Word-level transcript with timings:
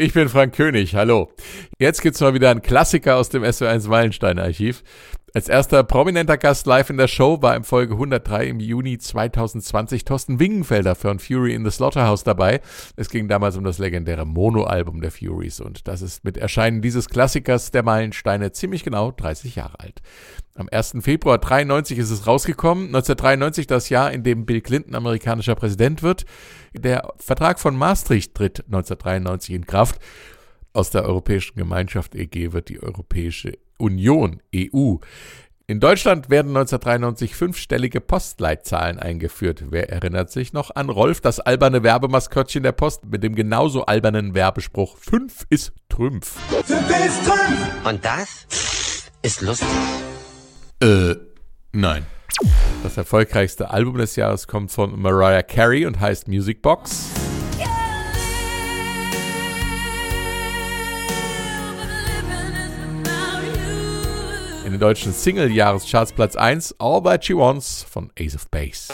Ich 0.00 0.12
bin 0.12 0.28
Frank 0.28 0.54
König, 0.54 0.94
hallo. 0.94 1.28
Jetzt 1.80 2.02
gibt's 2.02 2.20
mal 2.20 2.32
wieder 2.32 2.52
einen 2.52 2.62
Klassiker 2.62 3.16
aus 3.16 3.30
dem 3.30 3.42
SW1 3.42 3.88
Meilenstein 3.88 4.38
Archiv. 4.38 4.84
Als 5.34 5.46
erster 5.48 5.84
prominenter 5.84 6.38
Gast 6.38 6.66
live 6.66 6.88
in 6.88 6.96
der 6.96 7.06
Show 7.06 7.42
war 7.42 7.54
im 7.54 7.62
Folge 7.62 7.92
103 7.94 8.46
im 8.46 8.60
Juni 8.60 8.96
2020 8.96 10.06
Thorsten 10.06 10.40
Wingenfelder 10.40 10.94
von 10.94 11.18
Fury 11.18 11.52
in 11.52 11.66
the 11.66 11.70
Slaughterhouse 11.70 12.24
dabei. 12.24 12.62
Es 12.96 13.10
ging 13.10 13.28
damals 13.28 13.54
um 13.58 13.62
das 13.62 13.78
legendäre 13.78 14.24
Mono-Album 14.24 15.02
der 15.02 15.10
Furies 15.10 15.60
und 15.60 15.86
das 15.86 16.00
ist 16.00 16.24
mit 16.24 16.38
Erscheinen 16.38 16.80
dieses 16.80 17.10
Klassikers 17.10 17.70
der 17.70 17.82
Meilensteine 17.82 18.52
ziemlich 18.52 18.84
genau 18.84 19.10
30 19.10 19.56
Jahre 19.56 19.78
alt. 19.80 20.00
Am 20.54 20.66
1. 20.72 20.96
Februar 21.00 21.36
93 21.36 21.98
ist 21.98 22.10
es 22.10 22.26
rausgekommen. 22.26 22.86
1993 22.86 23.66
das 23.66 23.90
Jahr, 23.90 24.10
in 24.10 24.22
dem 24.22 24.46
Bill 24.46 24.62
Clinton 24.62 24.94
amerikanischer 24.94 25.54
Präsident 25.56 26.02
wird. 26.02 26.24
Der 26.72 27.12
Vertrag 27.18 27.60
von 27.60 27.76
Maastricht 27.76 28.34
tritt 28.34 28.64
1993 28.64 29.54
in 29.54 29.66
Kraft. 29.66 30.00
Aus 30.78 30.90
der 30.90 31.02
Europäischen 31.02 31.56
Gemeinschaft 31.56 32.14
EG 32.14 32.52
wird 32.52 32.68
die 32.68 32.80
Europäische 32.80 33.58
Union, 33.78 34.40
EU. 34.54 34.94
In 35.66 35.80
Deutschland 35.80 36.30
werden 36.30 36.56
1993 36.56 37.34
fünfstellige 37.34 38.00
Postleitzahlen 38.00 39.00
eingeführt. 39.00 39.64
Wer 39.70 39.90
erinnert 39.90 40.30
sich 40.30 40.52
noch 40.52 40.70
an 40.76 40.88
Rolf, 40.88 41.20
das 41.20 41.40
alberne 41.40 41.82
Werbemaskottchen 41.82 42.62
der 42.62 42.70
Post 42.70 43.06
mit 43.06 43.24
dem 43.24 43.34
genauso 43.34 43.86
albernen 43.86 44.34
Werbespruch 44.34 44.96
5 44.98 45.46
ist 45.50 45.72
Trümpf. 45.88 46.38
5 46.48 46.70
ist 47.06 47.24
Trümpf! 47.26 47.84
Und 47.84 48.04
das 48.04 48.46
ist 49.22 49.40
lustig. 49.40 49.66
Äh, 50.80 51.16
nein. 51.72 52.06
Das 52.84 52.96
erfolgreichste 52.96 53.70
Album 53.70 53.98
des 53.98 54.14
Jahres 54.14 54.46
kommt 54.46 54.70
von 54.70 54.96
Mariah 54.96 55.42
Carey 55.42 55.86
und 55.86 55.98
heißt 55.98 56.28
Music 56.28 56.62
Box. 56.62 57.17
In 64.68 64.72
den 64.72 64.80
deutschen 64.80 65.14
Single-Jahrescharts 65.14 66.12
Platz 66.12 66.36
1 66.36 66.74
All 66.78 67.02
That 67.02 67.24
She 67.24 67.34
Wants 67.34 67.86
von 67.90 68.10
Ace 68.20 68.34
of 68.34 68.50
Base. 68.50 68.92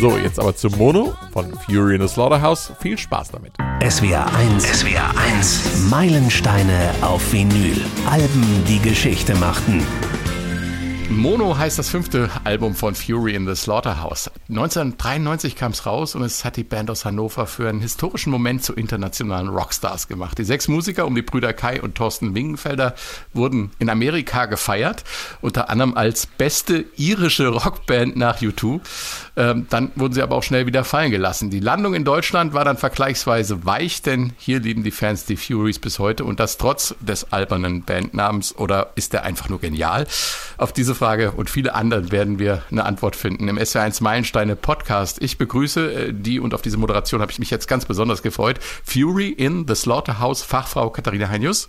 So, 0.00 0.16
jetzt 0.16 0.40
aber 0.40 0.56
zum 0.56 0.74
Mono 0.78 1.14
von 1.30 1.52
Fury 1.66 1.96
in 1.96 2.00
the 2.00 2.08
Slaughterhouse. 2.08 2.72
Viel 2.80 2.96
Spaß 2.96 3.32
damit. 3.32 3.52
SWR 3.86 4.34
1, 4.34 4.64
SWR 4.64 5.10
1, 5.36 5.90
Meilensteine 5.90 6.94
auf 7.02 7.34
Vinyl. 7.34 7.78
Alben, 8.10 8.64
die 8.66 8.78
Geschichte 8.78 9.34
machten. 9.34 9.84
Mono 11.08 11.56
heißt 11.56 11.78
das 11.78 11.88
fünfte 11.88 12.28
Album 12.42 12.74
von 12.74 12.96
Fury 12.96 13.36
in 13.36 13.46
the 13.46 13.54
Slaughterhouse. 13.54 14.28
1993 14.48 15.54
kam 15.54 15.70
es 15.70 15.86
raus 15.86 16.16
und 16.16 16.22
es 16.22 16.44
hat 16.44 16.56
die 16.56 16.64
Band 16.64 16.90
aus 16.90 17.04
Hannover 17.04 17.46
für 17.46 17.68
einen 17.68 17.80
historischen 17.80 18.30
Moment 18.30 18.64
zu 18.64 18.74
internationalen 18.74 19.46
Rockstars 19.46 20.08
gemacht. 20.08 20.36
Die 20.36 20.44
sechs 20.44 20.66
Musiker 20.66 21.06
um 21.06 21.14
die 21.14 21.22
Brüder 21.22 21.52
Kai 21.52 21.80
und 21.80 21.94
Thorsten 21.94 22.34
Wingenfelder 22.34 22.96
wurden 23.32 23.70
in 23.78 23.88
Amerika 23.88 24.46
gefeiert, 24.46 25.04
unter 25.40 25.70
anderem 25.70 25.96
als 25.96 26.26
beste 26.26 26.86
irische 26.96 27.48
Rockband 27.48 28.16
nach 28.16 28.40
U2. 28.40 28.80
Ähm, 29.36 29.66
dann 29.70 29.92
wurden 29.94 30.14
sie 30.14 30.22
aber 30.22 30.34
auch 30.34 30.42
schnell 30.42 30.66
wieder 30.66 30.82
fallen 30.82 31.12
gelassen. 31.12 31.50
Die 31.50 31.60
Landung 31.60 31.94
in 31.94 32.04
Deutschland 32.04 32.52
war 32.52 32.64
dann 32.64 32.78
vergleichsweise 32.78 33.64
weich, 33.64 34.02
denn 34.02 34.32
hier 34.38 34.58
lieben 34.58 34.82
die 34.82 34.90
Fans 34.90 35.24
die 35.24 35.36
Furies 35.36 35.78
bis 35.78 36.00
heute 36.00 36.24
und 36.24 36.40
das 36.40 36.58
trotz 36.58 36.96
des 37.00 37.32
albernen 37.32 37.84
Bandnamens 37.84 38.56
oder 38.56 38.90
ist 38.96 39.12
der 39.12 39.22
einfach 39.22 39.48
nur 39.48 39.60
genial? 39.60 40.08
Auf 40.56 40.72
diese 40.72 40.95
Frage 40.96 41.32
und 41.32 41.50
viele 41.50 41.74
anderen 41.74 42.10
werden 42.10 42.38
wir 42.38 42.62
eine 42.70 42.84
Antwort 42.84 43.16
finden 43.16 43.48
im 43.48 43.58
SR1 43.58 44.02
Meilensteine 44.02 44.56
Podcast. 44.56 45.22
Ich 45.22 45.38
begrüße 45.38 45.92
äh, 45.92 46.12
die 46.12 46.40
und 46.40 46.54
auf 46.54 46.62
diese 46.62 46.78
Moderation 46.78 47.20
habe 47.20 47.30
ich 47.30 47.38
mich 47.38 47.50
jetzt 47.50 47.68
ganz 47.68 47.84
besonders 47.84 48.22
gefreut. 48.22 48.58
Fury 48.84 49.28
in 49.28 49.66
the 49.68 49.74
Slaughterhouse 49.74 50.42
Fachfrau 50.42 50.90
Katharina 50.90 51.28
Heinius. 51.28 51.68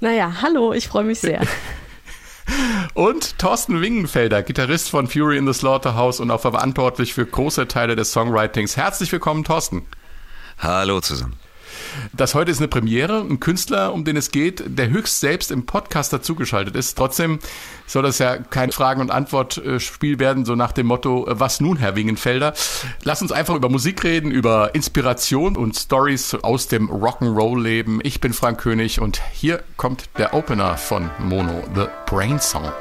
Naja, 0.00 0.32
hallo, 0.42 0.72
ich 0.72 0.88
freue 0.88 1.04
mich 1.04 1.20
sehr. 1.20 1.42
Und 2.94 3.38
Thorsten 3.38 3.82
Wingenfelder, 3.82 4.42
Gitarrist 4.42 4.88
von 4.88 5.06
Fury 5.06 5.36
in 5.36 5.46
the 5.46 5.52
Slaughterhouse 5.52 6.18
und 6.20 6.30
auch 6.30 6.40
verantwortlich 6.40 7.12
für 7.12 7.26
große 7.26 7.68
Teile 7.68 7.94
des 7.94 8.12
Songwritings. 8.12 8.76
Herzlich 8.76 9.12
willkommen, 9.12 9.44
Thorsten. 9.44 9.86
Hallo 10.58 11.00
zusammen. 11.00 11.34
Das 12.12 12.34
heute 12.34 12.50
ist 12.50 12.58
eine 12.58 12.68
Premiere, 12.68 13.20
ein 13.20 13.40
Künstler, 13.40 13.92
um 13.92 14.04
den 14.04 14.16
es 14.16 14.30
geht, 14.30 14.62
der 14.66 14.90
höchst 14.90 15.20
selbst 15.20 15.50
im 15.50 15.66
Podcast 15.66 16.12
dazugeschaltet 16.12 16.76
ist. 16.76 16.96
Trotzdem 16.96 17.38
soll 17.86 18.02
das 18.02 18.18
ja 18.18 18.36
kein 18.36 18.72
Fragen- 18.72 19.00
und 19.00 19.10
Antwortspiel 19.10 20.18
werden, 20.18 20.44
so 20.44 20.54
nach 20.54 20.72
dem 20.72 20.86
Motto, 20.86 21.26
was 21.28 21.60
nun, 21.60 21.76
Herr 21.76 21.96
Wingenfelder? 21.96 22.54
Lass 23.02 23.22
uns 23.22 23.32
einfach 23.32 23.54
über 23.54 23.68
Musik 23.68 24.04
reden, 24.04 24.30
über 24.30 24.74
Inspiration 24.74 25.56
und 25.56 25.76
Stories 25.76 26.34
aus 26.34 26.68
dem 26.68 26.90
Rock'n'Roll-Leben. 26.90 28.00
Ich 28.02 28.20
bin 28.20 28.32
Frank 28.32 28.60
König 28.60 29.00
und 29.00 29.20
hier 29.32 29.62
kommt 29.76 30.10
der 30.18 30.34
Opener 30.34 30.76
von 30.76 31.10
Mono, 31.18 31.62
The 31.74 31.86
Brain 32.06 32.40
Song. 32.40 32.72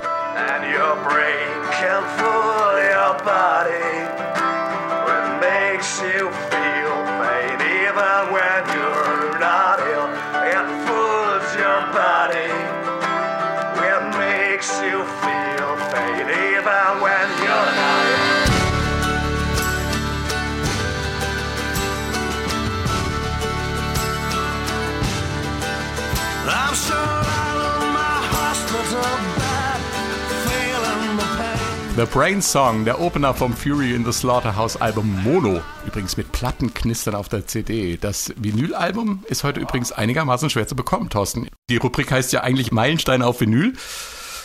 The 31.97 32.05
Brain 32.05 32.43
Song, 32.43 32.85
der 32.85 33.01
Opener 33.01 33.33
vom 33.33 33.57
Fury 33.57 33.95
in 33.95 34.05
the 34.05 34.11
Slaughterhouse 34.11 34.79
Album 34.79 35.23
Mono. 35.23 35.63
Übrigens 35.83 36.15
mit 36.15 36.31
Plattenknistern 36.31 37.15
auf 37.15 37.27
der 37.27 37.47
CD. 37.47 37.97
Das 37.97 38.31
Vinylalbum 38.37 39.23
ist 39.29 39.43
heute 39.43 39.59
übrigens 39.59 39.91
einigermaßen 39.91 40.51
schwer 40.51 40.67
zu 40.67 40.75
bekommen, 40.75 41.09
Thorsten. 41.09 41.49
Die 41.71 41.77
Rubrik 41.77 42.11
heißt 42.11 42.31
ja 42.33 42.41
eigentlich 42.41 42.71
Meilensteine 42.71 43.25
auf 43.25 43.41
Vinyl. 43.41 43.73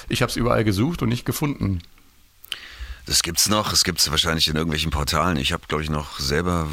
Ich 0.09 0.23
habe 0.23 0.31
es 0.31 0.37
überall 0.37 0.65
gesucht 0.65 1.03
und 1.03 1.11
nicht 1.11 1.27
gefunden. 1.27 1.83
Das 3.05 3.23
gibt's 3.23 3.51
noch, 3.51 3.75
es 3.75 3.84
gibt's 3.84 4.11
wahrscheinlich 4.11 4.49
in 4.49 4.57
irgendwelchen 4.57 4.91
Portalen. 4.91 5.37
Ich 5.37 5.53
habe, 5.53 5.65
glaube 5.69 5.84
ich, 5.84 5.91
noch 5.91 6.19
selber, 6.21 6.69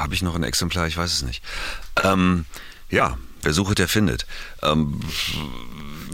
habe 0.00 0.14
ich 0.14 0.22
noch 0.22 0.34
ein 0.34 0.42
Exemplar, 0.42 0.88
ich 0.88 0.96
weiß 0.96 1.12
es 1.12 1.22
nicht. 1.22 1.44
Ähm, 2.02 2.44
ja, 2.90 3.18
wer 3.42 3.52
sucht, 3.52 3.78
der 3.78 3.86
findet. 3.86 4.26
Ähm, 4.64 4.98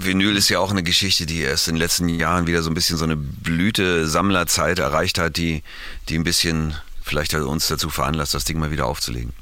Vinyl 0.05 0.37
ist 0.37 0.49
ja 0.49 0.59
auch 0.59 0.71
eine 0.71 0.83
Geschichte, 0.83 1.27
die 1.27 1.41
erst 1.41 1.69
in 1.69 1.75
den 1.75 1.81
letzten 1.81 2.09
Jahren 2.09 2.47
wieder 2.47 2.62
so 2.62 2.71
ein 2.71 2.75
bisschen 2.75 2.97
so 2.97 3.05
eine 3.05 3.16
Blüte 3.16 4.06
Sammlerzeit 4.06 4.78
erreicht 4.78 5.19
hat, 5.19 5.37
die, 5.37 5.62
die 6.09 6.19
ein 6.19 6.25
bisschen 6.25 6.75
vielleicht 7.03 7.34
uns 7.34 7.69
dazu 7.69 7.91
veranlasst, 7.91 8.34
das 8.34 8.44
Ding 8.44 8.59
mal 8.59 8.71
wieder 8.71 8.87
aufzulegen. 8.87 9.33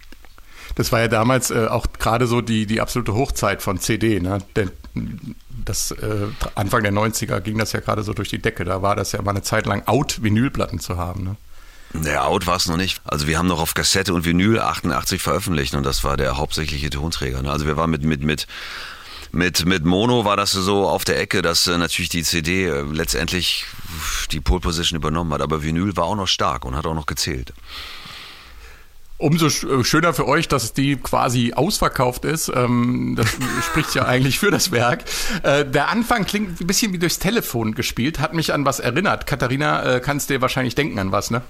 Das 0.75 0.93
war 0.93 1.01
ja 1.01 1.09
damals 1.09 1.51
äh, 1.51 1.67
auch 1.67 1.87
gerade 1.99 2.27
so 2.27 2.41
die, 2.41 2.67
die 2.67 2.81
absolute 2.81 3.15
Hochzeit 3.15 3.63
von 3.63 3.81
CD, 3.81 4.21
ne? 4.21 4.39
Denn 4.55 4.71
das 5.65 5.91
äh, 5.91 6.27
Anfang 6.55 6.83
der 6.83 6.93
90er 6.93 7.41
ging 7.41 7.59
das 7.59 7.73
ja 7.73 7.81
gerade 7.81 8.03
so 8.03 8.13
durch 8.13 8.29
die 8.29 8.39
Decke. 8.39 8.65
Da 8.65 8.81
war 8.81 8.95
das 8.95 9.13
ja 9.13 9.21
mal 9.23 9.33
eine 9.33 9.43
Zeit 9.43 9.67
lang 9.67 9.87
out, 9.87 10.23
Vinylplatten 10.23 10.79
zu 10.79 10.97
haben, 10.97 11.25
ne? 11.25 11.37
Der 11.95 12.27
Out 12.27 12.47
war 12.47 12.57
es 12.57 12.67
noch 12.67 12.77
nicht. 12.77 13.01
Also 13.05 13.27
wir 13.27 13.39
haben 13.39 13.49
noch 13.49 13.61
auf 13.61 13.73
Kassette 13.75 14.13
und 14.13 14.25
Vinyl 14.25 14.61
88 14.61 15.23
veröffentlicht 15.23 15.75
und 15.75 15.85
das 15.85 16.05
war 16.05 16.17
der 16.17 16.37
hauptsächliche 16.37 16.91
Tonträger. 16.91 17.43
Ne? 17.43 17.51
Also 17.51 17.67
wir 17.67 17.79
waren 17.79 17.91
mit, 17.91 18.03
mit, 18.03 18.23
mit 18.23 18.47
mit, 19.33 19.67
mit 19.67 19.85
Mono 19.85 20.25
war 20.25 20.37
das 20.37 20.53
so 20.53 20.87
auf 20.87 21.05
der 21.05 21.21
Ecke, 21.21 21.43
dass 21.43 21.67
äh, 21.67 21.77
natürlich 21.79 22.09
die 22.09 22.23
CD 22.23 22.67
äh, 22.67 22.83
letztendlich 22.83 23.67
die 24.33 24.41
Pole 24.41 24.61
Position 24.61 24.97
übernommen 24.97 25.33
hat. 25.33 25.43
Aber 25.43 25.63
Vinyl 25.63 25.97
war 25.97 26.05
auch 26.05 26.17
noch 26.17 26.29
stark 26.29 26.65
und 26.65 26.77
hat 26.77 26.87
auch 26.87 26.95
noch 26.95 27.07
gezählt. 27.07 27.53
Umso 29.19 29.47
äh, 29.47 29.85
schöner 29.85 30.15
für 30.15 30.27
euch, 30.27 30.49
dass 30.49 30.73
die 30.73 30.97
quasi 30.97 31.53
ausverkauft 31.55 32.25
ist. 32.25 32.51
Ähm, 32.55 33.15
das 33.17 33.29
spricht 33.67 33.95
ja 33.95 34.07
eigentlich 34.07 34.39
für 34.39 34.51
das 34.51 34.71
Werk. 34.71 35.05
Der 35.45 35.89
Anfang 35.89 36.25
klingt 36.25 36.61
ein 36.61 36.67
bisschen 36.67 36.93
wie 36.93 36.99
durchs 36.99 37.19
Telefon 37.19 37.75
gespielt, 37.75 38.21
hat 38.21 38.35
mich 38.35 38.53
an 38.55 38.65
was 38.65 38.81
erinnert. 38.81 39.27
Katharina, 39.27 40.01
kannst 40.01 40.31
dir 40.31 40.41
wahrscheinlich 40.41 40.75
denken 40.75 40.99
an 40.99 41.13
was, 41.13 41.31
ne? 41.31 41.43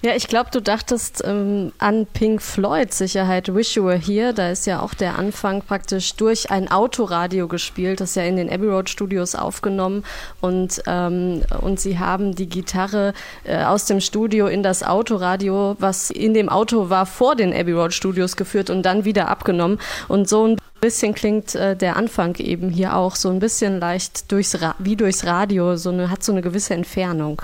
Ja, 0.00 0.14
ich 0.14 0.28
glaube, 0.28 0.50
du 0.52 0.62
dachtest 0.62 1.24
ähm, 1.26 1.72
an 1.78 2.06
Pink 2.06 2.40
Floyd 2.40 2.94
Sicherheit 2.94 3.52
Wish 3.52 3.76
You 3.76 3.84
Were 3.84 3.98
Here. 3.98 4.32
Da 4.32 4.50
ist 4.50 4.64
ja 4.66 4.80
auch 4.80 4.94
der 4.94 5.18
Anfang 5.18 5.62
praktisch 5.62 6.14
durch 6.14 6.52
ein 6.52 6.70
Autoradio 6.70 7.48
gespielt, 7.48 8.00
das 8.00 8.14
ja 8.14 8.22
in 8.22 8.36
den 8.36 8.48
Abbey 8.48 8.68
Road 8.68 8.88
Studios 8.88 9.34
aufgenommen 9.34 10.04
und, 10.40 10.82
ähm, 10.86 11.42
und 11.60 11.80
sie 11.80 11.98
haben 11.98 12.36
die 12.36 12.48
Gitarre 12.48 13.12
äh, 13.42 13.64
aus 13.64 13.86
dem 13.86 14.00
Studio 14.00 14.46
in 14.46 14.62
das 14.62 14.84
Autoradio, 14.84 15.74
was 15.80 16.10
in 16.10 16.32
dem 16.32 16.48
Auto 16.48 16.90
war, 16.90 17.04
vor 17.04 17.34
den 17.34 17.52
Abbey 17.52 17.72
Road 17.72 17.92
Studios 17.92 18.36
geführt 18.36 18.70
und 18.70 18.82
dann 18.84 19.04
wieder 19.04 19.28
abgenommen. 19.28 19.80
Und 20.06 20.28
so 20.28 20.46
ein 20.46 20.56
bisschen 20.80 21.12
klingt 21.12 21.56
äh, 21.56 21.74
der 21.74 21.96
Anfang 21.96 22.36
eben 22.36 22.70
hier 22.70 22.94
auch 22.94 23.16
so 23.16 23.30
ein 23.30 23.40
bisschen 23.40 23.80
leicht 23.80 24.30
durchs 24.30 24.56
wie 24.78 24.94
durchs 24.94 25.24
Radio, 25.24 25.76
so 25.76 25.90
eine, 25.90 26.08
hat 26.08 26.22
so 26.22 26.30
eine 26.30 26.42
gewisse 26.42 26.74
Entfernung. 26.74 27.42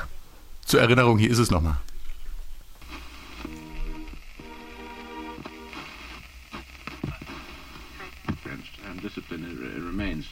Zur 0.64 0.80
Erinnerung, 0.80 1.18
hier 1.18 1.30
ist 1.30 1.38
es 1.38 1.50
nochmal. 1.50 1.76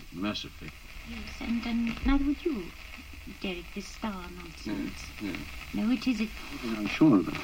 It 0.00 0.06
mercifully. 0.12 0.70
Yes, 1.08 1.40
and, 1.40 1.64
and 1.66 2.06
neither 2.06 2.24
would 2.24 2.44
you, 2.44 2.64
Derek, 3.40 3.64
this 3.74 3.86
star 3.86 4.24
nonsense. 4.36 5.10
Yeah. 5.20 5.32
No, 5.74 5.92
it 5.92 6.06
isn't. 6.06 6.30
I'm 6.76 6.86
sure 6.86 7.18
of 7.18 7.28
it. 7.28 7.34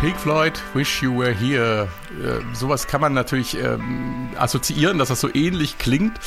Pink 0.00 0.18
Floyd, 0.18 0.54
Wish 0.72 1.02
You 1.02 1.18
Were 1.18 1.34
Here. 1.34 1.86
Äh, 2.24 2.40
sowas 2.54 2.86
kann 2.86 3.02
man 3.02 3.12
natürlich 3.12 3.54
ähm, 3.58 4.30
assoziieren, 4.38 4.96
dass 4.96 5.08
das 5.08 5.20
so 5.20 5.28
ähnlich 5.34 5.76
klingt. 5.76 6.18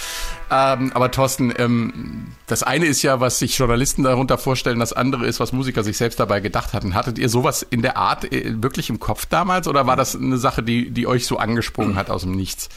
Ähm, 0.51 0.91
aber 0.93 1.09
Thorsten, 1.09 1.51
ähm, 1.57 2.27
das 2.45 2.61
eine 2.61 2.85
ist 2.85 3.01
ja, 3.01 3.19
was 3.19 3.39
sich 3.39 3.57
Journalisten 3.57 4.03
darunter 4.03 4.37
vorstellen, 4.37 4.77
das 4.77 4.93
andere 4.93 5.25
ist, 5.25 5.39
was 5.39 5.53
Musiker 5.53 5.83
sich 5.83 5.97
selbst 5.97 6.19
dabei 6.19 6.39
gedacht 6.39 6.73
hatten. 6.73 6.93
Hattet 6.93 7.17
ihr 7.17 7.29
sowas 7.29 7.65
in 7.67 7.81
der 7.81 7.97
Art 7.97 8.31
äh, 8.31 8.61
wirklich 8.61 8.91
im 8.91 8.99
Kopf 8.99 9.25
damals 9.25 9.67
oder 9.67 9.87
war 9.87 9.95
das 9.95 10.15
eine 10.15 10.37
Sache, 10.37 10.61
die, 10.61 10.91
die 10.91 11.07
euch 11.07 11.25
so 11.25 11.37
angesprungen 11.37 11.95
hat 11.95 12.11
aus 12.11 12.21
dem 12.21 12.33
Nichts? 12.33 12.69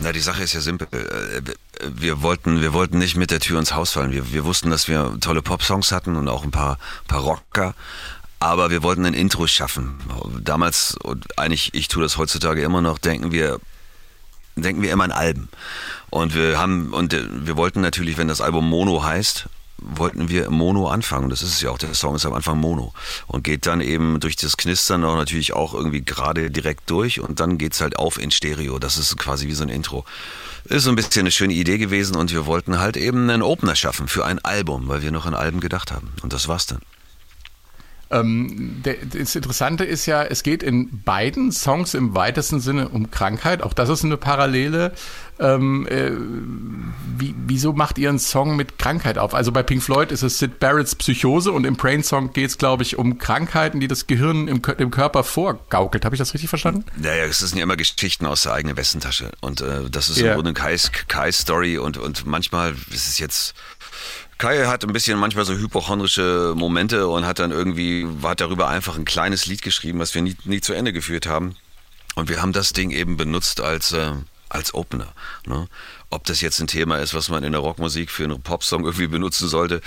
Na, 0.00 0.12
die 0.12 0.20
Sache 0.20 0.42
ist 0.42 0.52
ja 0.52 0.60
simpel. 0.60 0.86
Äh, 0.92 1.40
Wir 1.94 2.20
wollten, 2.20 2.60
wir 2.60 2.74
wollten 2.74 2.98
nicht 2.98 3.16
mit 3.16 3.30
der 3.30 3.40
Tür 3.40 3.58
ins 3.58 3.74
Haus 3.74 3.92
fallen. 3.92 4.12
Wir, 4.12 4.34
wir 4.34 4.44
wussten, 4.44 4.68
dass 4.68 4.86
wir 4.86 5.16
tolle 5.20 5.40
Pop-Songs 5.40 5.92
hatten 5.92 6.14
und 6.14 6.28
auch 6.28 6.44
ein 6.44 6.50
paar, 6.50 6.78
paar 7.08 7.20
Rocker. 7.20 7.74
Aber 8.42 8.72
wir 8.72 8.82
wollten 8.82 9.06
ein 9.06 9.14
Intro 9.14 9.46
schaffen. 9.46 10.00
Damals, 10.42 10.96
und 11.00 11.38
eigentlich, 11.38 11.74
ich 11.74 11.86
tue 11.86 12.02
das 12.02 12.18
heutzutage 12.18 12.60
immer 12.64 12.80
noch, 12.80 12.98
denken 12.98 13.30
wir, 13.30 13.60
denken 14.56 14.82
wir 14.82 14.90
immer 14.90 15.04
an 15.04 15.12
Alben. 15.12 15.48
Und 16.10 16.34
wir 16.34 16.58
haben, 16.58 16.92
und 16.92 17.14
äh, 17.14 17.24
wir 17.30 17.56
wollten 17.56 17.80
natürlich, 17.82 18.18
wenn 18.18 18.26
das 18.26 18.40
Album 18.40 18.68
Mono 18.68 19.04
heißt, 19.04 19.46
wollten 19.78 20.28
wir 20.28 20.50
Mono 20.50 20.88
anfangen. 20.88 21.30
Das 21.30 21.42
ist 21.42 21.52
es 21.52 21.60
ja 21.60 21.70
auch. 21.70 21.78
Der 21.78 21.94
Song 21.94 22.16
ist 22.16 22.26
am 22.26 22.32
Anfang 22.32 22.58
Mono. 22.58 22.92
Und 23.28 23.44
geht 23.44 23.64
dann 23.66 23.80
eben 23.80 24.18
durch 24.18 24.34
das 24.34 24.56
Knistern 24.56 25.04
auch 25.04 25.14
natürlich 25.14 25.52
auch 25.52 25.72
irgendwie 25.72 26.04
gerade 26.04 26.50
direkt 26.50 26.90
durch 26.90 27.20
und 27.20 27.38
dann 27.38 27.58
geht's 27.58 27.80
halt 27.80 27.96
auf 27.96 28.20
in 28.20 28.32
Stereo. 28.32 28.80
Das 28.80 28.98
ist 28.98 29.16
quasi 29.18 29.46
wie 29.46 29.54
so 29.54 29.62
ein 29.62 29.68
Intro. 29.68 30.04
Ist 30.64 30.82
so 30.82 30.90
ein 30.90 30.96
bisschen 30.96 31.20
eine 31.20 31.30
schöne 31.30 31.54
Idee 31.54 31.78
gewesen 31.78 32.16
und 32.16 32.32
wir 32.32 32.44
wollten 32.46 32.80
halt 32.80 32.96
eben 32.96 33.30
einen 33.30 33.42
Opener 33.42 33.76
schaffen 33.76 34.08
für 34.08 34.24
ein 34.24 34.44
Album, 34.44 34.88
weil 34.88 35.02
wir 35.02 35.12
noch 35.12 35.26
an 35.26 35.34
Alben 35.34 35.60
gedacht 35.60 35.92
haben. 35.92 36.12
Und 36.22 36.32
das 36.32 36.48
war's 36.48 36.66
dann. 36.66 36.80
Ähm, 38.12 38.82
der, 38.84 38.96
das 39.06 39.34
Interessante 39.34 39.84
ist 39.84 40.06
ja, 40.06 40.22
es 40.22 40.42
geht 40.42 40.62
in 40.62 41.02
beiden 41.02 41.50
Songs 41.50 41.94
im 41.94 42.14
weitesten 42.14 42.60
Sinne 42.60 42.90
um 42.90 43.10
Krankheit. 43.10 43.62
Auch 43.62 43.72
das 43.72 43.88
ist 43.88 44.04
eine 44.04 44.18
Parallele. 44.18 44.92
Ähm, 45.38 45.86
äh, 45.88 46.12
wie, 47.18 47.34
wieso 47.46 47.72
macht 47.72 47.98
ihr 47.98 48.10
einen 48.10 48.18
Song 48.18 48.54
mit 48.54 48.78
Krankheit 48.78 49.16
auf? 49.16 49.34
Also 49.34 49.50
bei 49.50 49.62
Pink 49.62 49.82
Floyd 49.82 50.12
ist 50.12 50.22
es 50.22 50.38
Sid 50.38 50.60
Barretts 50.60 50.94
Psychose 50.94 51.50
und 51.50 51.64
im 51.64 51.76
Brain 51.76 52.04
Song 52.04 52.32
geht 52.32 52.50
es, 52.50 52.58
glaube 52.58 52.82
ich, 52.82 52.98
um 52.98 53.18
Krankheiten, 53.18 53.80
die 53.80 53.88
das 53.88 54.06
Gehirn 54.06 54.46
im, 54.46 54.60
im 54.78 54.90
Körper 54.90 55.24
vorgaukelt. 55.24 56.04
Habe 56.04 56.14
ich 56.14 56.18
das 56.18 56.34
richtig 56.34 56.50
verstanden? 56.50 56.84
Naja, 56.96 57.24
es 57.24 57.38
sind 57.38 57.56
ja 57.56 57.62
immer 57.62 57.76
Geschichten 57.76 58.26
aus 58.26 58.42
der 58.42 58.52
eigenen 58.52 58.76
Westentasche. 58.76 59.30
Und 59.40 59.62
äh, 59.62 59.88
das 59.90 60.10
ist 60.10 60.18
ja. 60.18 60.28
im 60.28 60.34
Grunde 60.34 60.52
Kai's, 60.52 60.92
Kai's 61.08 61.38
Story 61.38 61.78
und, 61.78 61.96
und 61.96 62.26
manchmal 62.26 62.74
ist 62.90 63.08
es 63.08 63.18
jetzt 63.18 63.54
Kai 64.42 64.66
hat 64.66 64.82
ein 64.84 64.92
bisschen 64.92 65.18
manchmal 65.20 65.44
so 65.44 65.54
hypochondrische 65.54 66.54
Momente 66.56 67.06
und 67.06 67.24
hat 67.24 67.38
dann 67.38 67.52
irgendwie, 67.52 68.04
hat 68.24 68.40
darüber 68.40 68.68
einfach 68.68 68.96
ein 68.96 69.04
kleines 69.04 69.46
Lied 69.46 69.62
geschrieben, 69.62 70.00
was 70.00 70.14
wir 70.16 70.22
nie, 70.22 70.36
nie 70.44 70.60
zu 70.60 70.72
Ende 70.72 70.92
geführt 70.92 71.26
haben. 71.26 71.54
Und 72.16 72.28
wir 72.28 72.42
haben 72.42 72.52
das 72.52 72.72
Ding 72.72 72.90
eben 72.90 73.16
benutzt 73.16 73.60
als, 73.60 73.92
äh, 73.92 74.10
als 74.48 74.74
Opener. 74.74 75.12
Ne? 75.46 75.68
Ob 76.10 76.24
das 76.24 76.40
jetzt 76.40 76.58
ein 76.60 76.66
Thema 76.66 76.96
ist, 76.98 77.14
was 77.14 77.28
man 77.28 77.44
in 77.44 77.52
der 77.52 77.60
Rockmusik 77.60 78.10
für 78.10 78.24
einen 78.24 78.42
Popsong 78.42 78.84
irgendwie 78.84 79.06
benutzen 79.06 79.46
sollte, 79.48 79.80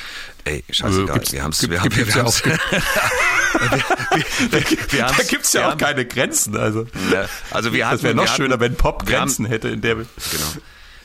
ey, 0.45 0.63
scheißegal. 0.69 1.15
Gibt's, 1.15 1.33
wir 1.33 1.43
haben 1.43 1.51
es, 1.51 1.59
gibt, 1.59 1.73
wir 1.73 1.81
haben 1.81 1.93
wir 1.95 2.05
ja 2.07 2.15
haben's- 2.15 2.41
auch- 2.41 2.41
da 4.51 4.59
gibt 4.59 5.45
es 5.45 5.53
ja 5.53 5.61
wir 5.61 5.67
auch 5.67 5.71
haben- 5.71 5.77
keine 5.79 6.05
Grenzen. 6.05 6.55
Also, 6.57 6.87
Ja, 7.11 7.27
also 7.51 7.73
wir 7.73 7.79
das 7.83 7.91
hatten- 7.91 8.03
wäre 8.03 8.15
noch 8.15 8.23
wir 8.23 8.27
schöner, 8.29 8.59
wenn 8.61 8.75
Pop 8.75 9.05
wir 9.07 9.17
haben- 9.19 9.25
Grenzen 9.27 9.45
hätte 9.47 9.67
in 9.67 9.81
der. 9.81 9.95
Genau. 9.95 10.07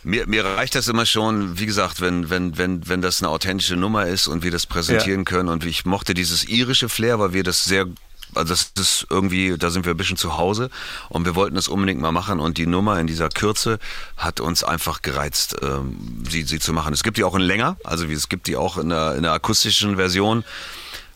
Mir, 0.03 0.27
mir 0.27 0.45
reicht 0.45 0.75
das 0.75 0.89
immer 0.89 1.05
schon, 1.05 1.59
wie 1.59 1.67
gesagt, 1.67 2.01
wenn, 2.01 2.31
wenn, 2.31 2.57
wenn, 2.57 2.89
wenn 2.89 3.03
das 3.03 3.23
eine 3.23 3.29
authentische 3.29 3.77
Nummer 3.77 4.07
ist 4.07 4.29
und 4.29 4.43
wir 4.43 4.51
das 4.51 4.67
präsentieren 4.67 5.25
können. 5.25 5.49
Und 5.49 5.65
ich 5.65 5.85
mochte 5.85 6.15
dieses 6.15 6.45
irische 6.45 6.89
Flair, 6.89 7.19
weil 7.19 7.35
wir 7.35 7.43
das 7.43 7.65
sehr, 7.65 7.87
also 8.35 8.55
das 8.55 8.73
ist 8.77 9.07
irgendwie, 9.11 9.57
da 9.59 9.71
sind 9.71 9.85
wir 9.85 9.93
ein 9.93 9.97
bisschen 9.99 10.17
zu 10.17 10.39
Hause 10.39 10.71
und 11.11 11.27
wir 11.27 11.35
wollten 11.35 11.55
das 11.55 11.69
unbedingt 11.69 12.01
mal 12.01 12.13
machen 12.13 12.41
und 12.41 12.57
die 12.57 12.67
Nummer 12.67 12.99
in 12.99 13.07
dieser 13.07 13.29
Kürze 13.29 13.79
hat 14.17 14.41
uns 14.41 14.65
einfach 14.65 15.03
gereizt, 15.03 15.57
ähm, 15.61 16.25
sie, 16.29 16.45
sie 16.45 16.61
zu 16.61 16.73
machen. 16.73 16.95
Es 16.95 17.03
gibt 17.03 17.19
die 17.19 17.25
auch 17.25 17.35
in 17.35 17.43
länger, 17.43 17.77
also 17.85 18.07
es 18.07 18.29
gibt 18.29 18.47
die 18.47 18.57
auch 18.57 18.79
in 18.79 18.91
einer, 18.91 19.13
in 19.13 19.25
einer 19.25 19.33
akustischen 19.33 19.97
Version 19.97 20.45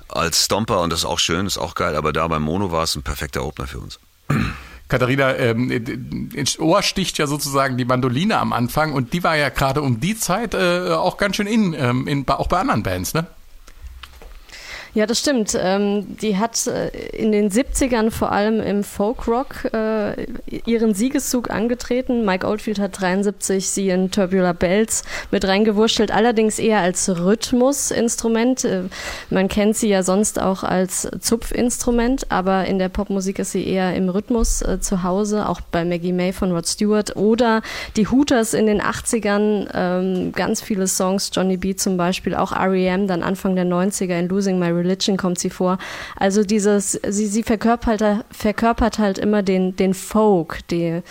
als 0.09 0.45
Stomper 0.45 0.81
und 0.81 0.91
das 0.91 1.01
ist 1.01 1.07
auch 1.07 1.19
schön, 1.19 1.47
ist 1.47 1.57
auch 1.57 1.75
geil, 1.75 1.97
aber 1.97 2.13
da 2.13 2.29
beim 2.29 2.43
Mono 2.43 2.71
war 2.71 2.83
es 2.83 2.95
ein 2.97 3.03
perfekter 3.03 3.45
Opener 3.45 3.67
für 3.67 3.79
uns. 3.79 3.99
Katharina, 4.89 5.35
ähm, 5.37 5.71
ins 6.35 6.59
Ohr 6.59 6.83
sticht 6.83 7.17
ja 7.19 7.27
sozusagen 7.27 7.79
die 7.79 7.85
Mandoline 7.85 8.39
am 8.39 8.53
Anfang 8.53 8.93
und 8.93 9.13
die 9.13 9.25
war 9.25 9.37
ja 9.37 9.49
gerade 9.49 9.81
um 9.81 10.01
die 10.01 10.17
Zeit 10.17 10.55
äh, 10.55 10.91
auch 10.93 11.17
ganz 11.17 11.37
schön 11.37 11.47
in, 11.47 11.75
ähm, 11.75 12.07
in, 12.07 12.29
auch 12.29 12.49
bei 12.49 12.59
anderen 12.59 12.83
Bands, 12.83 13.15
ne? 13.15 13.27
Ja, 14.95 15.07
das 15.07 15.19
stimmt. 15.19 15.59
Ähm, 15.61 16.17
die 16.23 16.39
hat 16.39 16.69
äh, 16.69 16.89
in 17.09 17.33
den 17.33 17.51
70ern 17.51 18.13
vor 18.13 18.31
allem 18.31 18.61
im 18.61 18.85
Folkrock 18.85 19.65
äh, 19.75 20.27
ihren 20.67 20.95
Siegeszug 20.95 21.51
angetreten. 21.51 22.25
Mike 22.25 22.47
Oldfield 22.47 22.79
hat 22.79 23.01
73 23.01 23.69
sie 23.69 23.89
in 23.89 24.13
Tubular 24.13 24.55
Bells 24.55 25.03
mit 25.33 25.45
reingewurschtelt, 25.49 26.13
allerdings 26.13 26.61
eher 26.61 26.79
als 26.79 27.09
Rhythmusinstrument. 27.09 28.65
Äh, 28.65 28.83
man 29.31 29.49
kennt 29.49 29.77
sie 29.77 29.89
ja 29.89 30.05
sonst 30.05 30.41
auch 30.41 30.63
als 30.63 31.09
Zupfinstrument, 31.19 32.31
aber 32.31 32.67
in 32.67 32.79
der 32.79 32.89
Popmusik 32.89 33.41
ist 33.41 33.51
sie 33.51 33.67
eher 33.67 33.97
im 33.97 34.09
Rhythmus 34.09 34.63
äh, 34.63 34.79
zu 34.79 35.03
Hause, 35.03 35.49
auch 35.49 35.61
bei 35.61 35.85
Maggie 35.85 36.13
May 36.13 36.33
von 36.33 36.53
Rod 36.53 36.69
Stewart 36.69 37.17
oder 37.17 37.63
die 37.97 38.07
Hooters 38.07 38.55
in 38.55 38.67
den 38.67 38.81
80ern, 38.81 39.67
ähm, 39.75 40.31
ganz 40.31 40.61
viele 40.61 40.87
Songs, 40.87 41.33
Johnny 41.35 41.57
B 41.57 41.75
zum 41.75 41.97
Beispiel, 41.97 42.37
auch 42.37 42.53
R.E.M., 42.53 43.09
dann 43.09 43.25
Anfang 43.25 43.57
der 43.57 43.67
90er 43.67 44.21
in 44.21 44.29
Losing 44.29 44.61
My 44.61 44.67
Religion 44.67 44.84
kommt 45.17 45.39
sie 45.39 45.51
vor. 45.51 45.79
Also 46.17 46.45
dieses, 46.45 46.93
sie, 46.93 47.27
sie 47.27 47.43
verkörpert, 47.43 48.25
verkörpert 48.31 48.99
halt 48.99 49.19
immer 49.19 49.43
den, 49.43 49.77
den 49.77 49.95
Folk, 49.95 50.67
die, 50.69 51.03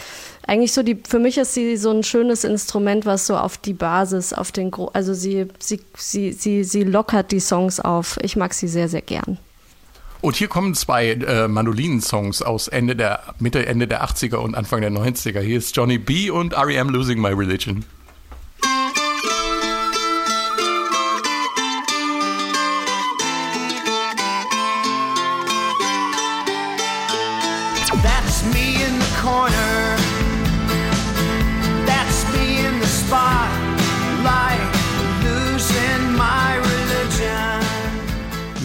eigentlich 0.45 0.73
so 0.73 0.83
die, 0.83 0.97
für 1.07 1.19
mich 1.19 1.37
ist 1.37 1.53
sie 1.53 1.77
so 1.77 1.91
ein 1.91 2.03
schönes 2.03 2.43
Instrument, 2.43 3.05
was 3.05 3.27
so 3.27 3.37
auf 3.37 3.57
die 3.57 3.73
Basis, 3.73 4.33
auf 4.33 4.51
den, 4.51 4.71
also 4.93 5.13
sie, 5.13 5.47
sie, 5.59 5.79
sie, 5.95 6.33
sie, 6.33 6.63
sie 6.63 6.83
lockert 6.83 7.31
die 7.31 7.39
Songs 7.39 7.79
auf. 7.79 8.17
Ich 8.21 8.35
mag 8.35 8.53
sie 8.53 8.67
sehr, 8.67 8.89
sehr 8.89 9.01
gern. 9.01 9.37
Und 10.21 10.37
hier 10.37 10.47
kommen 10.47 10.73
zwei 10.73 11.09
äh, 11.09 11.49
Mandolinen-Songs 11.49 12.41
aus 12.41 12.69
Ende 12.69 12.95
der, 12.95 13.35
Mitte, 13.39 13.65
Ende 13.65 13.87
der 13.87 14.05
80er 14.05 14.37
und 14.37 14.55
Anfang 14.55 14.79
der 14.79 14.89
90er. 14.89 15.41
Hier 15.41 15.57
ist 15.57 15.75
Johnny 15.75 15.97
B. 15.97 16.29
und 16.29 16.53
R.E.M. 16.53 16.89
Losing 16.89 17.19
My 17.19 17.31
Religion. 17.31 17.83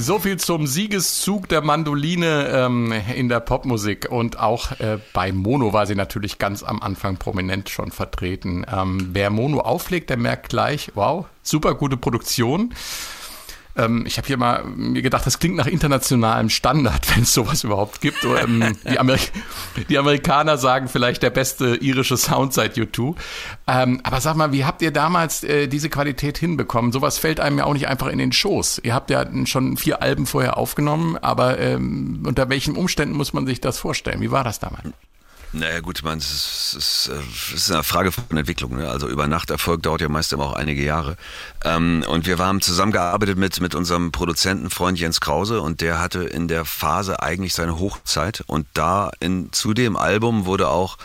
So 0.09 0.19
viel 0.19 0.39
zum 0.39 0.67
Siegeszug 0.67 1.51
der 1.51 1.61
Mandoline 1.61 2.49
ähm, 2.49 2.95
in 3.15 3.29
der 3.29 3.41
Popmusik. 3.41 4.11
Und 4.11 4.39
auch 4.39 4.73
äh, 4.81 4.97
bei 5.13 5.33
Mono 5.33 5.75
war 5.75 5.87
sie 5.87 5.97
natürlich 5.97 6.39
ganz 6.39 6.63
am 6.63 6.81
Anfang 6.81 7.19
prominent 7.19 7.69
schon 7.69 7.91
vertreten. 7.91 8.65
Ähm, 8.75 9.11
wer 9.13 9.29
Mono 9.29 9.61
auflegt, 9.61 10.09
der 10.09 10.17
merkt 10.17 10.49
gleich, 10.49 10.93
wow, 10.95 11.27
super 11.43 11.75
gute 11.75 11.99
Produktion. 11.99 12.73
Ähm, 13.79 14.05
ich 14.07 14.19
habe 14.19 14.27
hier 14.27 14.37
mal 14.37 14.65
mir 14.65 15.03
gedacht, 15.03 15.25
das 15.25 15.39
klingt 15.39 15.57
nach 15.57 15.67
internationalem 15.67 16.51
Standard, 16.51 17.07
wenn 17.15 17.23
es 17.23 17.33
sowas 17.33 17.65
überhaupt 17.65 18.01
gibt. 18.01 18.25
Ähm, 18.25 18.77
die, 18.85 18.99
Amerik 18.99 19.33
die 19.89 19.99
Amerikaner 19.99 20.59
sagen 20.59 20.89
vielleicht 20.89 21.23
der 21.23 21.31
beste 21.31 21.77
irische 21.77 22.17
Sound 22.17 22.53
seit 22.53 22.77
U2. 22.77 23.15
Ähm, 23.67 24.01
aber 24.03 24.21
sag 24.21 24.37
mal, 24.37 24.53
wie 24.53 24.65
habt 24.65 24.83
ihr 24.83 24.91
damals 24.91 25.45
äh, 25.45 25.69
diese 25.69 25.89
Qualität 25.89 26.39
hinbekommen? 26.39 26.93
Sowas 26.93 27.19
fällt 27.19 27.41
einem 27.41 27.59
ja 27.59 27.65
auch 27.65 27.75
nicht 27.75 27.89
einfach 27.89 28.09
in 28.09 28.19
den 28.19 28.33
Schoß. 28.33 28.81
Ihr 28.83 28.95
habt 28.95 29.11
ja 29.11 29.25
schon 29.47 29.77
vier 29.77 30.03
Alben 30.03 30.27
vorher 30.27 30.59
aufgenommen, 30.59 31.17
aber 31.17 31.59
ähm, 31.59 32.23
unter 32.27 32.49
welchen 32.49 32.77
Umständen 32.77 33.17
muss 33.17 33.33
man 33.33 33.47
sich 33.47 33.61
das 33.61 33.79
vorstellen? 33.79 34.21
Wie 34.21 34.31
war 34.31 34.45
das 34.45 34.59
damals? 34.59 34.93
Naja 35.53 35.81
gut, 35.81 36.03
man, 36.03 36.19
es 36.19 36.75
ist, 36.75 37.11
äh, 37.11 37.55
es 37.55 37.63
ist 37.63 37.73
eine 37.73 37.83
Frage 37.83 38.13
von 38.13 38.37
Entwicklung. 38.37 38.77
Ne? 38.77 38.89
Also 38.89 39.09
über 39.09 39.27
Nacht 39.27 39.51
Erfolg 39.51 39.83
dauert 39.83 40.03
ja 40.03 40.09
meist 40.09 40.33
immer 40.33 40.45
auch 40.45 40.53
einige 40.53 40.83
Jahre. 40.83 41.17
Ähm, 41.65 42.05
und 42.07 42.27
wir 42.27 42.39
haben 42.39 42.61
zusammengearbeitet 42.61 43.39
mit, 43.39 43.59
mit 43.61 43.75
unserem 43.75 44.13
Produzentenfreund 44.13 44.99
Jens 44.99 45.21
Krause 45.21 45.63
und 45.63 45.81
der 45.81 46.01
hatte 46.01 46.25
in 46.25 46.49
der 46.49 46.67
Phase 46.67 47.23
eigentlich 47.23 47.55
seine 47.55 47.79
Hochzeit. 47.79 48.45
Und 48.47 48.67
da 48.75 49.11
in, 49.21 49.51
zu 49.53 49.73
dem 49.73 49.97
Album 49.97 50.45
wurde 50.45 50.69
auch 50.69 50.99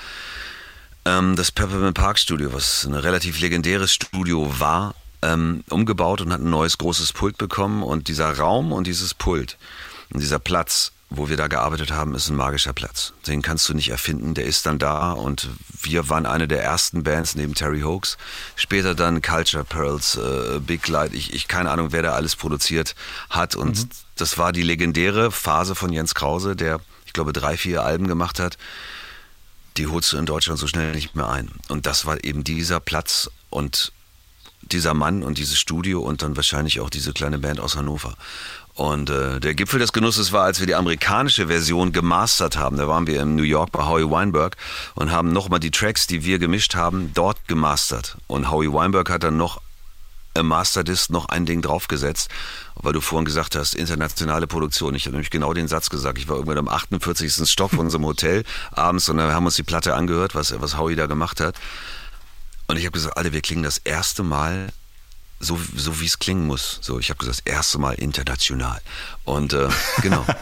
ähm, 1.05 1.37
das 1.37 1.51
Peppermint 1.51 1.95
Park 1.95 2.19
Studio, 2.19 2.51
was 2.53 2.83
ein 2.83 2.95
relativ 2.95 3.39
legendäres 3.39 3.93
Studio 3.93 4.59
war, 4.59 4.93
ähm, 5.21 5.63
umgebaut 5.69 6.19
und 6.19 6.33
hat 6.33 6.41
ein 6.41 6.49
neues 6.49 6.77
großes 6.77 7.13
Pult 7.13 7.37
bekommen. 7.37 7.81
Und 7.81 8.09
dieser 8.09 8.37
Raum 8.37 8.73
und 8.73 8.87
dieses 8.87 9.13
Pult 9.13 9.57
und 10.13 10.21
dieser 10.21 10.39
Platz, 10.39 10.91
wo 11.15 11.29
wir 11.29 11.37
da 11.37 11.47
gearbeitet 11.47 11.91
haben, 11.91 12.15
ist 12.15 12.29
ein 12.29 12.35
magischer 12.35 12.73
Platz. 12.73 13.13
Den 13.27 13.41
kannst 13.41 13.69
du 13.69 13.73
nicht 13.73 13.89
erfinden, 13.89 14.33
der 14.33 14.45
ist 14.45 14.65
dann 14.65 14.79
da 14.79 15.11
und 15.11 15.49
wir 15.81 16.09
waren 16.09 16.25
eine 16.25 16.47
der 16.47 16.63
ersten 16.63 17.03
Bands 17.03 17.35
neben 17.35 17.53
Terry 17.53 17.81
Hoax. 17.81 18.17
Später 18.55 18.95
dann 18.95 19.21
Culture 19.21 19.63
Pearls, 19.63 20.15
äh, 20.17 20.59
Big 20.59 20.87
Light, 20.87 21.13
ich, 21.13 21.33
ich 21.33 21.47
keine 21.47 21.69
Ahnung, 21.71 21.91
wer 21.91 22.01
da 22.01 22.13
alles 22.13 22.35
produziert 22.35 22.95
hat 23.29 23.55
und 23.55 23.77
mhm. 23.77 23.89
das 24.15 24.37
war 24.37 24.51
die 24.51 24.63
legendäre 24.63 25.31
Phase 25.31 25.75
von 25.75 25.93
Jens 25.93 26.15
Krause, 26.15 26.55
der, 26.55 26.79
ich 27.05 27.13
glaube, 27.13 27.31
drei, 27.31 27.57
vier 27.57 27.83
Alben 27.83 28.07
gemacht 28.07 28.39
hat. 28.39 28.57
Die 29.77 29.87
holst 29.87 30.13
du 30.13 30.17
in 30.17 30.25
Deutschland 30.25 30.59
so 30.59 30.67
schnell 30.67 30.91
nicht 30.93 31.15
mehr 31.15 31.29
ein. 31.29 31.51
Und 31.67 31.85
das 31.85 32.05
war 32.05 32.23
eben 32.23 32.43
dieser 32.43 32.79
Platz 32.79 33.29
und 33.49 33.91
dieser 34.61 34.93
Mann 34.93 35.23
und 35.23 35.37
dieses 35.37 35.59
Studio 35.59 36.01
und 36.01 36.21
dann 36.21 36.35
wahrscheinlich 36.35 36.79
auch 36.79 36.89
diese 36.89 37.13
kleine 37.13 37.39
Band 37.39 37.59
aus 37.59 37.75
Hannover. 37.75 38.15
Und 38.75 39.09
äh, 39.09 39.39
der 39.39 39.53
Gipfel 39.53 39.79
des 39.79 39.93
Genusses 39.93 40.31
war, 40.31 40.45
als 40.45 40.59
wir 40.59 40.67
die 40.67 40.75
amerikanische 40.75 41.47
Version 41.47 41.91
gemastert 41.91 42.57
haben. 42.57 42.77
Da 42.77 42.87
waren 42.87 43.05
wir 43.05 43.21
in 43.21 43.35
New 43.35 43.43
York 43.43 43.71
bei 43.71 43.85
Howie 43.85 44.09
Weinberg 44.09 44.57
und 44.95 45.11
haben 45.11 45.31
nochmal 45.31 45.59
die 45.59 45.71
Tracks, 45.71 46.07
die 46.07 46.25
wir 46.25 46.39
gemischt 46.39 46.73
haben, 46.73 47.11
dort 47.13 47.47
gemastert. 47.47 48.17
Und 48.27 48.49
Howie 48.49 48.73
Weinberg 48.73 49.09
hat 49.11 49.23
dann 49.23 49.37
noch 49.37 49.61
im 50.35 50.47
Masterdisc 50.47 51.11
noch 51.11 51.29
ein 51.29 51.45
Ding 51.45 51.61
draufgesetzt, 51.61 52.29
weil 52.75 52.93
du 52.93 53.01
vorhin 53.01 53.25
gesagt 53.25 53.55
hast, 53.55 53.75
internationale 53.75 54.47
Produktion. 54.47 54.95
Ich 54.95 55.05
habe 55.05 55.11
nämlich 55.11 55.29
genau 55.29 55.53
den 55.53 55.67
Satz 55.67 55.91
gesagt. 55.91 56.17
Ich 56.17 56.27
war 56.27 56.37
irgendwann 56.37 56.57
am 56.57 56.67
48. 56.67 57.47
Stock 57.47 57.69
von 57.69 57.81
unserem 57.81 58.05
Hotel 58.05 58.43
abends 58.71 59.07
und 59.09 59.17
dann 59.17 59.31
haben 59.31 59.45
uns 59.45 59.55
die 59.55 59.63
Platte 59.63 59.93
angehört, 59.93 60.33
was, 60.33 60.59
was 60.59 60.77
Howie 60.77 60.95
da 60.95 61.05
gemacht 61.05 61.39
hat. 61.39 61.55
Und 62.65 62.77
ich 62.77 62.85
habe 62.85 62.93
gesagt, 62.93 63.17
Alter, 63.17 63.33
wir 63.33 63.41
klingen 63.41 63.63
das 63.63 63.77
erste 63.77 64.23
Mal 64.23 64.69
so, 65.43 65.59
so 65.75 65.99
wie 65.99 66.05
es 66.05 66.19
klingen 66.19 66.47
muss. 66.47 66.79
So, 66.81 66.99
ich 66.99 67.09
habe 67.09 67.19
gesagt, 67.19 67.39
das 67.39 67.53
erste 67.53 67.77
Mal 67.77 67.93
international. 67.93 68.81
Und 69.23 69.53
äh, 69.53 69.69
genau. 70.01 70.25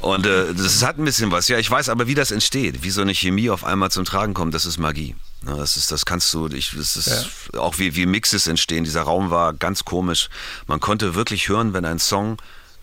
Und 0.00 0.26
äh, 0.26 0.54
das 0.54 0.84
hat 0.84 0.98
ein 0.98 1.04
bisschen 1.04 1.32
was. 1.32 1.48
Ja, 1.48 1.58
ich 1.58 1.68
weiß 1.68 1.88
aber, 1.88 2.06
wie 2.06 2.14
das 2.14 2.30
entsteht, 2.30 2.82
wie 2.84 2.90
so 2.90 3.00
eine 3.00 3.14
Chemie 3.14 3.50
auf 3.50 3.64
einmal 3.64 3.90
zum 3.90 4.04
Tragen 4.04 4.32
kommt. 4.32 4.54
Das 4.54 4.64
ist 4.64 4.78
Magie. 4.78 5.16
Ja, 5.44 5.56
das 5.56 5.76
ist, 5.76 5.90
das 5.90 6.06
kannst 6.06 6.32
du. 6.34 6.46
Ich, 6.48 6.72
das 6.76 6.96
ist 6.96 7.30
ja. 7.52 7.60
auch 7.60 7.78
wie 7.78 7.96
wie 7.96 8.06
Mixes 8.06 8.46
entstehen. 8.46 8.84
Dieser 8.84 9.02
Raum 9.02 9.30
war 9.30 9.54
ganz 9.54 9.84
komisch. 9.84 10.28
Man 10.66 10.78
konnte 10.78 11.14
wirklich 11.14 11.48
hören, 11.48 11.72
wenn 11.72 11.84
ein 11.84 11.98
Song 11.98 12.38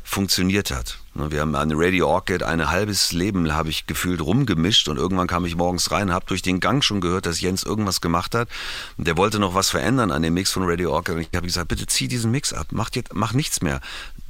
funktioniert 0.06 0.72
hat. 0.72 1.00
Ne, 1.16 1.32
wir 1.32 1.42
haben 1.42 1.56
an 1.56 1.72
Radio 1.74 2.08
Orchid 2.08 2.44
ein 2.44 2.70
halbes 2.70 3.12
Leben, 3.12 3.52
habe 3.54 3.70
ich 3.70 3.88
gefühlt, 3.88 4.22
rumgemischt 4.22 4.88
und 4.88 4.98
irgendwann 4.98 5.28
kam 5.28 5.46
ich 5.46 5.56
morgens 5.56 5.92
rein, 5.92 6.14
habe 6.14 6.26
durch 6.28 6.44
den 6.44 6.60
Gang 6.60 6.84
schon 6.84 7.02
gehört, 7.02 7.26
dass 7.26 7.42
Jens 7.42 7.64
irgendwas 7.64 8.02
gemacht 8.02 8.36
hat. 8.36 8.48
Der 8.98 9.18
wollte 9.18 9.40
noch 9.40 9.56
was 9.56 9.70
verändern 9.70 10.12
an 10.12 10.22
dem 10.22 10.36
Mix 10.36 10.52
von 10.52 10.64
Radio 10.64 10.94
Orchid 10.94 11.16
und 11.16 11.22
ich 11.22 11.30
habe 11.36 11.48
gesagt, 11.48 11.68
bitte 11.70 11.88
zieh 11.88 12.08
diesen 12.08 12.32
Mix 12.32 12.54
ab, 12.54 12.68
mach, 12.72 12.92
jetzt, 12.94 13.14
mach 13.14 13.34
nichts 13.34 13.62
mehr. 13.62 13.82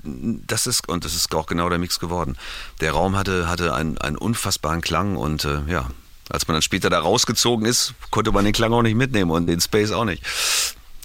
Das 0.04 0.66
ist, 0.66 0.88
und 0.88 1.04
das 1.04 1.14
ist 1.14 1.34
auch 1.36 1.46
genau 1.46 1.70
der 1.70 1.78
Mix 1.78 2.00
geworden. 2.00 2.38
Der 2.80 2.94
Raum 2.94 3.18
hatte, 3.18 3.50
hatte 3.50 3.74
einen, 3.74 3.98
einen 3.98 4.18
unfassbaren 4.18 4.82
Klang 4.82 5.18
und 5.18 5.44
äh, 5.44 5.60
ja, 5.68 5.90
als 6.30 6.48
man 6.48 6.56
dann 6.56 6.62
später 6.62 6.90
da 6.90 7.00
rausgezogen 7.00 7.66
ist, 7.66 7.94
konnte 8.12 8.32
man 8.32 8.46
den 8.46 8.54
Klang 8.54 8.72
auch 8.74 8.82
nicht 8.82 8.96
mitnehmen 8.96 9.30
und 9.30 9.48
den 9.48 9.60
Space 9.60 9.92
auch 9.92 10.06
nicht. 10.06 10.24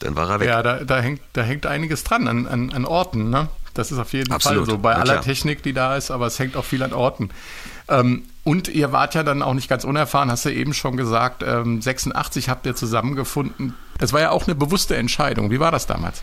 Dann 0.01 0.17
war 0.17 0.31
er 0.31 0.41
weg. 0.41 0.49
Ja, 0.49 0.63
da, 0.63 0.85
da, 0.85 1.01
hängt, 1.01 1.21
da 1.35 1.43
hängt 1.43 1.67
einiges 1.67 2.05
dran 2.05 2.27
an, 2.29 2.47
an, 2.47 2.73
an 2.73 2.85
Orten, 2.85 3.29
ne? 3.31 3.49
Das 3.81 3.91
ist 3.91 3.99
auf 3.99 4.13
jeden 4.13 4.31
Absolut. 4.31 4.67
Fall 4.67 4.75
so 4.75 4.79
bei 4.79 4.93
ja, 4.93 4.99
aller 4.99 5.23
Technik, 5.23 5.63
die 5.63 5.73
da 5.73 5.97
ist, 5.97 6.11
aber 6.11 6.27
es 6.27 6.39
hängt 6.39 6.55
auch 6.55 6.67
viel 6.67 6.83
an 6.83 6.93
Orten. 6.93 7.31
Ähm, 7.89 8.25
und 8.45 8.69
ihr 8.69 8.93
wart 8.93 9.15
ja 9.15 9.23
dann 9.23 9.41
auch 9.41 9.55
nicht 9.55 9.71
ganz 9.71 9.85
unerfahren, 9.85 10.31
hast 10.31 10.45
du 10.45 10.53
eben 10.53 10.75
schon 10.75 10.99
gesagt, 10.99 11.43
ähm, 11.43 11.81
86 11.81 12.51
habt 12.51 12.67
ihr 12.67 12.77
zusammengefunden. 12.77 13.73
Das 13.97 14.13
war 14.13 14.21
ja 14.21 14.33
auch 14.33 14.47
eine 14.47 14.55
bewusste 14.55 14.97
Entscheidung. 14.97 15.51
Wie 15.51 15.61
war 15.61 15.73
das 15.73 15.87
damals? 15.87 16.23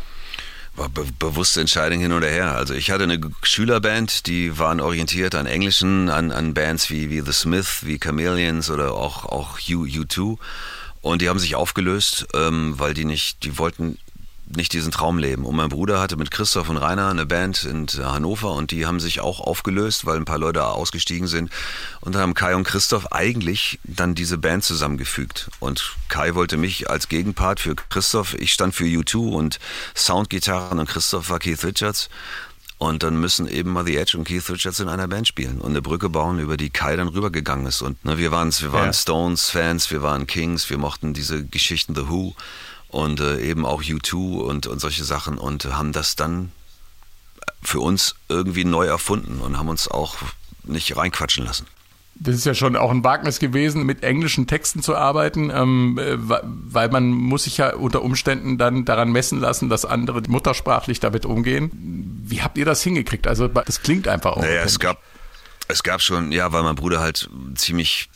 War 0.75 0.87
be 0.87 1.03
bewusste 1.17 1.59
Entscheidung 1.61 1.99
hin 1.99 2.11
oder 2.11 2.27
her. 2.27 2.55
Also 2.55 2.75
ich 2.75 2.91
hatte 2.91 3.05
eine 3.05 3.19
Schülerband, 3.41 4.27
die 4.27 4.59
waren 4.59 4.79
orientiert 4.79 5.33
an 5.33 5.47
Englischen, 5.47 6.09
an, 6.09 6.31
an 6.31 6.53
Bands 6.53 6.91
wie, 6.91 7.09
wie 7.09 7.21
The 7.21 7.33
Smith, 7.33 7.79
wie 7.81 7.97
Chameleons 7.97 8.69
oder 8.69 8.93
auch, 8.93 9.25
auch 9.25 9.57
U, 9.67 9.83
U2. 9.83 10.37
Und 11.01 11.23
die 11.23 11.29
haben 11.29 11.39
sich 11.39 11.55
aufgelöst, 11.55 12.27
ähm, 12.35 12.75
weil 12.77 12.93
die 12.93 13.05
nicht, 13.05 13.43
die 13.45 13.57
wollten 13.57 13.97
nicht 14.55 14.73
diesen 14.73 14.91
Traum 14.91 15.17
leben. 15.17 15.45
Und 15.45 15.55
mein 15.55 15.69
Bruder 15.69 15.99
hatte 15.99 16.15
mit 16.15 16.31
Christoph 16.31 16.69
und 16.69 16.77
Rainer 16.77 17.09
eine 17.09 17.25
Band 17.25 17.63
in 17.63 17.87
Hannover 17.87 18.53
und 18.53 18.71
die 18.71 18.85
haben 18.85 18.99
sich 18.99 19.19
auch 19.19 19.39
aufgelöst, 19.39 20.05
weil 20.05 20.17
ein 20.17 20.25
paar 20.25 20.37
Leute 20.37 20.65
ausgestiegen 20.65 21.27
sind. 21.27 21.51
Und 22.01 22.15
dann 22.15 22.21
haben 22.21 22.33
Kai 22.33 22.55
und 22.55 22.63
Christoph 22.63 23.11
eigentlich 23.11 23.79
dann 23.83 24.15
diese 24.15 24.37
Band 24.37 24.63
zusammengefügt. 24.63 25.49
Und 25.59 25.95
Kai 26.07 26.35
wollte 26.35 26.57
mich 26.57 26.89
als 26.89 27.09
Gegenpart 27.09 27.59
für 27.59 27.75
Christoph, 27.75 28.33
ich 28.35 28.53
stand 28.53 28.75
für 28.75 28.85
U2 28.85 29.31
und 29.33 29.59
Soundgitarren 29.95 30.79
und 30.79 30.89
Christoph 30.89 31.29
war 31.29 31.39
Keith 31.39 31.63
Richards. 31.63 32.09
Und 32.79 33.01
dann 33.01 33.19
müssen 33.19 33.47
eben 33.47 33.71
mal 33.71 33.85
The 33.85 33.97
Edge 33.97 34.17
und 34.17 34.25
Keith 34.27 34.47
Richards 34.51 34.79
in 34.79 34.87
einer 34.87 35.07
Band 35.07 35.27
spielen 35.27 35.59
und 35.59 35.71
eine 35.71 35.81
Brücke 35.81 36.09
bauen, 36.09 36.37
über 36.37 36.57
die 36.57 36.69
Kai 36.69 36.95
dann 36.95 37.07
rübergegangen 37.07 37.65
ist. 37.65 37.81
Und 37.81 38.05
ne, 38.05 38.19
wir 38.19 38.31
waren, 38.31 38.51
wir 38.59 38.71
waren 38.71 38.87
ja. 38.87 38.93
Stones-Fans, 38.93 39.89
wir 39.89 40.03
waren 40.03 40.27
Kings, 40.27 40.69
wir 40.69 40.77
mochten 40.77 41.13
diese 41.13 41.43
Geschichten 41.43 41.95
The 41.95 42.07
Who 42.07 42.35
und 42.89 43.19
äh, 43.19 43.39
eben 43.41 43.65
auch 43.65 43.83
U2 43.83 44.39
und, 44.41 44.67
und 44.67 44.79
solche 44.79 45.03
Sachen 45.03 45.37
und 45.37 45.65
haben 45.65 45.91
das 45.91 46.15
dann 46.15 46.51
für 47.61 47.79
uns 47.79 48.15
irgendwie 48.29 48.65
neu 48.65 48.85
erfunden 48.85 49.39
und 49.39 49.57
haben 49.57 49.69
uns 49.69 49.87
auch 49.87 50.17
nicht 50.63 50.95
reinquatschen 50.95 51.45
lassen. 51.45 51.65
Das 52.19 52.33
ist 52.33 52.45
ja 52.45 52.55
schon 52.55 52.75
auch 52.75 52.89
ein 52.89 53.03
Wagnis 53.03 53.37
gewesen, 53.39 53.83
mit 53.83 54.03
englischen 54.03 54.47
Texten 54.47 54.81
zu 54.81 54.95
arbeiten, 54.95 55.51
ähm, 55.53 55.99
äh, 55.99 56.15
weil 56.17 56.89
man 56.89 57.09
muss 57.09 57.43
sich 57.43 57.57
ja 57.57 57.75
unter 57.75 58.01
Umständen 58.01 58.57
dann 58.57 58.85
daran 58.85 59.11
messen 59.11 59.39
lassen, 59.39 59.69
dass 59.69 59.85
andere 59.85 60.23
muttersprachlich 60.27 60.99
damit 60.99 61.25
umgehen. 61.25 61.71
Wie 62.25 62.41
habt 62.41 62.57
ihr 62.57 62.65
das 62.65 62.81
hingekriegt? 62.81 63.27
Also 63.27 63.47
das 63.47 63.83
klingt 63.83 64.07
einfach 64.07 64.31
auch. 64.31 64.41
Naja, 64.41 64.63
es 64.63 64.79
gab, 64.79 65.01
es 65.67 65.83
gab 65.83 66.01
schon, 66.01 66.31
ja, 66.31 66.51
weil 66.51 66.63
mein 66.63 66.75
Bruder 66.75 67.01
halt 67.01 67.29
ziemlich, 67.55 68.09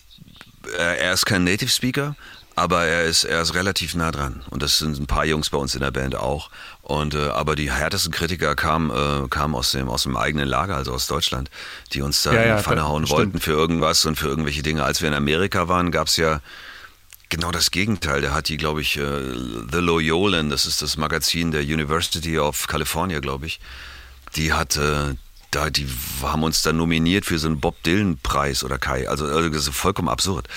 äh, 0.78 1.00
er 1.00 1.14
ist 1.14 1.26
kein 1.26 1.44
Native 1.44 1.70
Speaker, 1.70 2.16
aber 2.56 2.86
er 2.86 3.06
ist, 3.06 3.24
er 3.24 3.42
ist 3.42 3.54
relativ 3.54 3.96
nah 3.96 4.12
dran. 4.12 4.44
Und 4.50 4.62
das 4.62 4.78
sind 4.78 5.00
ein 5.00 5.08
paar 5.08 5.26
Jungs 5.26 5.50
bei 5.50 5.58
uns 5.58 5.74
in 5.74 5.82
der 5.82 5.92
Band 5.92 6.16
auch. 6.16 6.50
Und, 6.82 7.14
äh, 7.16 7.30
aber 7.30 7.56
die 7.56 7.72
härtesten 7.72 8.12
Kritiker 8.12 8.56
kamen, 8.56 8.90
äh, 8.90 9.28
kamen 9.30 9.56
aus, 9.56 9.72
dem, 9.72 9.88
aus 9.88 10.04
dem 10.04 10.18
eigenen 10.18 10.48
Lager, 10.48 10.76
also 10.76 10.94
aus 10.94 11.08
Deutschland, 11.08 11.50
die 11.94 12.02
uns 12.02 12.24
da 12.24 12.34
ja, 12.34 12.42
in 12.44 12.58
die 12.58 12.64
Pfanne 12.64 12.88
hauen 12.88 13.06
stimmt. 13.06 13.18
wollten 13.18 13.40
für 13.40 13.52
irgendwas 13.52 14.06
und 14.06 14.18
für 14.18 14.28
irgendwelche 14.28 14.64
Dinge. 14.64 14.84
Als 14.84 15.02
wir 15.02 15.08
in 15.08 15.14
Amerika 15.14 15.68
waren, 15.68 15.92
gab 15.92 16.08
es 16.08 16.18
ja 16.18 16.42
genau 17.30 17.52
das 17.52 17.72
Gegenteil. 17.72 18.22
Der 18.22 18.34
hat 18.34 18.50
die, 18.50 18.58
glaube 18.58 18.82
ich, 18.82 18.98
äh, 18.98 19.02
The 19.72 19.80
Loyolan, 19.80 20.50
das 20.50 20.66
ist 20.66 20.82
das 20.82 20.98
Magazin 20.98 21.52
der 21.52 21.62
University 21.62 22.38
of 22.38 22.68
California, 22.68 23.20
glaube 23.20 23.48
ich. 23.48 23.60
Die 24.36 24.54
hat, 24.54 24.76
äh, 24.76 25.16
da, 25.52 25.70
die 25.70 25.88
haben 26.22 26.44
uns 26.44 26.62
dann 26.62 26.78
nominiert 26.78 27.26
für 27.26 27.40
so 27.40 27.48
einen 27.48 27.60
Bob 27.60 27.82
Dylan-Preis 27.84 28.64
oder 28.64 28.78
Kai. 28.78 29.10
Also, 29.10 29.26
also 29.26 29.50
das 29.50 29.68
ist 29.68 29.76
vollkommen 29.76 30.10
absurd. 30.10 30.48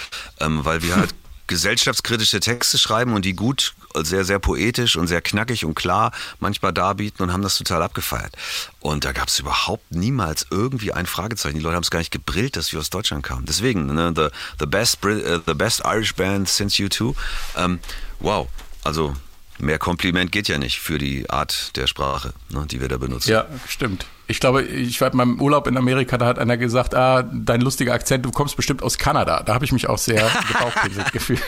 Ähm, 0.41 0.65
weil 0.65 0.83
wir 0.83 0.97
halt 0.97 1.15
gesellschaftskritische 1.47 2.41
Texte 2.41 2.79
schreiben 2.79 3.15
und 3.15 3.25
die 3.25 3.35
gut, 3.35 3.75
sehr, 3.95 4.25
sehr 4.25 4.39
poetisch 4.39 4.97
und 4.97 5.07
sehr 5.07 5.21
knackig 5.21 5.65
und 5.65 5.75
klar 5.75 6.13
manchmal 6.41 6.73
darbieten 6.73 7.23
und 7.23 7.33
haben 7.33 7.43
das 7.43 7.59
total 7.59 7.83
abgefeiert. 7.83 8.35
Und 8.81 9.05
da 9.05 9.13
gab 9.13 9.29
es 9.29 9.39
überhaupt 9.39 9.93
niemals 9.93 10.47
irgendwie 10.51 10.93
ein 10.93 11.07
Fragezeichen. 11.07 11.57
Die 11.57 11.63
Leute 11.63 11.77
haben 11.77 11.83
es 11.83 11.91
gar 11.91 12.01
nicht 12.01 12.11
gebrillt, 12.11 12.57
dass 12.57 12.73
wir 12.73 12.81
aus 12.81 12.91
Deutschland 12.91 13.23
kamen. 13.23 13.45
Deswegen, 13.47 13.87
ne, 13.87 14.13
the, 14.15 14.29
the, 14.59 14.67
best, 14.67 15.05
uh, 15.05 15.41
the 15.47 15.55
best 15.55 15.83
Irish 15.85 16.15
band 16.15 16.49
since 16.49 16.81
you 16.81 16.89
two. 16.89 17.15
Ähm, 17.57 17.79
wow, 18.21 18.49
also 18.83 19.15
mehr 19.59 19.79
Kompliment 19.79 20.33
geht 20.33 20.49
ja 20.49 20.59
nicht 20.59 20.81
für 20.81 20.99
die 20.99 21.29
Art 21.31 21.77
der 21.77 21.87
Sprache, 21.87 22.33
ne, 22.51 22.67
die 22.67 22.81
wir 22.81 22.89
da 22.89 22.97
benutzen. 22.97 23.31
Ja, 23.31 23.47
stimmt. 23.69 24.07
Ich 24.27 24.41
glaube, 24.41 24.63
ich 24.63 25.01
war 25.01 25.11
in 25.11 25.17
meinem 25.17 25.41
Urlaub 25.41 25.67
in 25.67 25.77
Amerika, 25.77 26.17
da 26.17 26.27
hat 26.27 26.39
einer 26.39 26.57
gesagt, 26.57 26.95
ah, 26.95 27.23
dein 27.23 27.61
lustiger 27.61 27.93
Akzent, 27.93 28.25
du 28.25 28.31
kommst 28.31 28.57
bestimmt 28.57 28.83
aus 28.83 28.97
Kanada. 28.97 29.43
Da 29.45 29.55
habe 29.55 29.65
ich 29.65 29.73
mich 29.73 29.89
auch 29.89 29.99
sehr 29.99 30.31
gebauchpinselt 30.53 31.13
gefühlt. 31.13 31.43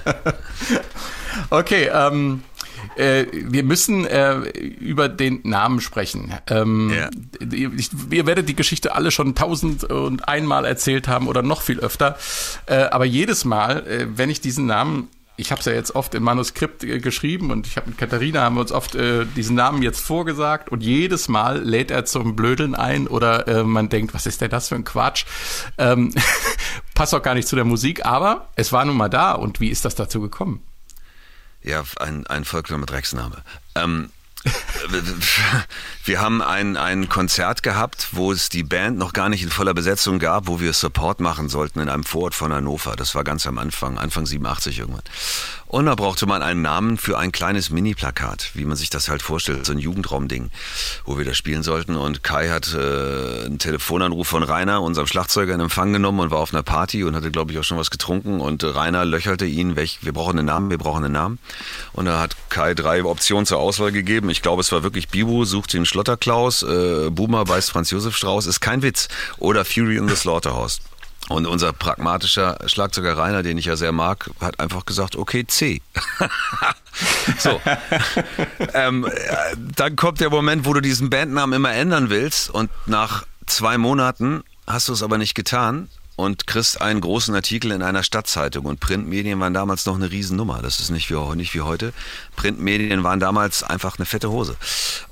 okay, 1.50 1.90
ähm, 1.92 2.42
äh, 2.96 3.26
wir 3.32 3.62
müssen 3.62 4.06
äh, 4.06 4.36
über 4.38 5.08
den 5.08 5.40
Namen 5.42 5.80
sprechen. 5.80 6.32
Ähm, 6.48 6.92
ja. 6.94 7.10
ich, 7.50 7.90
ihr 8.10 8.26
werdet 8.26 8.48
die 8.48 8.56
Geschichte 8.56 8.94
alle 8.94 9.10
schon 9.10 9.34
tausend 9.34 9.84
und 9.84 10.28
einmal 10.28 10.64
erzählt 10.64 11.08
haben 11.08 11.28
oder 11.28 11.42
noch 11.42 11.62
viel 11.62 11.80
öfter. 11.80 12.16
Äh, 12.66 12.84
aber 12.84 13.04
jedes 13.04 13.44
Mal, 13.44 13.86
äh, 13.86 14.06
wenn 14.16 14.30
ich 14.30 14.40
diesen 14.40 14.66
Namen 14.66 15.08
ich 15.36 15.50
habe 15.50 15.60
es 15.60 15.66
ja 15.66 15.72
jetzt 15.72 15.94
oft 15.94 16.14
im 16.14 16.22
Manuskript 16.22 16.84
äh, 16.84 16.98
geschrieben 16.98 17.50
und 17.50 17.66
ich 17.66 17.76
habe 17.76 17.90
mit 17.90 17.98
Katharina 17.98 18.42
haben 18.42 18.56
wir 18.56 18.62
uns 18.62 18.72
oft 18.72 18.94
äh, 18.94 19.24
diesen 19.24 19.56
Namen 19.56 19.82
jetzt 19.82 20.00
vorgesagt 20.00 20.70
und 20.70 20.82
jedes 20.82 21.28
Mal 21.28 21.62
lädt 21.62 21.90
er 21.90 22.04
zum 22.04 22.36
Blödeln 22.36 22.74
ein 22.74 23.06
oder 23.06 23.46
äh, 23.46 23.64
man 23.64 23.88
denkt, 23.88 24.14
was 24.14 24.26
ist 24.26 24.40
denn 24.40 24.50
das 24.50 24.68
für 24.68 24.74
ein 24.74 24.84
Quatsch? 24.84 25.26
Ähm, 25.78 26.14
passt 26.94 27.14
auch 27.14 27.22
gar 27.22 27.34
nicht 27.34 27.48
zu 27.48 27.56
der 27.56 27.64
Musik, 27.64 28.06
aber 28.06 28.48
es 28.56 28.72
war 28.72 28.84
nun 28.84 28.96
mal 28.96 29.10
da 29.10 29.32
und 29.32 29.60
wie 29.60 29.68
ist 29.68 29.84
das 29.84 29.94
dazu 29.94 30.20
gekommen? 30.20 30.62
Ja, 31.62 31.82
ein, 31.98 32.26
ein 32.26 32.44
vollkommener 32.44 32.86
Drecksname. 32.86 33.42
Ähm, 33.74 34.10
wir 36.04 36.20
haben 36.20 36.42
ein, 36.42 36.76
ein 36.76 37.08
Konzert 37.08 37.62
gehabt, 37.62 38.08
wo 38.12 38.32
es 38.32 38.48
die 38.48 38.62
Band 38.62 38.98
noch 38.98 39.12
gar 39.12 39.28
nicht 39.28 39.42
in 39.42 39.50
voller 39.50 39.74
Besetzung 39.74 40.18
gab, 40.18 40.46
wo 40.46 40.60
wir 40.60 40.72
Support 40.72 41.20
machen 41.20 41.48
sollten 41.48 41.80
in 41.80 41.88
einem 41.88 42.04
Vorort 42.04 42.34
von 42.34 42.52
Hannover. 42.52 42.96
Das 42.96 43.14
war 43.14 43.24
ganz 43.24 43.46
am 43.46 43.58
Anfang, 43.58 43.98
Anfang 43.98 44.26
87 44.26 44.78
irgendwann. 44.78 45.02
Und 45.76 45.84
da 45.84 45.94
brauchte 45.94 46.24
man 46.24 46.40
einen 46.40 46.62
Namen 46.62 46.96
für 46.96 47.18
ein 47.18 47.32
kleines 47.32 47.68
Mini-Plakat, 47.68 48.52
wie 48.54 48.64
man 48.64 48.78
sich 48.78 48.88
das 48.88 49.10
halt 49.10 49.20
vorstellt, 49.20 49.66
so 49.66 49.72
ein 49.72 49.78
Jugendraumding, 49.78 50.50
wo 51.04 51.18
wir 51.18 51.26
das 51.26 51.36
spielen 51.36 51.62
sollten. 51.62 51.96
Und 51.96 52.22
Kai 52.22 52.48
hat 52.48 52.72
äh, 52.72 53.44
einen 53.44 53.58
Telefonanruf 53.58 54.26
von 54.26 54.42
Rainer, 54.42 54.80
unserem 54.80 55.06
Schlagzeuger, 55.06 55.52
in 55.52 55.60
Empfang 55.60 55.92
genommen 55.92 56.20
und 56.20 56.30
war 56.30 56.38
auf 56.38 56.54
einer 56.54 56.62
Party 56.62 57.04
und 57.04 57.14
hatte, 57.14 57.30
glaube 57.30 57.52
ich, 57.52 57.58
auch 57.58 57.62
schon 57.62 57.76
was 57.76 57.90
getrunken. 57.90 58.40
Und 58.40 58.62
äh, 58.62 58.68
Rainer 58.68 59.04
löcherte 59.04 59.44
ihn, 59.44 59.76
welch, 59.76 59.98
wir 60.00 60.14
brauchen 60.14 60.38
einen 60.38 60.46
Namen, 60.46 60.70
wir 60.70 60.78
brauchen 60.78 61.04
einen 61.04 61.12
Namen. 61.12 61.38
Und 61.92 62.06
da 62.06 62.20
hat 62.20 62.36
Kai 62.48 62.72
drei 62.72 63.04
Optionen 63.04 63.44
zur 63.44 63.58
Auswahl 63.58 63.92
gegeben. 63.92 64.30
Ich 64.30 64.40
glaube, 64.40 64.62
es 64.62 64.72
war 64.72 64.82
wirklich 64.82 65.08
Bibu, 65.08 65.44
sucht 65.44 65.74
den 65.74 65.84
Schlotterklaus, 65.84 66.62
äh, 66.62 67.10
Boomer 67.10 67.44
beißt 67.44 67.70
Franz 67.70 67.90
Josef 67.90 68.16
Strauß, 68.16 68.46
ist 68.46 68.60
kein 68.60 68.80
Witz. 68.80 69.08
Oder 69.36 69.66
Fury 69.66 69.98
in 69.98 70.08
the 70.08 70.16
Slaughterhouse. 70.16 70.80
Und 71.28 71.46
unser 71.46 71.72
pragmatischer 71.72 72.58
Schlagzeuger 72.66 73.18
Rainer, 73.18 73.42
den 73.42 73.58
ich 73.58 73.64
ja 73.64 73.74
sehr 73.74 73.92
mag, 73.92 74.30
hat 74.40 74.60
einfach 74.60 74.86
gesagt, 74.86 75.16
okay, 75.16 75.44
C. 75.46 75.82
so. 77.38 77.60
ähm, 78.74 79.04
äh, 79.04 79.56
dann 79.76 79.96
kommt 79.96 80.20
der 80.20 80.30
Moment, 80.30 80.66
wo 80.66 80.72
du 80.72 80.80
diesen 80.80 81.10
Bandnamen 81.10 81.56
immer 81.56 81.72
ändern 81.72 82.10
willst 82.10 82.48
und 82.50 82.70
nach 82.86 83.24
zwei 83.46 83.76
Monaten 83.76 84.44
hast 84.66 84.88
du 84.88 84.92
es 84.92 85.02
aber 85.02 85.18
nicht 85.18 85.34
getan 85.34 85.88
und 86.16 86.46
kriegst 86.46 86.80
einen 86.80 87.00
großen 87.00 87.34
Artikel 87.34 87.70
in 87.70 87.82
einer 87.82 88.02
Stadtzeitung. 88.02 88.64
Und 88.64 88.80
Printmedien 88.80 89.38
waren 89.38 89.52
damals 89.52 89.84
noch 89.84 89.94
eine 89.94 90.10
Riesennummer. 90.10 90.62
Das 90.62 90.80
ist 90.80 90.90
nicht 90.90 91.10
wie, 91.10 91.36
nicht 91.36 91.54
wie 91.54 91.60
heute. 91.60 91.92
Printmedien 92.36 93.04
waren 93.04 93.20
damals 93.20 93.62
einfach 93.62 93.98
eine 93.98 94.06
fette 94.06 94.30
Hose. 94.30 94.56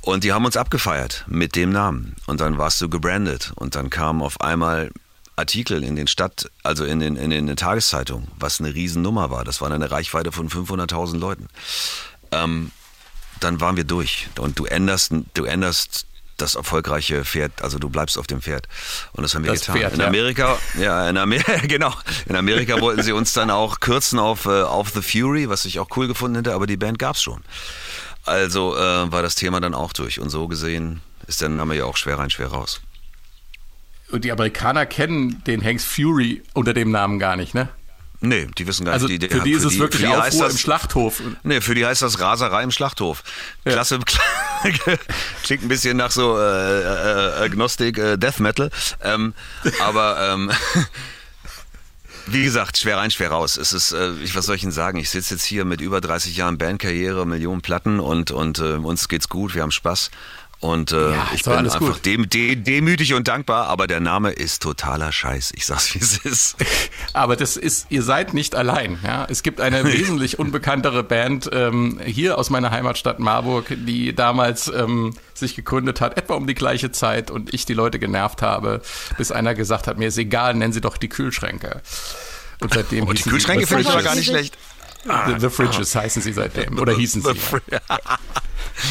Und 0.01 0.25
die 0.25 0.33
haben 0.33 0.47
uns 0.47 0.57
abgefeiert 0.57 1.25
mit 1.29 1.57
dem 1.57 1.71
Namen. 1.71 2.17
Und 2.27 2.41
dann 2.41 2.57
warst 2.57 2.81
du 2.81 2.89
gebrandet. 2.89 3.53
Und 3.55 3.75
dann 3.75 3.91
kam 3.91 4.23
auf 4.23 4.41
einmal 4.41 4.91
Artikel 5.37 5.83
in 5.83 5.97
den 5.97 6.07
Stadt, 6.07 6.51
also 6.63 6.85
in 6.85 7.01
den, 7.01 7.17
in 7.17 7.31
den 7.31 7.57
Tageszeitungen, 7.57 8.29
was 8.39 8.61
eine 8.61 8.75
Riesennummer 8.75 9.31
war. 9.31 9.45
Das 9.45 9.61
war 9.61 9.71
eine 9.71 9.91
Reichweite 9.91 10.33
von 10.33 10.49
500.000 10.49 11.19
Leuten. 11.19 11.49
Ähm, 12.31 12.71
dann 13.41 13.61
waren 13.61 13.77
wir 13.77 13.85
durch. 13.85 14.29
Und 14.39 14.59
du 14.59 14.65
änderst, 14.65 15.13
du 15.35 15.45
änderst 15.45 16.07
das 16.37 16.55
erfolgreiche 16.57 17.25
Pferd, 17.25 17.63
also 17.63 17.79
du 17.79 17.89
bleibst 17.89 18.19
auf 18.19 18.27
dem 18.27 18.43
Pferd. 18.43 18.69
Und 19.13 19.23
das 19.23 19.35
haben 19.35 19.45
wir 19.45 19.53
Das 19.53 19.61
getan. 19.61 19.77
Pferd, 19.77 19.95
in 19.95 20.01
ja. 20.01 20.07
Amerika, 20.07 20.59
ja, 20.79 21.09
in 21.09 21.17
Amerika, 21.17 21.57
genau. 21.67 21.95
In 22.27 22.37
Amerika 22.37 22.81
wollten 22.81 23.03
sie 23.03 23.13
uns 23.13 23.33
dann 23.33 23.51
auch 23.51 23.81
kürzen 23.81 24.19
auf, 24.19 24.47
äh, 24.47 24.63
auf 24.63 24.91
The 24.91 25.03
Fury, 25.03 25.49
was 25.49 25.65
ich 25.65 25.79
auch 25.79 25.89
cool 25.97 26.09
gefunden 26.09 26.37
hätte, 26.37 26.55
aber 26.55 26.67
die 26.67 26.77
Band 26.77 26.99
gab's 26.99 27.23
schon. 27.23 27.43
Also 28.25 28.77
äh, 28.77 29.13
war 29.13 29.23
das 29.23 29.35
Thema 29.35 29.61
dann 29.61 29.75
auch 29.75 29.93
durch. 29.93 30.19
Und 30.19 30.31
so 30.31 30.49
gesehen 30.49 31.03
ist 31.27 31.41
der 31.41 31.51
Name 31.51 31.77
ja 31.77 31.85
auch 31.85 31.97
schwer 31.97 32.19
rein, 32.19 32.31
schwer 32.31 32.49
raus. 32.49 32.81
Und 34.11 34.25
die 34.25 34.33
Amerikaner 34.33 34.87
kennen 34.87 35.43
den 35.47 35.65
Hanks 35.65 35.85
Fury 35.85 36.43
unter 36.53 36.73
dem 36.75 36.91
Namen 36.91 37.19
gar 37.19 37.37
nicht, 37.37 37.55
ne? 37.55 37.69
Nee, 38.21 38.47
die 38.57 38.67
wissen 38.67 38.85
gar 38.87 38.95
Also 38.95 39.07
nicht. 39.07 39.31
für 39.31 39.41
die 39.41 39.51
ist 39.53 39.65
es 39.65 39.79
wirklich 39.79 40.01
für 40.03 40.07
die 40.07 40.13
heißt 40.17 40.29
Aufruhr 40.37 40.45
das- 40.45 40.53
im 40.53 40.59
Schlachthof. 40.59 41.23
Nee, 41.43 41.61
für 41.61 41.75
die 41.75 41.85
heißt 41.85 42.01
das 42.01 42.21
Raserei 42.21 42.63
im 42.63 42.71
Schlachthof. 42.71 43.23
Klasse, 43.65 43.99
klingt 45.43 45.63
ein 45.63 45.69
bisschen 45.69 45.97
nach 45.99 46.11
so 46.11 46.39
äh, 46.39 46.81
äh, 46.83 47.45
Agnostik, 47.45 47.99
äh, 47.99 48.17
Death 48.17 48.41
Metal. 48.41 48.71
Ähm, 49.03 49.35
aber 49.83 50.31
ähm, 50.33 50.51
wie 52.27 52.45
gesagt, 52.45 52.79
schwer 52.79 52.97
rein, 52.97 53.11
schwer 53.11 53.31
raus. 53.31 53.59
Es 53.59 53.73
ist, 53.75 53.93
äh, 53.93 54.13
ich, 54.23 54.35
was 54.35 54.47
soll 54.47 54.57
ich 54.57 54.63
Ihnen 54.63 54.73
sagen? 54.73 54.97
Ich 54.99 55.11
sitze 55.11 55.35
jetzt 55.35 55.45
hier 55.45 55.67
mit 55.67 55.83
über 55.83 56.01
30 56.01 56.35
Jahren 56.37 56.57
Bandkarriere, 56.57 57.27
Millionen 57.27 57.61
Platten 57.61 58.01
und, 58.01 58.31
und 58.31 58.59
äh, 58.59 58.75
uns 58.77 59.09
geht's 59.09 59.29
gut, 59.29 59.55
wir 59.55 59.61
haben 59.63 59.71
Spaß. 59.73 60.11
Und 60.65 60.93
äh, 60.93 61.11
Ja, 61.11 61.29
ich 61.35 61.43
bin 61.43 61.53
alles 61.53 61.75
einfach 61.75 61.99
dem, 61.99 62.27
de, 62.31 62.57
demütig 62.57 63.13
und 63.13 63.29
dankbar, 63.29 63.67
aber 63.67 63.87
der 63.87 64.01
Name 64.01 64.31
ist 64.31 64.63
totaler 64.63 65.13
Scheiß. 65.13 65.53
Ich 65.55 65.67
sag's, 65.67 65.95
wie 65.95 65.99
es 65.99 66.17
ist. 66.17 66.57
Aber 67.13 67.37
das 67.37 67.59
ist, 67.59 67.89
ihr 67.91 68.03
seid 68.03 68.33
nicht 68.33 68.55
allein. 68.55 68.99
Ja? 69.05 69.27
Es 69.29 69.43
gibt 69.43 69.61
eine 69.61 69.85
wesentlich 69.93 70.39
unbekanntere 70.39 71.03
Band 71.03 71.51
ähm, 71.53 72.01
hier 72.03 72.39
aus 72.39 72.49
meiner 72.49 72.71
Heimatstadt 72.71 73.19
Marburg, 73.19 73.67
die 73.69 74.15
damals 74.15 74.69
ähm, 74.69 75.15
sich 75.35 75.55
gegründet 75.55 76.01
hat, 76.01 76.17
etwa 76.17 76.33
um 76.33 76.47
die 76.47 76.55
gleiche 76.55 76.91
Zeit 76.91 77.31
und 77.31 77.53
ich 77.53 77.67
die 77.67 77.75
Leute 77.75 77.99
genervt 77.99 78.41
habe, 78.41 78.81
bis 79.19 79.33
einer 79.33 79.55
gesagt 79.55 79.87
hat, 79.87 79.99
mir 79.99 80.09
ist 80.09 80.17
egal, 80.17 80.55
nennen 80.55 80.73
Sie 80.73 80.81
doch 80.81 80.97
die 80.97 81.11
Kühlschränke. 81.11 81.83
Und 82.61 82.73
seitdem 82.73 83.05
Und 83.05 83.19
die 83.19 83.29
Kühlschränke 83.29 83.67
finde 83.67 83.83
ich 83.83 83.91
aber 83.91 84.03
gar 84.03 84.15
nicht 84.15 84.31
schlecht. 84.31 84.57
The, 85.05 85.35
the 85.39 85.51
Fridges 85.51 85.95
heißen 85.95 86.23
sie 86.23 86.33
seitdem. 86.33 86.79
Oder 86.79 86.97
hießen 86.97 87.21
sie. 87.21 87.35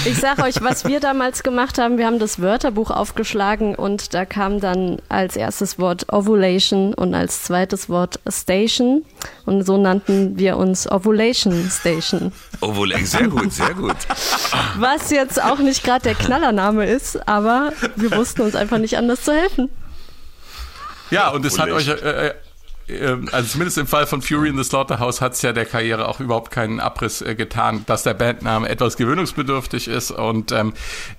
Ich 0.05 0.17
sage 0.17 0.43
euch, 0.43 0.61
was 0.61 0.85
wir 0.85 0.99
damals 0.99 1.43
gemacht 1.43 1.77
haben, 1.77 1.97
wir 1.97 2.05
haben 2.05 2.19
das 2.19 2.41
Wörterbuch 2.41 2.89
aufgeschlagen 2.89 3.75
und 3.75 4.13
da 4.13 4.25
kam 4.25 4.59
dann 4.59 4.97
als 5.09 5.35
erstes 5.35 5.77
Wort 5.77 6.11
Ovulation 6.11 6.93
und 6.93 7.13
als 7.13 7.43
zweites 7.43 7.89
Wort 7.89 8.19
Station 8.27 9.03
und 9.45 9.65
so 9.65 9.77
nannten 9.77 10.37
wir 10.37 10.57
uns 10.57 10.89
Ovulation 10.89 11.69
Station. 11.69 12.31
Obwohl, 12.61 12.93
sehr 13.05 13.27
gut, 13.27 13.51
sehr 13.51 13.73
gut. 13.73 13.97
Was 14.77 15.09
jetzt 15.11 15.41
auch 15.41 15.59
nicht 15.59 15.83
gerade 15.83 16.03
der 16.03 16.15
Knallername 16.15 16.85
ist, 16.85 17.27
aber 17.27 17.73
wir 17.95 18.11
wussten 18.11 18.41
uns 18.41 18.55
einfach 18.55 18.77
nicht 18.77 18.97
anders 18.97 19.23
zu 19.23 19.33
helfen. 19.33 19.69
Ja, 21.11 21.29
und 21.29 21.45
es 21.45 21.59
hat 21.59 21.69
euch, 21.69 21.89
Ovulation. 21.89 22.07
äh, 22.07 22.27
äh, 22.27 22.33
also 23.31 23.49
zumindest 23.49 23.77
im 23.77 23.87
Fall 23.87 24.05
von 24.07 24.21
Fury 24.21 24.49
in 24.49 24.57
the 24.57 24.63
Slaughterhouse 24.63 25.21
hat 25.21 25.33
es 25.33 25.41
ja 25.41 25.53
der 25.53 25.65
Karriere 25.65 26.07
auch 26.07 26.19
überhaupt 26.19 26.51
keinen 26.51 26.79
Abriss 26.79 27.21
äh, 27.21 27.35
getan, 27.35 27.83
dass 27.85 28.03
der 28.03 28.13
Bandname 28.13 28.67
etwas 28.67 28.97
gewöhnungsbedürftig 28.97 29.87
ist. 29.87 30.11
Und 30.11 30.51
ähm, 30.51 30.73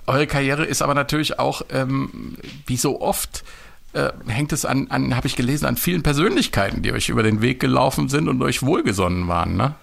eure 0.05 0.27
Karriere 0.27 0.65
ist 0.65 0.81
aber 0.81 0.93
natürlich 0.93 1.39
auch, 1.39 1.63
ähm, 1.69 2.37
wie 2.67 2.77
so 2.77 3.01
oft, 3.01 3.43
äh, 3.93 4.11
hängt 4.27 4.53
es 4.53 4.65
an, 4.65 4.87
an 4.89 5.15
habe 5.15 5.27
ich 5.27 5.35
gelesen, 5.35 5.65
an 5.65 5.77
vielen 5.77 6.03
Persönlichkeiten, 6.03 6.83
die 6.83 6.91
euch 6.91 7.09
über 7.09 7.23
den 7.23 7.41
Weg 7.41 7.59
gelaufen 7.59 8.09
sind 8.09 8.27
und 8.27 8.41
euch 8.43 8.61
wohlgesonnen 8.61 9.27
waren, 9.27 9.55
ne? 9.55 9.73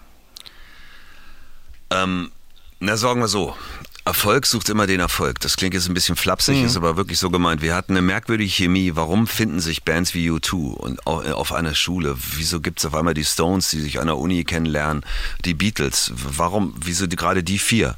Ähm, 1.90 2.30
na, 2.78 2.96
sagen 2.96 3.20
wir 3.20 3.28
so. 3.28 3.56
Erfolg 4.04 4.46
sucht 4.46 4.68
immer 4.68 4.86
den 4.88 4.98
Erfolg. 4.98 5.38
Das 5.40 5.56
klingt 5.56 5.74
jetzt 5.74 5.88
ein 5.88 5.94
bisschen 5.94 6.16
flapsig, 6.16 6.56
Mhm. 6.58 6.64
ist 6.66 6.76
aber 6.76 6.96
wirklich 6.96 7.18
so 7.20 7.30
gemeint. 7.30 7.62
Wir 7.62 7.74
hatten 7.74 7.92
eine 7.92 8.02
merkwürdige 8.02 8.50
Chemie. 8.50 8.92
Warum 8.96 9.28
finden 9.28 9.60
sich 9.60 9.84
Bands 9.84 10.12
wie 10.14 10.28
U2 10.28 10.74
und 10.74 11.06
au- 11.06 11.22
auf 11.34 11.52
einer 11.52 11.74
Schule? 11.74 12.16
Wieso 12.36 12.60
gibt 12.60 12.80
es 12.80 12.84
auf 12.84 12.94
einmal 12.94 13.14
die 13.14 13.24
Stones, 13.24 13.70
die 13.70 13.80
sich 13.80 14.00
an 14.00 14.08
der 14.08 14.16
Uni 14.18 14.42
kennenlernen? 14.44 15.04
Die 15.44 15.54
Beatles? 15.54 16.10
Warum? 16.16 16.74
Wieso 16.84 17.06
gerade 17.06 17.44
die 17.44 17.60
vier? 17.60 17.96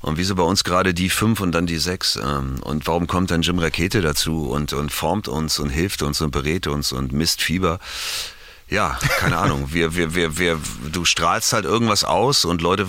Und 0.00 0.18
wieso 0.18 0.34
bei 0.34 0.42
uns 0.44 0.64
gerade 0.64 0.92
die 0.94 1.08
fünf 1.10 1.40
und 1.40 1.52
dann 1.52 1.66
die 1.66 1.78
sechs? 1.78 2.16
Ähm, 2.16 2.60
Und 2.62 2.86
warum 2.86 3.06
kommt 3.06 3.30
dann 3.30 3.42
Jim 3.42 3.58
Rakete 3.58 4.00
dazu 4.02 4.48
und, 4.50 4.72
und 4.74 4.92
formt 4.92 5.28
uns 5.28 5.58
und 5.58 5.70
hilft 5.70 6.02
uns 6.02 6.20
und 6.20 6.30
berät 6.30 6.66
uns 6.66 6.92
und 6.92 7.12
misst 7.12 7.40
Fieber? 7.42 7.80
Ja, 8.68 8.98
keine 9.18 9.36
Ahnung. 9.44 9.70
Wir, 9.72 9.94
wir, 9.96 10.14
wir, 10.14 10.36
wir, 10.38 10.60
du 10.92 11.06
strahlst 11.06 11.54
halt 11.54 11.64
irgendwas 11.64 12.04
aus 12.04 12.44
und 12.44 12.60
Leute 12.60 12.86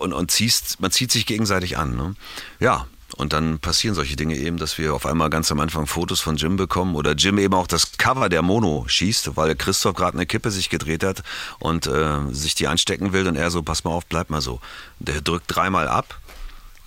und, 0.00 0.12
und 0.12 0.30
ziehst, 0.30 0.80
man 0.80 0.90
zieht 0.90 1.10
sich 1.10 1.26
gegenseitig 1.26 1.78
an. 1.78 1.96
Ne? 1.96 2.14
Ja, 2.60 2.86
und 3.16 3.32
dann 3.32 3.58
passieren 3.60 3.94
solche 3.94 4.16
Dinge 4.16 4.36
eben, 4.36 4.56
dass 4.56 4.78
wir 4.78 4.94
auf 4.94 5.06
einmal 5.06 5.30
ganz 5.30 5.50
am 5.52 5.60
Anfang 5.60 5.86
Fotos 5.86 6.20
von 6.20 6.36
Jim 6.36 6.56
bekommen 6.56 6.96
oder 6.96 7.12
Jim 7.12 7.38
eben 7.38 7.54
auch 7.54 7.66
das 7.66 7.92
Cover 7.98 8.28
der 8.28 8.42
Mono 8.42 8.84
schießt, 8.88 9.36
weil 9.36 9.54
Christoph 9.54 9.94
gerade 9.94 10.14
eine 10.16 10.26
Kippe 10.26 10.50
sich 10.50 10.68
gedreht 10.70 11.04
hat 11.04 11.22
und 11.58 11.86
äh, 11.86 12.18
sich 12.30 12.54
die 12.54 12.66
anstecken 12.66 13.12
will 13.12 13.26
und 13.28 13.36
er 13.36 13.50
so, 13.50 13.62
pass 13.62 13.84
mal 13.84 13.92
auf, 13.92 14.06
bleib 14.06 14.28
mal 14.28 14.40
so. 14.40 14.60
Der 14.98 15.20
drückt 15.20 15.44
dreimal 15.54 15.88
ab 15.88 16.18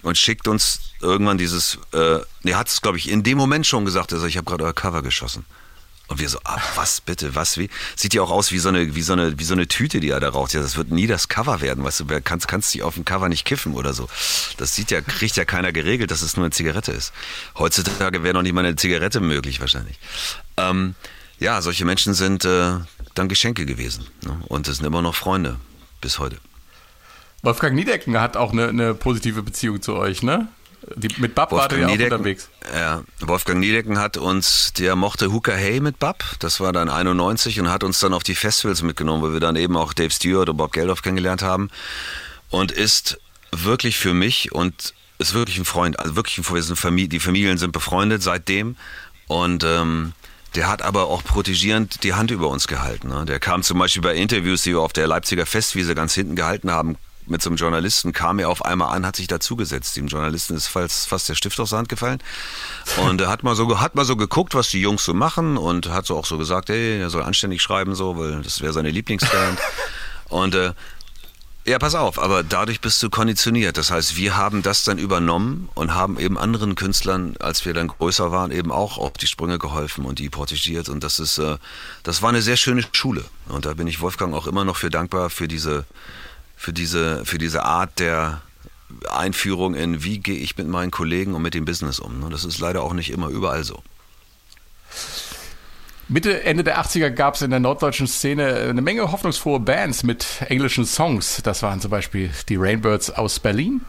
und 0.02 0.18
schickt 0.18 0.48
uns 0.48 0.82
irgendwann 1.02 1.38
dieses, 1.38 1.78
äh, 1.94 2.20
er 2.44 2.58
hat 2.58 2.68
es, 2.68 2.82
glaube 2.82 2.98
ich, 2.98 3.10
in 3.10 3.24
dem 3.24 3.38
Moment 3.38 3.66
schon 3.66 3.86
gesagt, 3.86 4.12
er 4.12 4.20
sagt, 4.20 4.30
ich 4.30 4.38
habe 4.38 4.46
gerade 4.46 4.66
euer 4.66 4.74
Cover 4.74 5.02
geschossen. 5.02 5.46
Und 6.10 6.20
wir 6.20 6.28
so, 6.28 6.40
ah, 6.44 6.60
was 6.76 7.02
bitte, 7.02 7.36
was 7.36 7.58
wie? 7.60 7.70
Sieht 7.96 8.16
ja 8.16 8.24
auch 8.24 8.32
aus 8.32 8.52
wie 8.52 8.58
so 8.58 8.70
eine, 8.70 8.96
wie 8.96 9.02
so 9.04 9.14
eine, 9.14 9.38
wie 9.38 9.44
so 9.44 9.54
eine 9.54 9.68
Tüte, 9.68 10.00
die 10.00 10.10
er 10.10 10.20
da 10.20 10.30
raucht. 10.30 10.54
Ja, 10.54 10.62
das 10.62 10.76
wird 10.76 10.90
nie 10.90 11.06
das 11.06 11.28
Cover 11.28 11.62
werden, 11.62 11.84
weißt 11.84 12.02
du, 12.02 12.10
wer 12.10 12.20
kannst, 12.20 12.48
kannst 12.48 12.74
dich 12.74 12.82
auf 12.82 12.96
dem 12.96 13.06
Cover 13.06 13.30
nicht 13.30 13.46
kiffen 13.46 13.76
oder 13.76 13.94
so. 13.94 14.10
Das 14.58 14.76
sieht 14.76 14.90
ja, 14.90 15.02
kriegt 15.02 15.36
ja 15.38 15.46
keiner 15.46 15.72
geregelt, 15.72 16.10
dass 16.10 16.24
es 16.24 16.36
nur 16.36 16.46
eine 16.46 16.52
Zigarette 16.52 16.92
ist. 16.92 17.14
Heutzutage 17.58 18.24
wäre 18.24 18.34
noch 18.34 18.42
nicht 18.42 18.54
mal 18.54 18.66
eine 18.66 18.76
Zigarette 18.76 19.20
möglich, 19.20 19.60
wahrscheinlich. 19.60 20.00
Ähm, 20.58 20.96
ja, 21.38 21.62
solche 21.62 21.86
Menschen 21.86 22.16
sind 22.16 22.44
äh, 22.44 22.74
dann 23.14 23.30
Geschenke 23.30 23.68
gewesen. 23.68 24.08
Ne? 24.26 24.42
Und 24.48 24.68
es 24.68 24.78
sind 24.78 24.86
immer 24.88 25.04
noch 25.04 25.16
Freunde 25.16 25.58
bis 26.02 26.18
heute. 26.18 26.38
Wolfgang 27.44 27.76
Niedecken 27.76 28.20
hat 28.20 28.36
auch 28.36 28.52
eine, 28.52 28.68
eine 28.70 28.94
positive 28.96 29.44
Beziehung 29.44 29.82
zu 29.82 29.96
euch, 29.96 30.24
ne? 30.24 30.48
Die, 30.96 31.10
mit 31.18 31.36
Bab 31.36 31.52
wart 31.52 31.72
ihr 31.72 31.80
ja 31.80 31.88
auch 31.88 31.92
unterwegs. 31.92 32.50
ja, 32.74 33.04
Wolfgang 33.20 33.60
Niedecken 33.60 34.00
hat 34.00 34.18
uns, 34.18 34.74
der 34.74 34.96
mochte 34.96 35.32
Hooker 35.32 35.56
Hey 35.56 35.80
mit 35.80 36.00
Bab, 36.00 36.24
das 36.40 36.60
war 36.60 36.74
dann 36.74 36.90
91 36.90 37.60
und 37.60 37.70
hat 37.70 37.84
uns 37.84 38.00
dann 38.00 38.14
auf 38.14 38.24
die 38.24 38.36
Festivals 38.36 38.82
mitgenommen, 38.82 39.24
wo 39.24 39.34
wir 39.34 39.40
dann 39.40 39.56
eben 39.56 39.76
auch 39.78 39.94
Dave 39.94 40.12
Stewart 40.12 40.50
und 40.50 40.58
Bob 40.58 40.72
Geldof 40.72 41.02
kennengelernt 41.02 41.42
haben 41.42 41.70
und 42.50 42.72
ist 42.72 43.20
wirklich 43.52 43.98
für 43.98 44.14
mich 44.14 44.52
und 44.52 44.94
ist 45.18 45.34
wirklich 45.34 45.58
ein 45.58 45.66
Freund, 45.66 46.00
also 46.00 46.16
wirklich 46.16 46.38
ein 46.38 46.44
Freund, 46.44 47.12
die 47.12 47.20
Familien 47.20 47.58
sind 47.58 47.72
befreundet 47.72 48.24
seitdem 48.24 48.76
und 49.28 49.64
ähm, 49.64 50.14
der 50.56 50.68
hat 50.68 50.82
aber 50.82 51.08
auch 51.08 51.24
protegierend 51.24 52.04
die 52.04 52.14
Hand 52.14 52.32
über 52.32 52.48
uns 52.48 52.68
gehalten. 52.68 53.10
Ne? 53.10 53.26
Der 53.26 53.40
kam 53.40 53.62
zum 53.62 53.78
Beispiel 53.78 54.02
bei 54.02 54.16
Interviews, 54.16 54.64
die 54.64 54.72
wir 54.72 54.82
auf 54.82 54.94
der 54.94 55.08
Leipziger 55.08 55.46
Festwiese 55.46 55.94
ganz 55.94 56.14
hinten 56.14 56.36
gehalten 56.36 56.72
haben, 56.72 56.98
mit 57.30 57.42
so 57.42 57.50
einem 57.50 57.58
Journalisten, 57.58 58.14
kam 58.14 58.40
er 58.40 58.50
auf 58.50 58.66
einmal 58.66 58.96
an, 58.96 59.06
hat 59.06 59.16
sich 59.16 59.28
dazugesetzt. 59.28 59.96
Dem 59.96 60.08
Journalisten 60.08 60.56
ist 60.56 60.68
fast, 60.68 61.08
fast 61.08 61.30
der 61.30 61.36
Stift 61.36 61.60
aus 61.60 61.70
der 61.70 61.80
Hand 61.80 61.90
gefallen. 61.90 62.20
Und 63.06 63.22
er 63.22 63.30
hat 63.30 63.44
mal 63.44 63.56
so, 63.56 63.80
hat 63.80 63.96
mal 63.96 64.06
so 64.06 64.16
geguckt, 64.16 64.56
was 64.56 64.70
die 64.70 64.82
Jungs 64.82 65.04
so 65.04 65.14
machen 65.14 65.58
und 65.58 65.90
hat 65.90 66.06
so 66.06 66.18
auch 66.18 66.26
so 66.26 66.38
gesagt, 66.38 66.70
hey, 66.70 67.00
er 67.00 67.10
soll 67.10 67.24
anständig 67.24 67.62
schreiben, 67.62 67.96
so, 67.96 68.18
weil 68.18 68.42
das 68.42 68.62
wäre 68.62 68.74
seine 68.74 68.90
Lieblingsband. 68.90 69.60
und 70.30 70.56
äh, 70.56 70.74
ja, 71.70 71.78
pass 71.78 71.94
auf, 71.94 72.18
aber 72.18 72.42
dadurch 72.42 72.82
bist 72.82 73.04
du 73.04 73.12
konditioniert. 73.12 73.78
Das 73.78 73.92
heißt, 73.92 74.16
wir 74.16 74.36
haben 74.36 74.64
das 74.64 74.84
dann 74.86 74.98
übernommen 74.98 75.70
und 75.76 75.94
haben 75.94 76.18
eben 76.18 76.38
anderen 76.38 76.74
Künstlern, 76.74 77.36
als 77.40 77.64
wir 77.64 77.76
dann 77.76 77.90
größer 77.90 78.32
waren, 78.32 78.52
eben 78.52 78.72
auch 78.72 78.98
auf 78.98 79.14
die 79.14 79.28
Sprünge 79.28 79.60
geholfen 79.60 80.06
und 80.06 80.18
die 80.18 80.30
protegiert. 80.30 80.90
Und 80.90 81.04
das 81.04 81.20
ist, 81.20 81.38
äh, 81.38 81.58
das 82.02 82.22
war 82.24 82.30
eine 82.30 82.42
sehr 82.42 82.58
schöne 82.58 82.84
Schule. 82.94 83.24
Und 83.50 83.66
da 83.66 83.74
bin 83.74 83.86
ich 83.88 84.02
Wolfgang 84.02 84.34
auch 84.34 84.48
immer 84.48 84.66
noch 84.66 84.78
für 84.78 84.90
dankbar 84.90 85.30
für 85.30 85.48
diese, 85.48 85.86
für 86.60 86.74
diese, 86.74 87.26
für 87.26 87.38
diese 87.38 87.64
Art 87.64 88.00
der 88.00 88.42
Einführung 89.10 89.76
in, 89.76 90.04
wie 90.04 90.20
gehe 90.20 90.36
ich 90.36 90.58
mit 90.58 90.68
meinen 90.68 90.92
Kollegen 90.92 91.34
und 91.34 91.42
mit 91.42 91.54
dem 91.54 91.64
Business 91.64 92.00
um. 92.00 92.22
Und 92.22 92.34
das 92.34 92.44
ist 92.44 92.60
leider 92.60 92.84
auch 92.84 92.92
nicht 92.92 93.12
immer 93.12 93.30
überall 93.30 93.64
so. 93.64 93.82
Mitte, 96.10 96.44
Ende 96.44 96.66
der 96.66 96.84
80er 96.84 97.12
gab 97.12 97.36
es 97.36 97.44
in 97.44 97.52
der 97.52 97.62
norddeutschen 97.62 98.08
Szene 98.08 98.56
eine 98.70 98.82
Menge 98.82 99.10
hoffnungsfrohe 99.10 99.62
Bands 99.62 100.04
mit 100.04 100.26
englischen 100.50 100.86
Songs. 100.86 101.42
Das 101.44 101.64
waren 101.64 101.80
zum 101.80 101.92
Beispiel 101.92 102.30
die 102.50 102.58
Rainbirds 102.58 103.10
aus 103.12 103.40
Berlin. 103.40 103.80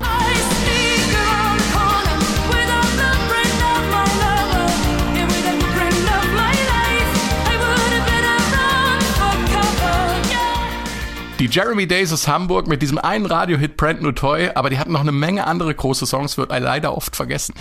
Jeremy 11.51 11.89
Days 11.89 12.13
aus 12.13 12.29
Hamburg 12.29 12.69
mit 12.69 12.81
diesem 12.81 12.99
einen 12.99 13.27
Radio-Hit 13.27 13.77
Brand 13.77 14.03
New 14.03 14.13
Toy, 14.13 14.51
aber 14.55 14.71
die 14.71 14.79
hatten 14.79 14.93
noch 14.93 15.01
eine 15.01 15.11
Menge 15.11 15.49
andere 15.49 15.75
große 15.75 16.07
Songs, 16.07 16.39
wird 16.39 16.51
leider 16.51 16.97
oft 16.97 17.17
vergessen. 17.17 17.55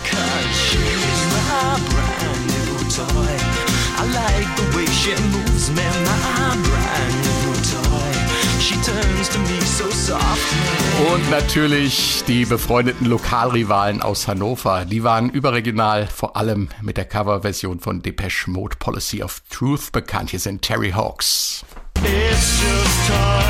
Und 11.12 11.30
natürlich 11.30 12.22
die 12.28 12.44
befreundeten 12.44 13.06
Lokalrivalen 13.06 14.02
aus 14.02 14.28
Hannover. 14.28 14.84
Die 14.84 15.02
waren 15.02 15.30
überregional, 15.30 16.06
vor 16.06 16.36
allem 16.36 16.68
mit 16.80 16.96
der 16.96 17.06
Coverversion 17.06 17.80
von 17.80 18.02
Depeche 18.02 18.50
Mode 18.50 18.76
Policy 18.78 19.24
of 19.24 19.42
Truth 19.50 19.90
bekannt. 19.90 20.30
Hier 20.30 20.38
sind 20.38 20.62
Terry 20.62 20.92
Hawks. 20.92 21.64
It's 22.04 22.62
just 22.62 23.08
time 23.08 23.49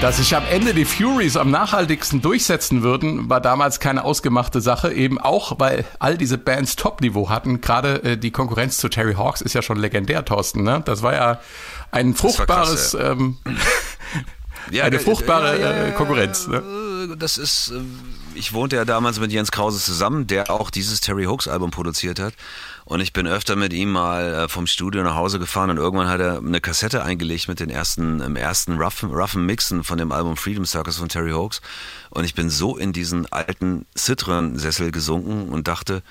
Dass 0.00 0.18
sich 0.18 0.36
am 0.36 0.44
Ende 0.46 0.74
die 0.74 0.84
Furies 0.84 1.36
am 1.36 1.50
nachhaltigsten 1.50 2.22
durchsetzen 2.22 2.84
würden, 2.84 3.28
war 3.28 3.40
damals 3.40 3.80
keine 3.80 4.04
ausgemachte 4.04 4.60
Sache, 4.60 4.92
eben 4.92 5.20
auch, 5.20 5.58
weil 5.58 5.84
all 5.98 6.16
diese 6.16 6.38
Bands 6.38 6.76
Top-Niveau 6.76 7.30
hatten. 7.30 7.60
Gerade 7.60 8.04
äh, 8.04 8.16
die 8.16 8.30
Konkurrenz 8.30 8.76
zu 8.76 8.88
Terry 8.88 9.14
Hawks 9.14 9.40
ist 9.40 9.54
ja 9.54 9.62
schon 9.62 9.76
legendär, 9.76 10.24
Thorsten. 10.24 10.62
Ne? 10.62 10.82
Das 10.84 11.02
war 11.02 11.14
ja 11.14 11.40
ein 11.90 12.14
fruchtbares, 12.14 12.92
krass, 12.92 12.92
ja. 12.92 13.10
Ähm, 13.10 13.38
ja, 14.70 14.84
eine 14.84 15.00
fruchtbare 15.00 15.60
ja, 15.60 15.86
äh, 15.88 15.90
Konkurrenz. 15.90 16.46
Ne? 16.46 16.62
Das 17.18 17.36
ist, 17.36 17.72
äh, 17.72 17.80
ich 18.36 18.52
wohnte 18.52 18.76
ja 18.76 18.84
damals 18.84 19.18
mit 19.18 19.32
Jens 19.32 19.50
Krause 19.50 19.80
zusammen, 19.80 20.28
der 20.28 20.48
auch 20.48 20.70
dieses 20.70 21.00
Terry 21.00 21.24
Hawks 21.24 21.48
Album 21.48 21.72
produziert 21.72 22.20
hat. 22.20 22.34
Und 22.88 23.00
ich 23.00 23.12
bin 23.12 23.26
öfter 23.26 23.54
mit 23.54 23.74
ihm 23.74 23.92
mal 23.92 24.32
äh, 24.32 24.48
vom 24.48 24.66
Studio 24.66 25.02
nach 25.02 25.14
Hause 25.14 25.38
gefahren 25.38 25.68
und 25.68 25.76
irgendwann 25.76 26.08
hat 26.08 26.20
er 26.20 26.38
eine 26.38 26.58
Kassette 26.58 27.02
eingelegt 27.04 27.46
mit 27.46 27.60
den 27.60 27.68
ersten, 27.68 28.20
im 28.20 28.34
ersten 28.34 28.78
roughen, 28.78 29.10
roughen 29.10 29.44
Mixen 29.44 29.84
von 29.84 29.98
dem 29.98 30.10
Album 30.10 30.38
Freedom 30.38 30.64
Circus 30.64 30.96
von 30.96 31.10
Terry 31.10 31.32
Hawks. 31.32 31.60
Und 32.08 32.24
ich 32.24 32.34
bin 32.34 32.48
so 32.48 32.78
in 32.78 32.94
diesen 32.94 33.30
alten 33.30 33.84
Citroen-Sessel 33.94 34.90
gesunken 34.90 35.50
und 35.50 35.68
dachte, 35.68 36.02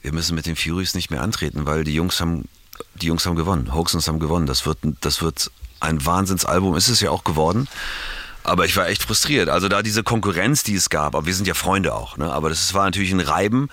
wir 0.00 0.12
müssen 0.12 0.36
mit 0.36 0.46
den 0.46 0.54
Furies 0.54 0.94
nicht 0.94 1.10
mehr 1.10 1.22
antreten, 1.22 1.66
weil 1.66 1.82
die 1.82 1.94
Jungs 1.94 2.20
haben, 2.20 2.44
die 2.94 3.06
Jungs 3.08 3.26
haben 3.26 3.34
gewonnen. 3.34 3.74
Hoaxons 3.74 4.06
haben 4.06 4.20
gewonnen. 4.20 4.46
Das 4.46 4.64
wird, 4.64 4.78
das 5.00 5.22
wird 5.22 5.50
ein 5.80 6.06
Wahnsinnsalbum. 6.06 6.76
Ist 6.76 6.86
es 6.86 7.00
ja 7.00 7.10
auch 7.10 7.24
geworden. 7.24 7.66
Aber 8.44 8.64
ich 8.64 8.76
war 8.76 8.88
echt 8.88 9.02
frustriert. 9.02 9.48
Also 9.48 9.68
da 9.68 9.82
diese 9.82 10.02
Konkurrenz, 10.02 10.62
die 10.62 10.74
es 10.74 10.90
gab, 10.90 11.14
aber 11.14 11.26
wir 11.26 11.34
sind 11.34 11.46
ja 11.46 11.54
Freunde 11.54 11.94
auch, 11.94 12.16
ne? 12.16 12.32
aber 12.32 12.48
das 12.48 12.74
war 12.74 12.84
natürlich 12.84 13.12
ein 13.12 13.20
Reiben 13.20 13.68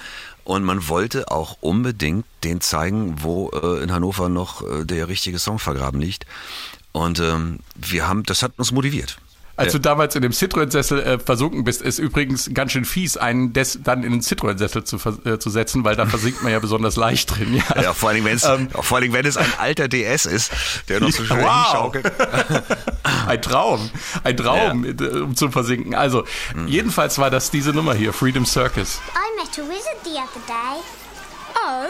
und 0.50 0.64
man 0.64 0.88
wollte 0.88 1.30
auch 1.30 1.58
unbedingt 1.62 2.26
den 2.44 2.60
zeigen, 2.60 3.22
wo 3.22 3.52
äh, 3.52 3.84
in 3.84 3.92
Hannover 3.92 4.30
noch 4.30 4.64
äh, 4.68 4.84
der 4.84 5.08
richtige 5.08 5.38
Song 5.38 5.60
vergraben 5.60 6.02
liegt. 6.02 6.26
Und 6.92 7.20
ähm, 7.20 7.60
wir 7.76 8.08
haben, 8.08 8.24
das 8.24 8.42
hat 8.42 8.54
uns 8.58 8.72
motiviert. 8.72 9.20
Als 9.60 9.74
du 9.74 9.80
damals 9.80 10.15
in 10.15 10.22
dem 10.22 10.32
Citroën-Sessel 10.32 11.00
äh, 11.00 11.19
versunken 11.19 11.63
bist, 11.63 11.82
ist 11.82 12.00
übrigens 12.00 12.50
ganz 12.54 12.72
schön 12.72 12.86
fies, 12.86 13.17
einen 13.17 13.54
des, 13.54 13.80
dann 13.84 14.04
in 14.04 14.12
den 14.12 14.22
Citroën-Sessel 14.22 14.84
zu, 14.84 14.98
äh, 15.26 15.38
zu 15.38 15.50
setzen, 15.50 15.84
weil 15.84 15.95
da 15.95 16.06
versinkt 16.06 16.41
man 16.43 16.52
ja 16.52 16.60
besonders 16.60 16.95
leicht 16.95 17.38
drin. 17.38 17.54
Ja, 17.56 17.82
ja 17.82 17.93
vor, 17.93 18.10
allem, 18.10 18.24
wenn's, 18.26 18.45
ähm, 18.45 18.69
vor 18.72 18.98
allem, 18.98 19.12
wenn 19.13 19.26
es 19.26 19.38
ein 19.38 19.52
alter 19.58 19.88
DS 19.88 20.26
ist, 20.26 20.52
der 20.88 21.02
noch 21.02 21.12
so 21.12 21.24
schön 21.24 21.38
wow. 21.41 21.65
hinschaukelt. 21.65 22.12
ein 23.28 23.41
Traum, 23.41 23.89
ein 24.24 24.38
Traum, 24.38 24.86
ja. 24.86 25.22
Um 25.22 25.36
zu 25.36 25.52
versinken. 25.52 25.93
Also, 25.93 26.24
mhm. 26.56 26.67
jedenfalls 26.67 27.17
war 27.17 27.30
das 27.30 27.52
diese 27.52 27.72
Nummer 27.72 27.93
hier, 27.93 28.13
Freedom 28.13 28.45
Circus. 28.45 29.02
I 29.13 29.36
met 29.36 29.58
a 29.60 29.67
wizard 29.67 29.98
the 30.04 30.12
other 30.12 30.41
day. 30.48 30.82
Oh? 31.56 31.88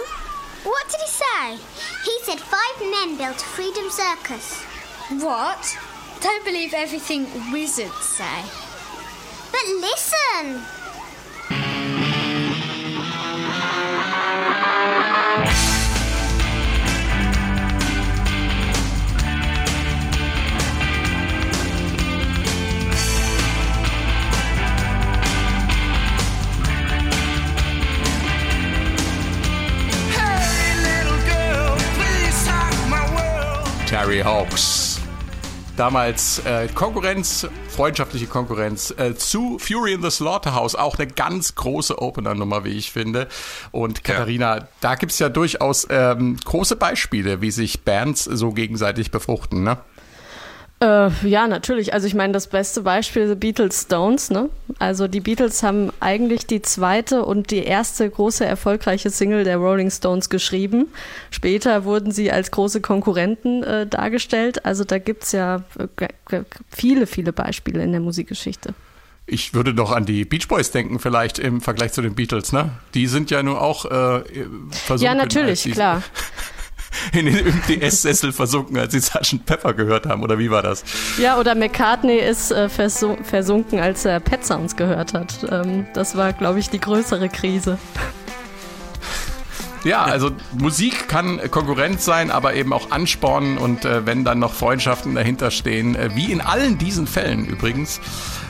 What 0.63 0.85
did 0.89 0.99
he 0.99 1.07
say? 1.07 1.63
He 2.03 2.17
said 2.23 2.39
five 2.39 2.81
men 2.81 3.17
built 3.17 3.37
a 3.37 3.45
Freedom 3.45 3.89
Circus. 3.89 4.63
What? 5.23 5.77
Don't 6.21 6.43
believe 6.43 6.73
everything 6.73 7.27
wizards 7.53 7.93
say. 8.03 8.43
But 9.51 9.65
listen! 9.79 10.61
Hey, 30.11 30.75
little 30.83 31.17
girls, 31.25 31.81
please 31.97 32.35
start 32.35 32.73
my 32.89 33.05
world. 33.15 33.87
Terry 33.87 34.19
Hawks. 34.19 34.88
Damals 35.79 36.39
äh, 36.39 36.67
Konkurrenz, 36.67 37.47
freundschaftliche 37.69 38.27
Konkurrenz 38.27 38.93
äh, 38.97 39.15
zu 39.15 39.57
Fury 39.59 39.93
in 39.93 40.01
the 40.01 40.11
Slaughterhouse, 40.11 40.75
auch 40.75 40.99
eine 40.99 41.07
ganz 41.07 41.55
große 41.55 42.01
Opener-Nummer, 42.01 42.65
wie 42.65 42.71
ich 42.71 42.91
finde. 42.91 43.29
Und 43.71 44.03
Katharina, 44.03 44.57
ja. 44.57 44.67
da 44.81 44.95
gibt's 44.95 45.19
ja 45.19 45.29
durchaus 45.29 45.87
ähm, 45.89 46.37
große 46.43 46.75
Beispiele, 46.75 47.39
wie 47.39 47.51
sich 47.51 47.85
Bands 47.85 48.25
so 48.25 48.51
gegenseitig 48.51 49.09
befruchten, 49.09 49.63
ne? 49.63 49.77
Äh, 50.81 51.09
ja, 51.27 51.47
natürlich. 51.47 51.93
Also 51.93 52.07
ich 52.07 52.13
meine, 52.13 52.31
das 52.31 52.47
beste 52.47 52.81
Beispiel 52.81 53.27
The 53.27 53.35
Beatles 53.35 53.81
Stones, 53.81 54.29
ne? 54.29 54.49
Also 54.77 55.09
die 55.09 55.19
Beatles 55.19 55.61
haben 55.61 55.91
eigentlich 55.99 56.45
die 56.47 56.61
zweite 56.61 57.25
und 57.25 57.51
die 57.51 57.63
erste 57.63 58.09
große 58.09 58.45
erfolgreiche 58.45 59.09
Single 59.09 59.43
der 59.43 59.57
Rolling 59.57 59.91
Stones 59.91 60.29
geschrieben. 60.29 60.87
Später 61.31 61.83
wurden 61.83 62.11
sie 62.11 62.31
als 62.31 62.51
große 62.51 62.79
Konkurrenten 62.79 63.61
äh, 63.63 63.87
dargestellt. 63.87 64.65
Also 64.65 64.85
da 64.85 64.99
gibt's 64.99 65.33
ja 65.33 65.63
äh, 65.77 66.43
viele, 66.69 67.07
viele 67.07 67.33
Beispiele 67.33 67.83
in 67.83 67.91
der 67.91 68.01
Musikgeschichte. 68.01 68.73
Ich 69.31 69.53
würde 69.53 69.73
noch 69.73 69.91
an 69.91 70.05
die 70.05 70.25
Beach 70.25 70.47
Boys 70.47 70.71
denken, 70.71 70.97
vielleicht 70.97 71.39
im 71.39 71.61
Vergleich 71.61 71.91
zu 71.91 72.01
den 72.01 72.15
Beatles, 72.15 72.51
ne? 72.51 72.71
Die 72.95 73.05
sind 73.05 73.29
ja 73.29 73.43
nur 73.43 73.61
auch 73.61 73.85
äh, 73.85 74.23
versucht. 74.71 75.05
Ja, 75.05 75.13
natürlich, 75.13 75.69
klar. 75.71 76.01
in 77.13 77.25
den 77.25 77.61
DS-Sessel 77.67 78.31
versunken, 78.31 78.77
als 78.77 78.93
sie 78.93 78.99
Sgt. 78.99 79.45
Pepper 79.45 79.73
gehört 79.73 80.05
haben, 80.05 80.23
oder 80.23 80.39
wie 80.39 80.51
war 80.51 80.61
das? 80.61 80.83
Ja, 81.17 81.37
oder 81.39 81.55
McCartney 81.55 82.17
ist 82.17 82.51
äh, 82.51 82.69
versunken, 82.69 83.79
als 83.79 84.05
er 84.05 84.19
Pet 84.19 84.45
Sounds 84.45 84.75
gehört 84.75 85.13
hat. 85.13 85.47
Ähm, 85.49 85.85
das 85.93 86.15
war, 86.15 86.33
glaube 86.33 86.59
ich, 86.59 86.69
die 86.69 86.79
größere 86.79 87.29
Krise. 87.29 87.77
Ja, 89.83 90.03
also 90.03 90.31
Musik 90.57 91.07
kann 91.07 91.39
Konkurrenz 91.51 92.03
sein, 92.03 92.31
aber 92.31 92.53
eben 92.53 92.73
auch 92.73 92.91
anspornen 92.91 93.57
und 93.57 93.85
äh, 93.85 94.05
wenn 94.05 94.25
dann 94.25 94.39
noch 94.39 94.53
Freundschaften 94.53 95.15
dahinter 95.15 95.51
stehen, 95.51 95.95
äh, 95.95 96.09
wie 96.15 96.31
in 96.31 96.41
allen 96.41 96.77
diesen 96.77 97.07
Fällen 97.07 97.45
übrigens, 97.45 98.01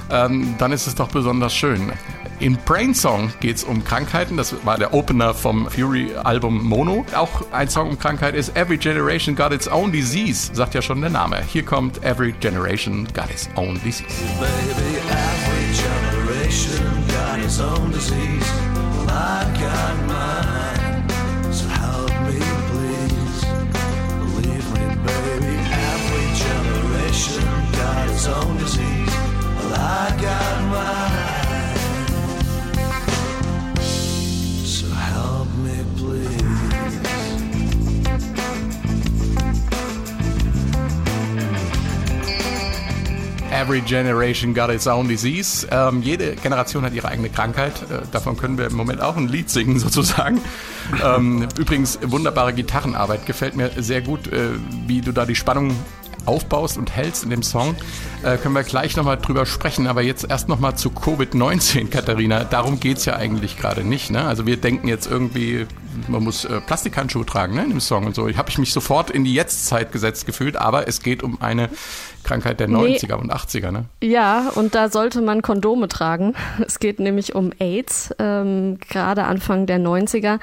ähm, 0.10 0.56
dann 0.58 0.72
ist 0.72 0.88
es 0.88 0.96
doch 0.96 1.10
besonders 1.10 1.54
schön. 1.54 1.92
In 2.40 2.56
Brain 2.56 2.96
Song 2.96 3.34
geht 3.42 3.58
es 3.58 3.66
um 3.66 3.84
Krankheiten. 3.84 4.38
Das 4.38 4.56
war 4.66 4.78
der 4.78 4.94
Opener 4.94 5.34
vom 5.34 5.70
Fury-Album 5.70 6.64
Mono. 6.64 7.06
Auch 7.14 7.52
ein 7.52 7.68
Song 7.68 7.90
um 7.90 8.00
Krankheit 8.00 8.34
ist 8.34 8.56
Every 8.56 8.78
Generation 8.78 9.36
Got 9.36 9.52
Its 9.52 9.68
Own 9.68 9.92
Disease, 9.92 10.50
sagt 10.54 10.74
ja 10.74 10.82
schon 10.82 11.02
der 11.02 11.10
Name. 11.10 11.42
Hier 11.46 11.66
kommt 11.66 12.02
Every 12.02 12.32
Generation 12.32 13.06
Got 13.14 13.30
Its 13.30 13.50
Own 13.56 13.74
Disease. 13.84 14.06
Baby, 14.40 15.00
every 15.10 15.74
generation 15.76 17.04
got 17.10 17.40
its 17.40 17.60
own 17.60 17.92
disease. 17.92 18.50
I 19.10 19.44
got 19.60 19.98
mine. 20.08 21.52
So 21.52 21.68
help 21.68 22.10
me, 22.26 22.40
please. 22.72 23.44
Believe 24.22 24.66
me, 24.72 24.96
baby, 25.04 25.58
every 25.76 26.28
generation 26.40 27.44
got 27.74 28.08
its 28.08 28.28
own 28.28 28.58
disease. 28.60 29.14
I 29.76 30.18
got 30.22 30.62
mine. 30.72 31.19
Every 43.60 43.82
Generation 43.82 44.54
Got 44.54 44.70
Its 44.70 44.88
Own 44.88 45.10
Disease. 45.10 45.68
Ähm, 45.70 46.02
jede 46.02 46.36
Generation 46.36 46.86
hat 46.86 46.94
ihre 46.94 47.10
eigene 47.10 47.30
Krankheit. 47.30 47.74
Äh, 47.92 48.04
davon 48.10 48.38
können 48.38 48.58
wir 48.58 48.68
im 48.68 48.76
Moment 48.76 49.02
auch 49.02 49.18
ein 49.18 49.28
Lied 49.28 49.50
singen, 49.50 49.80
sozusagen. 49.80 50.40
ähm, 51.04 51.46
übrigens, 51.58 52.00
wunderbare 52.02 52.54
Gitarrenarbeit. 52.54 53.26
Gefällt 53.26 53.58
mir 53.58 53.70
sehr 53.76 54.02
gut, 54.02 54.32
äh, 54.32 54.52
wie 54.88 55.02
du 55.02 55.12
da 55.12 55.26
die 55.26 55.36
Spannung 55.36 55.76
aufbaust 56.26 56.78
und 56.78 56.96
hältst 56.96 57.24
in 57.24 57.32
dem 57.32 57.44
Song. 57.44 57.76
Äh, 58.24 58.38
können 58.38 58.56
wir 58.56 58.64
gleich 58.64 58.96
nochmal 58.96 59.18
drüber 59.18 59.46
sprechen. 59.46 59.88
Aber 59.88 60.04
jetzt 60.04 60.26
erst 60.30 60.48
nochmal 60.48 60.78
zu 60.78 60.90
Covid-19, 60.90 61.90
Katharina. 61.92 62.46
Darum 62.46 62.80
geht's 62.80 63.04
ja 63.06 63.16
eigentlich 63.18 63.58
gerade 63.58 63.84
nicht. 63.84 64.10
Ne? 64.10 64.24
Also 64.24 64.46
wir 64.46 64.56
denken 64.56 64.88
jetzt 64.88 65.06
irgendwie, 65.08 65.66
man 66.08 66.24
muss 66.24 66.46
äh, 66.46 66.62
Plastikhandschuhe 66.62 67.26
tragen 67.26 67.56
ne, 67.56 67.64
in 67.64 67.70
dem 67.72 67.80
Song 67.82 68.06
und 68.06 68.16
so. 68.16 68.28
Ich 68.28 68.38
habe 68.38 68.52
mich 68.58 68.72
sofort 68.72 69.10
in 69.10 69.26
die 69.26 69.34
Jetztzeit 69.34 69.92
gesetzt 69.92 70.26
gefühlt, 70.26 70.56
aber 70.56 70.88
es 70.88 71.02
geht 71.02 71.24
um 71.24 71.42
eine 71.42 71.70
Krankheit 72.30 72.60
der 72.60 72.70
90er 72.70 73.16
und 73.16 73.34
80er, 73.34 73.72
ne? 73.72 73.86
Ja, 74.04 74.52
und 74.54 74.76
da 74.76 74.90
sollte 74.90 75.20
man 75.22 75.42
Kondome 75.42 75.88
tragen. 75.88 76.36
Es 76.66 76.80
geht 76.80 77.00
nämlich 77.00 77.34
um 77.34 77.52
AIDS, 77.58 78.14
ähm, 78.20 78.78
gerade 78.88 79.24
Anfang 79.24 79.66
der 79.66 79.80
90er. 79.80 80.40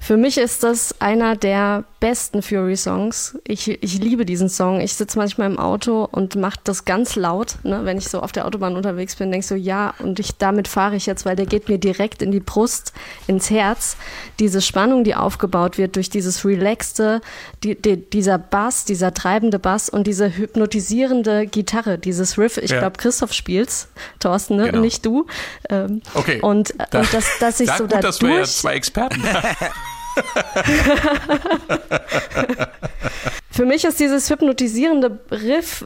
Für 0.00 0.16
mich 0.16 0.38
ist 0.38 0.64
das 0.64 1.00
einer 1.00 1.36
der 1.36 1.84
besten 2.00 2.40
Fury-Songs. 2.42 3.38
Ich, 3.46 3.68
ich 3.68 3.98
liebe 3.98 4.24
diesen 4.24 4.48
Song. 4.48 4.80
Ich 4.80 4.94
sitze 4.94 5.18
manchmal 5.18 5.50
im 5.50 5.58
Auto 5.58 6.08
und 6.10 6.34
mache 6.34 6.58
das 6.64 6.84
ganz 6.86 7.14
laut, 7.14 7.56
ne? 7.62 7.84
wenn 7.84 7.98
ich 7.98 8.08
so 8.08 8.20
auf 8.20 8.32
der 8.32 8.46
Autobahn 8.46 8.74
unterwegs 8.74 9.16
bin, 9.16 9.30
denke 9.30 9.46
so, 9.46 9.54
ja, 9.54 9.92
und 9.98 10.18
ich, 10.18 10.36
damit 10.38 10.66
fahre 10.66 10.96
ich 10.96 11.04
jetzt, 11.06 11.26
weil 11.26 11.36
der 11.36 11.44
geht 11.46 11.68
mir 11.68 11.78
direkt 11.78 12.22
in 12.22 12.32
die 12.32 12.40
Brust, 12.40 12.94
ins 13.26 13.50
Herz. 13.50 13.96
Diese 14.38 14.60
Spannung, 14.62 15.04
die 15.04 15.14
aufgebaut 15.14 15.76
wird 15.78 15.96
durch 15.96 16.08
dieses 16.10 16.44
relaxte, 16.44 17.20
die, 17.62 17.74
die, 17.80 17.98
dieser 17.98 18.38
Bass, 18.38 18.84
dieser 18.86 19.12
treibende 19.12 19.58
Bass 19.58 19.88
und 19.90 20.06
diese 20.06 20.36
hypnotisierende 20.36 21.46
Gitarre, 21.46 21.98
dieses 21.98 22.38
Riff. 22.38 22.56
Ich 22.56 22.70
Ja. 22.70 22.78
glaube, 22.80 22.96
Christoph 22.96 23.32
spielt's, 23.34 23.88
Thorsten, 24.20 24.56
ne? 24.56 24.66
Genau. 24.70 24.80
nicht 24.80 25.04
du. 25.04 25.26
Ähm, 25.68 26.00
Okay. 26.14 26.40
Und, 26.40 26.74
Da- 26.90 27.00
und 27.00 27.12
dass, 27.14 27.26
dass 27.40 27.60
ich 27.60 27.68
da 27.68 27.76
so 27.76 27.84
gut, 27.84 27.92
da 27.92 28.00
dass 28.00 28.20
wir 28.22 28.30
ja 28.30 28.36
durch... 28.36 28.50
zwei 28.50 28.74
Experten 28.74 29.22
Für 33.50 33.66
mich 33.66 33.84
ist 33.84 34.00
dieses 34.00 34.30
hypnotisierende 34.30 35.20
Riff 35.30 35.84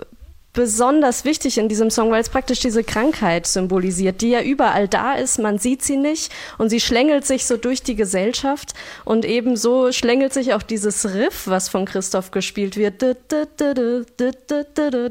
besonders 0.54 1.24
wichtig 1.24 1.58
in 1.58 1.68
diesem 1.68 1.90
Song, 1.90 2.12
weil 2.12 2.20
es 2.22 2.28
praktisch 2.28 2.60
diese 2.60 2.84
Krankheit 2.84 3.46
symbolisiert, 3.46 4.22
die 4.22 4.30
ja 4.30 4.40
überall 4.40 4.86
da 4.86 5.14
ist, 5.14 5.38
man 5.38 5.58
sieht 5.58 5.82
sie 5.82 5.96
nicht 5.96 6.32
und 6.58 6.70
sie 6.70 6.80
schlängelt 6.80 7.26
sich 7.26 7.44
so 7.44 7.56
durch 7.56 7.82
die 7.82 7.96
Gesellschaft 7.96 8.72
und 9.04 9.24
ebenso 9.24 9.90
schlängelt 9.90 10.32
sich 10.32 10.54
auch 10.54 10.62
dieses 10.62 11.12
Riff, 11.12 11.48
was 11.48 11.68
von 11.68 11.84
Christoph 11.84 12.30
gespielt 12.30 12.76
wird, 12.76 13.02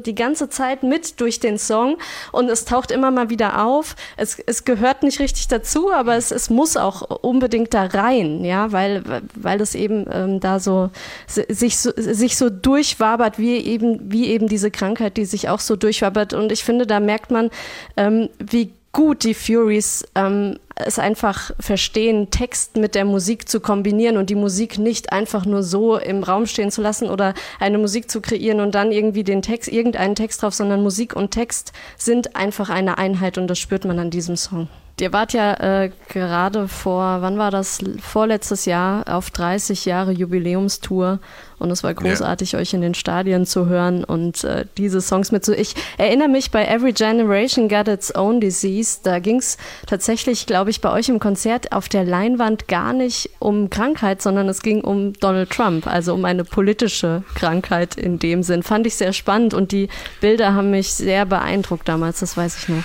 die 0.06 0.14
ganze 0.14 0.48
Zeit 0.48 0.82
mit 0.82 1.20
durch 1.20 1.40
den 1.40 1.58
Song 1.58 1.98
und 2.32 2.48
es 2.48 2.64
taucht 2.64 2.90
immer 2.90 3.10
mal 3.10 3.28
wieder 3.28 3.66
auf. 3.66 3.96
Es, 4.16 4.38
es 4.46 4.64
gehört 4.64 5.02
nicht 5.02 5.20
richtig 5.20 5.48
dazu, 5.48 5.92
aber 5.92 6.16
es, 6.16 6.30
es 6.30 6.48
muss 6.48 6.78
auch 6.78 7.02
unbedingt 7.22 7.74
da 7.74 7.84
rein, 7.84 8.44
ja, 8.46 8.72
weil, 8.72 9.02
weil 9.34 9.60
es 9.60 9.74
eben 9.74 10.06
ähm, 10.10 10.40
da 10.40 10.58
so 10.58 10.88
si- 11.26 11.44
sich, 11.50 11.76
so 11.76 11.90
sich 11.96 12.38
so 12.38 12.48
durchwabert, 12.48 13.38
wie 13.38 13.58
eben, 13.58 14.10
wie 14.10 14.28
eben 14.28 14.48
diese 14.48 14.70
Krankheit, 14.70 15.18
die 15.18 15.33
sich 15.34 15.48
auch 15.48 15.60
so 15.60 15.76
durchwabert. 15.76 16.32
Und 16.32 16.52
ich 16.52 16.64
finde, 16.64 16.86
da 16.86 17.00
merkt 17.00 17.30
man, 17.30 17.50
ähm, 17.96 18.28
wie 18.38 18.72
gut 18.92 19.24
die 19.24 19.34
Furies 19.34 20.06
ähm, 20.14 20.58
es 20.76 20.98
einfach 20.98 21.50
verstehen, 21.58 22.30
Text 22.30 22.76
mit 22.76 22.94
der 22.94 23.04
Musik 23.04 23.48
zu 23.48 23.60
kombinieren 23.60 24.16
und 24.16 24.30
die 24.30 24.36
Musik 24.36 24.78
nicht 24.78 25.12
einfach 25.12 25.44
nur 25.44 25.62
so 25.62 25.96
im 25.96 26.22
Raum 26.22 26.46
stehen 26.46 26.70
zu 26.70 26.80
lassen 26.80 27.10
oder 27.10 27.34
eine 27.58 27.78
Musik 27.78 28.10
zu 28.10 28.20
kreieren 28.20 28.60
und 28.60 28.74
dann 28.74 28.92
irgendwie 28.92 29.24
den 29.24 29.42
Text, 29.42 29.70
irgendeinen 29.70 30.14
Text 30.14 30.42
drauf, 30.42 30.54
sondern 30.54 30.82
Musik 30.82 31.14
und 31.14 31.32
Text 31.32 31.72
sind 31.96 32.36
einfach 32.36 32.70
eine 32.70 32.96
Einheit 32.96 33.36
und 33.36 33.48
das 33.48 33.58
spürt 33.58 33.84
man 33.84 33.98
an 33.98 34.10
diesem 34.10 34.36
Song. 34.36 34.68
Ihr 35.00 35.12
wart 35.12 35.32
ja 35.32 35.54
äh, 35.54 35.90
gerade 36.08 36.68
vor, 36.68 37.20
wann 37.20 37.36
war 37.36 37.50
das? 37.50 37.80
Vorletztes 38.00 38.64
Jahr 38.64 39.04
auf 39.12 39.30
30 39.30 39.86
Jahre 39.86 40.12
Jubiläumstour 40.12 41.18
und 41.58 41.70
es 41.72 41.82
war 41.82 41.92
großartig, 41.94 42.56
euch 42.56 42.74
in 42.74 42.80
den 42.80 42.94
Stadien 42.94 43.44
zu 43.44 43.66
hören 43.66 44.04
und 44.04 44.44
äh, 44.44 44.66
diese 44.76 45.00
Songs 45.00 45.32
mit 45.32 45.44
so. 45.44 45.52
Ich 45.52 45.74
erinnere 45.98 46.28
mich 46.28 46.52
bei 46.52 46.64
Every 46.64 46.92
Generation 46.92 47.68
Got 47.68 47.88
Its 47.88 48.14
Own 48.14 48.40
Disease, 48.40 49.00
da 49.02 49.18
ging 49.18 49.38
es 49.38 49.58
tatsächlich, 49.86 50.46
glaube 50.46 50.70
ich, 50.70 50.80
bei 50.80 50.92
euch 50.92 51.08
im 51.08 51.18
Konzert 51.18 51.72
auf 51.72 51.88
der 51.88 52.04
Leinwand 52.04 52.68
gar 52.68 52.92
nicht 52.92 53.30
um 53.40 53.70
Krankheit, 53.70 54.22
sondern 54.22 54.48
es 54.48 54.62
ging 54.62 54.82
um 54.82 55.12
Donald 55.14 55.50
Trump, 55.50 55.88
also 55.88 56.14
um 56.14 56.24
eine 56.24 56.44
politische 56.44 57.24
Krankheit 57.34 57.96
in 57.96 58.20
dem 58.20 58.44
Sinn. 58.44 58.62
Fand 58.62 58.86
ich 58.86 58.94
sehr 58.94 59.12
spannend 59.12 59.54
und 59.54 59.72
die 59.72 59.88
Bilder 60.20 60.54
haben 60.54 60.70
mich 60.70 60.94
sehr 60.94 61.26
beeindruckt 61.26 61.88
damals, 61.88 62.20
das 62.20 62.36
weiß 62.36 62.58
ich 62.58 62.68
noch. 62.68 62.84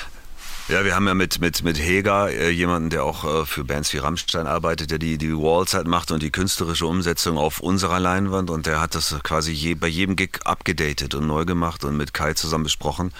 Ja, 0.69 0.85
wir 0.85 0.93
haben 0.93 1.07
ja 1.07 1.15
mit, 1.15 1.41
mit, 1.41 1.63
mit 1.63 1.79
Heger 1.79 2.29
äh, 2.29 2.51
jemanden, 2.51 2.91
der 2.91 3.03
auch 3.03 3.25
äh, 3.25 3.45
für 3.47 3.63
Bands 3.63 3.91
wie 3.91 3.97
Rammstein 3.97 4.45
arbeitet, 4.45 4.91
der 4.91 4.99
die, 4.99 5.17
die 5.17 5.35
Walls 5.35 5.73
halt 5.73 5.87
macht 5.87 6.11
und 6.11 6.21
die 6.21 6.29
künstlerische 6.29 6.85
Umsetzung 6.85 7.39
auf 7.39 7.59
unserer 7.59 7.99
Leinwand 7.99 8.51
und 8.51 8.67
der 8.67 8.79
hat 8.79 8.93
das 8.93 9.15
quasi 9.23 9.51
je, 9.51 9.73
bei 9.73 9.87
jedem 9.87 10.15
Gig 10.15 10.41
abgedatet 10.45 11.15
und 11.15 11.25
neu 11.25 11.43
gemacht 11.45 11.83
und 11.83 11.97
mit 11.97 12.13
Kai 12.13 12.35
zusammen 12.35 12.65
besprochen. 12.65 13.11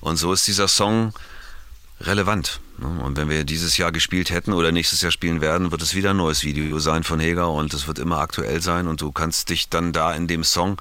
Und 0.00 0.16
so 0.16 0.32
ist 0.32 0.46
dieser 0.46 0.66
Song 0.66 1.12
relevant. 2.00 2.60
ne? 2.78 2.86
Und 3.04 3.18
wenn 3.18 3.28
wir 3.28 3.44
dieses 3.44 3.76
Jahr 3.76 3.92
gespielt 3.92 4.30
hätten 4.30 4.54
oder 4.54 4.72
nächstes 4.72 5.02
Jahr 5.02 5.12
spielen 5.12 5.42
werden, 5.42 5.72
wird 5.72 5.82
es 5.82 5.94
wieder 5.94 6.12
ein 6.12 6.16
neues 6.16 6.42
Video 6.42 6.78
sein 6.78 7.04
von 7.04 7.20
Heger 7.20 7.50
und 7.50 7.74
es 7.74 7.86
wird 7.86 7.98
immer 7.98 8.20
aktuell 8.20 8.62
sein 8.62 8.88
und 8.88 9.02
du 9.02 9.12
kannst 9.12 9.50
dich 9.50 9.68
dann 9.68 9.92
da 9.92 10.14
in 10.14 10.26
dem 10.26 10.42
Song 10.42 10.78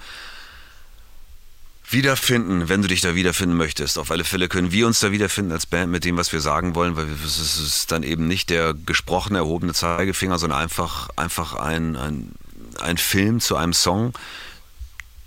wiederfinden, 1.94 2.70
wenn 2.70 2.82
du 2.82 2.88
dich 2.88 3.02
da 3.02 3.16
wiederfinden 3.16 3.56
möchtest. 3.56 3.98
Auf 3.98 4.12
alle 4.12 4.24
Fälle 4.24 4.50
können 4.50 4.72
wir 4.72 4.88
uns 4.88 5.00
da 5.00 5.12
wiederfinden 5.12 5.52
als 5.52 5.66
Band 5.66 5.92
mit 5.92 6.04
dem, 6.06 6.18
was 6.18 6.34
wir 6.34 6.42
sagen 6.42 6.76
wollen, 6.76 6.96
weil 6.96 7.08
es 7.26 7.38
ist 7.38 7.92
dann 7.92 8.04
eben 8.04 8.28
nicht 8.28 8.50
der 8.50 8.74
gesprochene, 8.74 9.40
erhobene 9.40 9.74
Zeigefinger, 9.74 10.38
sondern 10.40 10.60
einfach, 10.60 11.10
einfach 11.16 11.54
ein, 11.54 11.96
ein, 11.96 12.32
ein 12.80 12.98
Film 12.98 13.40
zu 13.40 13.56
einem 13.56 13.74
Song, 13.74 14.14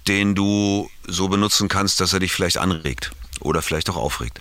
den 0.09 0.35
du 0.35 0.90
so 1.07 1.29
benutzen 1.29 1.68
kannst, 1.68 2.00
dass 2.00 2.12
er 2.12 2.20
dich 2.20 2.33
vielleicht 2.33 2.59
anregt 2.59 3.12
oder 3.40 3.62
vielleicht 3.62 3.88
auch 3.90 3.96
aufregt. 3.96 4.40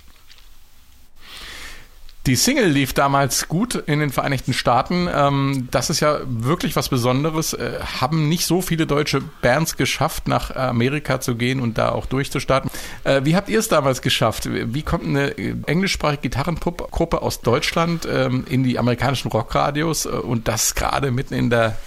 Die 2.25 2.35
Single 2.35 2.65
lief 2.65 2.93
damals 2.93 3.47
gut 3.47 3.75
in 3.75 3.99
den 3.99 4.09
Vereinigten 4.09 4.53
Staaten. 4.53 5.07
Ähm, 5.13 5.67
das 5.69 5.91
ist 5.91 5.99
ja 5.99 6.21
wirklich 6.25 6.75
was 6.75 6.89
Besonderes. 6.89 7.53
Äh, 7.53 7.79
haben 8.01 8.29
nicht 8.29 8.47
so 8.47 8.63
viele 8.63 8.87
deutsche 8.87 9.21
Bands 9.43 9.77
geschafft, 9.77 10.27
nach 10.27 10.55
Amerika 10.55 11.21
zu 11.21 11.35
gehen 11.35 11.59
und 11.59 11.77
da 11.77 11.89
auch 11.89 12.07
durchzustarten. 12.07 12.71
Äh, 13.03 13.21
wie 13.25 13.35
habt 13.35 13.47
ihr 13.47 13.59
es 13.59 13.67
damals 13.67 14.01
geschafft? 14.01 14.49
Wie 14.51 14.81
kommt 14.81 15.05
eine 15.05 15.37
äh, 15.37 15.55
englischsprachige 15.67 16.23
Gitarrengruppe 16.23 17.21
aus 17.21 17.41
Deutschland 17.41 18.07
ähm, 18.11 18.45
in 18.49 18.63
die 18.63 18.79
amerikanischen 18.79 19.29
Rockradios 19.29 20.07
äh, 20.07 20.09
und 20.09 20.47
das 20.47 20.73
gerade 20.73 21.11
mitten 21.11 21.35
in 21.35 21.51
der, 21.51 21.77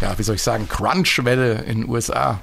ja, 0.00 0.18
wie 0.18 0.24
soll 0.24 0.34
ich 0.34 0.42
sagen, 0.42 0.68
Crunch-Welle 0.68 1.62
in 1.68 1.82
den 1.82 1.88
USA? 1.88 2.40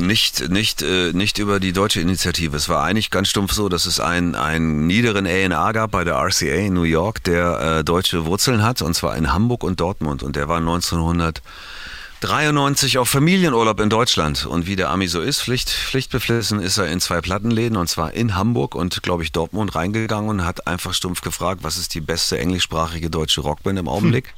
Nicht, 0.00 0.48
nicht, 0.48 0.80
äh, 0.82 1.12
nicht 1.12 1.38
über 1.38 1.58
die 1.58 1.72
deutsche 1.72 2.00
Initiative. 2.00 2.56
Es 2.56 2.68
war 2.68 2.84
eigentlich 2.84 3.10
ganz 3.10 3.30
stumpf 3.30 3.52
so, 3.52 3.68
dass 3.68 3.84
es 3.84 3.98
einen, 3.98 4.36
einen 4.36 4.86
niederen 4.86 5.26
A&R 5.26 5.72
gab 5.72 5.90
bei 5.90 6.04
der 6.04 6.14
RCA 6.14 6.54
in 6.54 6.74
New 6.74 6.84
York, 6.84 7.24
der 7.24 7.78
äh, 7.78 7.84
deutsche 7.84 8.24
Wurzeln 8.24 8.62
hat, 8.62 8.80
und 8.80 8.94
zwar 8.94 9.16
in 9.16 9.32
Hamburg 9.32 9.64
und 9.64 9.80
Dortmund. 9.80 10.22
Und 10.22 10.36
der 10.36 10.46
war 10.46 10.58
1993 10.58 12.98
auf 12.98 13.08
Familienurlaub 13.08 13.80
in 13.80 13.90
Deutschland. 13.90 14.46
Und 14.46 14.68
wie 14.68 14.76
der 14.76 14.90
Ami 14.90 15.08
so 15.08 15.20
ist, 15.20 15.42
Pflicht, 15.42 15.68
pflichtbeflissen, 15.68 16.60
ist 16.60 16.78
er 16.78 16.86
in 16.86 17.00
zwei 17.00 17.20
Plattenläden, 17.20 17.76
und 17.76 17.88
zwar 17.88 18.14
in 18.14 18.36
Hamburg 18.36 18.76
und, 18.76 19.02
glaube 19.02 19.24
ich, 19.24 19.32
Dortmund 19.32 19.74
reingegangen 19.74 20.30
und 20.30 20.44
hat 20.44 20.68
einfach 20.68 20.94
stumpf 20.94 21.22
gefragt, 21.22 21.64
was 21.64 21.76
ist 21.76 21.92
die 21.96 22.00
beste 22.00 22.38
englischsprachige 22.38 23.10
deutsche 23.10 23.40
Rockband 23.40 23.80
im 23.80 23.88
Augenblick. 23.88 24.32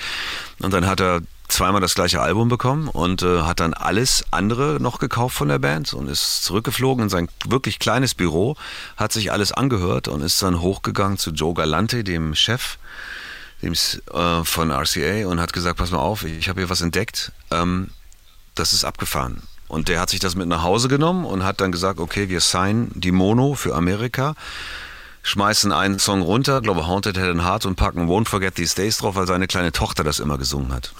Und 0.61 0.73
dann 0.73 0.87
hat 0.87 1.03
er 1.03 1.21
zweimal 1.51 1.81
das 1.81 1.95
gleiche 1.95 2.21
Album 2.21 2.49
bekommen 2.49 2.89
und 2.89 3.23
äh, 3.23 3.43
hat 3.43 3.61
dann 3.61 3.75
alles 3.75 4.25
andere 4.31 4.79
noch 4.81 4.99
gekauft 4.99 5.37
von 5.37 5.49
der 5.49 5.59
Band 5.59 5.93
und 5.93 6.09
ist 6.09 6.45
zurückgeflogen 6.45 7.05
in 7.05 7.09
sein 7.09 7.29
wirklich 7.47 7.79
kleines 7.79 8.15
Büro, 8.15 8.57
hat 8.97 9.13
sich 9.13 9.33
alles 9.33 9.53
angehört 9.53 10.09
und 10.09 10.23
ist 10.23 10.43
dann 10.43 10.61
hochgegangen 10.61 11.19
zu 11.19 11.31
Joe 11.31 11.55
Galante, 11.55 12.05
dem 12.05 12.35
Chef 12.35 12.79
dem, 13.63 13.73
äh, 13.73 14.45
von 14.45 14.71
RCA 14.71 15.27
und 15.27 15.41
hat 15.41 15.53
gesagt, 15.53 15.79
pass 15.79 15.91
mal 15.91 15.99
auf, 15.99 16.25
ich 16.25 16.49
habe 16.49 16.61
hier 16.61 16.71
was 16.71 16.81
entdeckt, 16.81 17.33
ähm, 17.51 17.91
das 18.55 18.73
ist 18.73 18.85
abgefahren. 18.85 19.43
Und 19.69 19.89
der 19.89 20.01
hat 20.01 20.11
sich 20.11 20.21
das 20.21 20.35
mit 20.35 20.49
nach 20.49 20.63
Hause 20.63 20.89
genommen 20.89 21.25
und 21.25 21.45
hat 21.45 21.61
dann 21.61 21.71
gesagt, 21.71 22.01
okay, 22.01 22.29
wir 22.29 22.41
signen 22.41 22.91
die 22.95 23.13
Mono 23.13 23.55
für 23.55 23.75
Amerika 23.75 24.35
schmeißen 25.23 25.73
einen 25.73 25.99
Song 25.99 26.23
runter, 26.23 26.61
glaube 26.61 26.87
Haunted 26.87 27.17
Head 27.17 27.29
and 27.29 27.45
Heart 27.45 27.67
und 27.67 27.77
packen 27.77 28.09
Won't 28.09 28.29
Forget 28.29 28.55
These 28.55 28.75
Days 28.75 28.99
drauf, 28.99 29.17
weil 29.17 29.27
seine 29.27 29.47
kleine 29.47 29.73
Tochter 29.73 30.05
das 30.05 30.19
immer 30.19 30.39
gesungen 30.39 30.73
hat. 30.73 30.93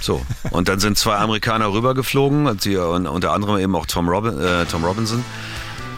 So, 0.00 0.24
und 0.50 0.68
dann 0.68 0.80
sind 0.80 0.96
zwei 0.96 1.16
Amerikaner 1.16 1.72
rübergeflogen, 1.72 2.56
die, 2.58 2.76
unter 2.76 3.32
anderem 3.32 3.58
eben 3.58 3.74
auch 3.74 3.86
Tom, 3.86 4.08
Robin, 4.08 4.40
äh, 4.40 4.64
Tom 4.66 4.84
Robinson, 4.84 5.24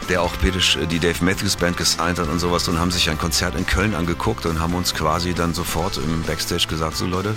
der 0.09 0.23
auch 0.23 0.33
die 0.37 0.99
Dave 0.99 1.25
Matthews 1.25 1.57
Band 1.57 1.77
gesigned 1.77 2.19
hat 2.19 2.29
und 2.29 2.39
sowas 2.39 2.67
und 2.69 2.79
haben 2.79 2.91
sich 2.91 3.11
ein 3.11 3.19
Konzert 3.19 3.55
in 3.55 3.67
Köln 3.67 3.95
angeguckt 3.95 4.47
und 4.47 4.61
haben 4.61 4.75
uns 4.75 4.95
quasi 4.95 5.35
dann 5.35 5.55
sofort 5.55 5.99
im 5.99 6.23
Backstage 6.23 6.67
gesagt, 6.69 6.97
so 6.97 7.07
Leute, 7.07 7.35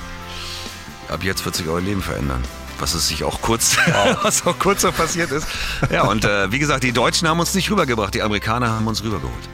ab 1.09 1.23
jetzt 1.23 1.45
wird 1.45 1.55
sich 1.55 1.67
euer 1.67 1.81
Leben 1.81 2.01
verändern 2.01 2.43
was 2.79 2.95
es 2.95 3.07
sich 3.07 3.23
auch 3.23 3.39
kurz, 3.39 3.77
wow. 3.85 4.17
was 4.23 4.45
auch 4.45 4.57
kurz 4.59 4.81
so 4.81 4.91
passiert 4.91 5.31
ist. 5.31 5.47
Ja, 5.89 6.03
und 6.03 6.25
äh, 6.25 6.51
wie 6.51 6.59
gesagt, 6.59 6.83
die 6.83 6.91
Deutschen 6.91 7.29
haben 7.29 7.39
uns 7.39 7.53
nicht 7.53 7.71
rübergebracht, 7.71 8.13
die 8.13 8.21
Amerikaner 8.21 8.71
haben 8.71 8.87
uns 8.87 9.03
rübergeholt. 9.03 9.49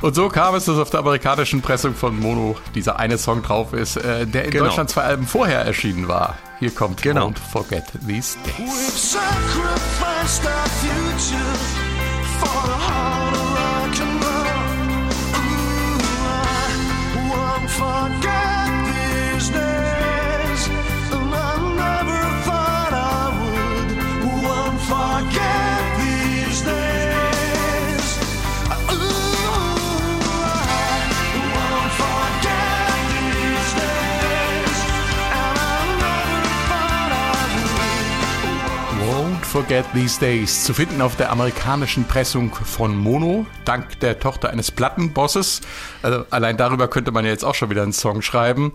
Und 0.00 0.14
so 0.14 0.28
kam 0.28 0.54
es, 0.54 0.64
dass 0.66 0.78
auf 0.78 0.90
der 0.90 1.00
amerikanischen 1.00 1.62
Pressung 1.62 1.94
von 1.94 2.18
Mono 2.18 2.56
dieser 2.74 2.98
eine 2.98 3.18
Song 3.18 3.42
drauf 3.42 3.72
ist, 3.72 3.96
äh, 3.96 4.26
der 4.26 4.46
in 4.46 4.50
genau. 4.50 4.64
Deutschland 4.64 4.90
zwei 4.90 5.02
Alben 5.02 5.26
vorher 5.26 5.60
erschienen 5.60 6.08
war. 6.08 6.36
Hier 6.58 6.70
kommt 6.70 7.02
genau. 7.02 7.28
Don't 7.28 7.38
Forget 7.38 7.84
These 8.06 8.38
Days. 8.58 9.16
forget 17.76 18.23
Forget 39.54 39.86
These 39.94 40.18
Days. 40.18 40.64
Zu 40.64 40.74
finden 40.74 41.00
auf 41.00 41.14
der 41.14 41.30
amerikanischen 41.30 41.53
Pressung 42.08 42.54
von 42.54 42.94
Mono, 42.94 43.46
dank 43.64 43.98
der 44.00 44.18
Tochter 44.18 44.50
eines 44.50 44.70
Plattenbosses. 44.70 45.62
Also 46.02 46.26
allein 46.28 46.58
darüber 46.58 46.88
könnte 46.88 47.10
man 47.10 47.24
ja 47.24 47.30
jetzt 47.30 47.44
auch 47.44 47.54
schon 47.54 47.70
wieder 47.70 47.82
einen 47.82 47.94
Song 47.94 48.20
schreiben. 48.20 48.72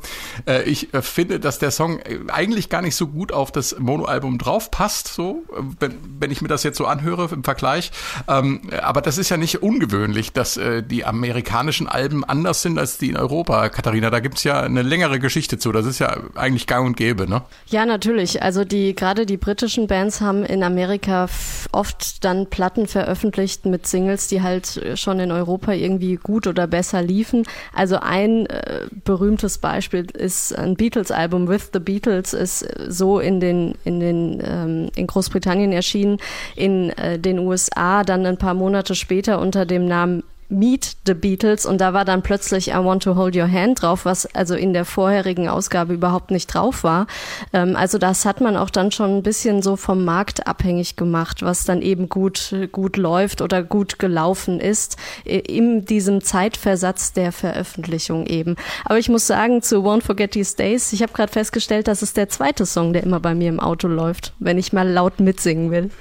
Äh, 0.48 0.64
ich 0.64 0.92
äh, 0.94 1.04
finde, 1.04 1.40
dass 1.40 1.60
der 1.60 1.70
Song 1.70 2.00
eigentlich 2.30 2.68
gar 2.68 2.82
nicht 2.82 2.96
so 2.96 3.08
gut 3.08 3.32
auf 3.32 3.52
das 3.52 3.78
Mono-Album 3.78 4.40
drauf 4.40 4.72
passt, 4.72 5.08
so, 5.08 5.44
wenn, 5.80 5.98
wenn 6.20 6.32
ich 6.32 6.42
mir 6.42 6.48
das 6.48 6.64
jetzt 6.64 6.78
so 6.78 6.88
anhöre 6.88 7.30
im 7.32 7.44
Vergleich. 7.44 7.92
Ähm, 8.28 8.62
aber 8.82 9.02
das 9.02 9.20
ist 9.20 9.30
ja 9.30 9.38
nicht 9.38 9.62
ungewöhnlich, 9.62 10.34
dass 10.34 10.58
äh, 10.58 10.82
die 10.82 11.06
amerikanischen 11.06 11.88
Alben 11.88 12.24
anders 12.24 12.64
sind 12.64 12.80
als 12.80 12.98
die 12.98 13.10
in 13.10 13.18
Europa. 13.18 13.70
Katharina, 13.70 14.10
da 14.10 14.20
gibt's 14.20 14.44
ja 14.44 14.62
eine 14.62 14.82
längere 14.82 15.20
Geschichte 15.20 15.60
zu. 15.60 15.72
Das 15.72 15.86
ist 15.86 16.00
ja 16.00 16.18
eigentlich 16.34 16.66
gang 16.66 16.88
und 16.88 16.98
gäbe, 16.98 17.30
ne? 17.30 17.44
Ja, 17.68 17.86
natürlich. 17.86 18.42
Also 18.42 18.66
die, 18.66 18.96
gerade 18.96 19.28
die 19.28 19.38
britischen 19.38 19.86
Bands 19.86 20.22
haben 20.22 20.44
in 20.44 20.64
Amerika 20.64 21.28
oft 21.72 22.24
dann 22.26 22.50
Platten 22.50 22.79
veröffentlicht 22.88 23.66
mit 23.66 23.88
Singles, 23.88 24.28
die 24.28 24.42
halt 24.42 24.82
schon 24.96 25.20
in 25.20 25.32
Europa 25.32 25.74
irgendwie 25.74 26.16
gut 26.16 26.48
oder 26.48 26.68
besser 26.68 27.02
liefen. 27.02 27.44
Also 27.74 27.98
ein 28.00 28.46
äh, 28.48 28.88
berühmtes 29.04 29.58
Beispiel 29.58 30.06
ist 30.12 30.58
ein 30.58 30.76
Beatles-Album 30.76 31.48
With 31.48 31.70
the 31.74 31.80
Beatles 31.80 32.34
ist 32.34 32.66
so 32.88 33.20
in 33.20 33.40
den 33.40 33.76
in 33.84 34.00
den 34.00 34.44
ähm, 34.44 34.90
in 34.96 35.08
Großbritannien 35.08 35.72
erschienen, 35.72 36.18
in 36.56 36.90
äh, 36.92 37.20
den 37.20 37.40
USA 37.40 38.04
dann 38.04 38.26
ein 38.26 38.38
paar 38.38 38.54
Monate 38.54 38.96
später 38.96 39.40
unter 39.40 39.66
dem 39.66 39.86
Namen 39.86 40.24
Meet 40.50 40.98
the 41.06 41.14
Beatles 41.14 41.66
und 41.66 41.80
da 41.80 41.94
war 41.94 42.06
dann 42.06 42.24
plötzlich 42.24 42.70
I 42.70 42.84
Want 42.84 43.04
to 43.04 43.16
Hold 43.16 43.36
Your 43.36 43.50
Hand 43.50 43.82
drauf, 43.82 44.06
was 44.06 44.26
also 44.36 44.56
in 44.56 44.74
der 44.74 44.84
vorherigen 44.84 45.48
Ausgabe 45.48 45.94
überhaupt 45.94 46.32
nicht 46.32 46.48
drauf 46.48 46.84
war. 46.84 47.06
Ähm, 47.54 47.76
also 47.76 48.00
das 48.00 48.26
hat 48.26 48.42
man 48.42 48.58
auch 48.58 48.72
dann 48.72 48.92
schon 48.92 49.18
ein 49.18 49.24
bisschen 49.24 49.62
so 49.62 49.76
vom 49.76 50.04
Markt 50.04 50.48
abhängig 50.48 50.96
gemacht, 50.96 51.44
was 51.44 51.66
dann 51.66 51.82
eben 51.82 52.10
gut, 52.10 52.56
gut 52.72 52.98
läuft 52.98 53.42
oder 53.42 53.62
gut 53.62 54.00
gelaufen 54.00 54.60
ist, 54.60 54.98
in 55.24 55.86
diesem 55.86 56.22
Zeitversatz 56.22 57.14
der 57.14 57.32
Veröffentlichung 57.32 58.26
eben. 58.26 58.56
Aber 58.86 58.98
ich 58.98 59.10
muss 59.10 59.28
sagen, 59.28 59.62
zu 59.62 59.78
Won't 59.84 60.02
Forget 60.02 60.32
These 60.32 60.56
Days, 60.56 60.92
ich 60.94 61.04
habe 61.04 61.14
gerade 61.14 61.32
festgestellt, 61.32 61.88
das 61.88 62.02
ist 62.02 62.18
der 62.18 62.30
zweite 62.30 62.66
Song, 62.66 62.94
der 62.94 63.04
immer 63.04 63.20
bei 63.20 63.36
mir 63.36 63.50
im 63.50 63.60
Auto 63.60 63.88
läuft, 63.88 64.34
wenn 64.40 64.58
ich 64.58 64.74
mal 64.74 64.90
laut 64.90 65.20
mitsingen 65.20 65.70
will. 65.70 65.92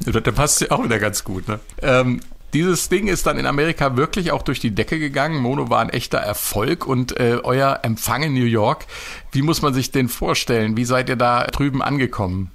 da 0.12 0.30
passt 0.30 0.60
ja 0.60 0.70
auch 0.70 0.84
wieder 0.84 0.98
ganz 0.98 1.24
gut, 1.24 1.48
ne? 1.48 1.58
Ähm, 1.82 2.20
dieses 2.54 2.88
Ding 2.88 3.08
ist 3.08 3.26
dann 3.26 3.38
in 3.38 3.46
Amerika 3.46 3.96
wirklich 3.96 4.32
auch 4.32 4.42
durch 4.42 4.60
die 4.60 4.74
Decke 4.74 4.98
gegangen. 4.98 5.42
Mono 5.42 5.68
war 5.68 5.80
ein 5.80 5.90
echter 5.90 6.18
Erfolg 6.18 6.86
und 6.86 7.18
äh, 7.18 7.40
euer 7.42 7.80
Empfang 7.82 8.22
in 8.22 8.32
New 8.32 8.44
York, 8.44 8.86
wie 9.32 9.42
muss 9.42 9.60
man 9.60 9.74
sich 9.74 9.90
den 9.90 10.08
vorstellen? 10.08 10.76
Wie 10.76 10.84
seid 10.84 11.08
ihr 11.08 11.16
da 11.16 11.44
drüben 11.44 11.82
angekommen? 11.82 12.50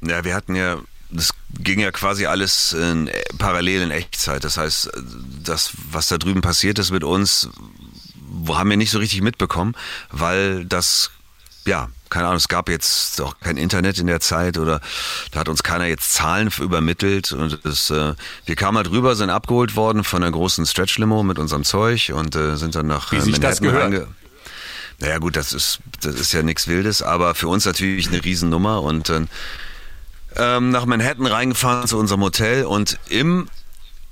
Ja, 0.00 0.24
wir 0.24 0.34
hatten 0.34 0.56
ja 0.56 0.78
das 1.10 1.30
ging 1.60 1.78
ja 1.78 1.92
quasi 1.92 2.26
alles 2.26 2.72
in, 2.72 3.08
parallel 3.38 3.82
in 3.82 3.90
Echtzeit. 3.90 4.42
Das 4.42 4.56
heißt, 4.56 4.90
das, 5.44 5.70
was 5.90 6.08
da 6.08 6.18
drüben 6.18 6.40
passiert 6.40 6.78
ist 6.78 6.90
mit 6.90 7.04
uns, 7.04 7.50
haben 8.48 8.70
wir 8.70 8.76
nicht 8.76 8.90
so 8.90 8.98
richtig 8.98 9.22
mitbekommen, 9.22 9.76
weil 10.10 10.64
das, 10.64 11.12
ja, 11.66 11.88
keine 12.10 12.26
Ahnung, 12.26 12.36
es 12.36 12.48
gab 12.48 12.68
jetzt 12.68 13.20
auch 13.20 13.38
kein 13.40 13.56
Internet 13.56 13.98
in 13.98 14.06
der 14.06 14.20
Zeit 14.20 14.58
oder 14.58 14.80
da 15.32 15.40
hat 15.40 15.48
uns 15.48 15.62
keiner 15.62 15.86
jetzt 15.86 16.12
Zahlen 16.12 16.50
übermittelt 16.60 17.32
und 17.32 17.58
das, 17.64 17.90
äh, 17.90 18.14
wir 18.44 18.56
kamen 18.56 18.76
halt 18.76 18.90
rüber, 18.90 19.16
sind 19.16 19.30
abgeholt 19.30 19.74
worden 19.76 20.04
von 20.04 20.22
einer 20.22 20.30
großen 20.30 20.64
Stretch-Limo 20.66 21.22
mit 21.22 21.38
unserem 21.38 21.64
Zeug 21.64 22.12
und 22.14 22.36
äh, 22.36 22.56
sind 22.56 22.74
dann 22.74 22.86
nach 22.86 23.10
Wie 23.12 23.16
äh, 23.16 23.30
Manhattan 23.30 23.68
reinge 23.68 24.06
naja 25.00 25.18
gut, 25.18 25.36
das 25.36 25.52
ist, 25.52 25.80
das 26.02 26.14
ist 26.14 26.32
ja 26.32 26.42
nichts 26.42 26.68
Wildes, 26.68 27.02
aber 27.02 27.34
für 27.34 27.48
uns 27.48 27.64
natürlich 27.64 28.08
eine 28.08 28.24
Riesennummer 28.24 28.80
und 28.82 29.08
dann 29.08 29.28
ähm, 30.36 30.70
nach 30.70 30.86
Manhattan 30.86 31.26
reingefahren 31.26 31.86
zu 31.88 31.98
unserem 31.98 32.22
Hotel 32.22 32.64
und 32.64 32.98
im 33.08 33.48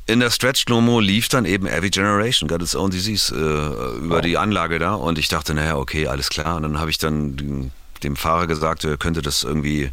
in 0.06 0.20
der 0.20 0.30
Stretch 0.30 0.66
Lomo 0.68 1.00
lief 1.00 1.28
dann 1.28 1.44
eben 1.44 1.66
Every 1.66 1.90
Generation, 1.90 2.48
Got 2.48 2.62
Its 2.62 2.74
Own 2.74 2.90
Disease, 2.90 3.34
äh, 3.34 3.98
über 3.98 4.18
oh. 4.18 4.20
die 4.20 4.36
Anlage 4.36 4.78
da 4.78 4.94
und 4.94 5.18
ich 5.18 5.28
dachte, 5.28 5.54
naja, 5.54 5.76
okay, 5.76 6.06
alles 6.08 6.28
klar. 6.28 6.56
Und 6.56 6.62
dann 6.64 6.80
habe 6.80 6.90
ich 6.90 6.98
dann 6.98 7.70
dem 8.02 8.16
Fahrer 8.16 8.46
gesagt, 8.46 8.84
er 8.84 8.96
könnte 8.96 9.22
das 9.22 9.44
irgendwie 9.44 9.92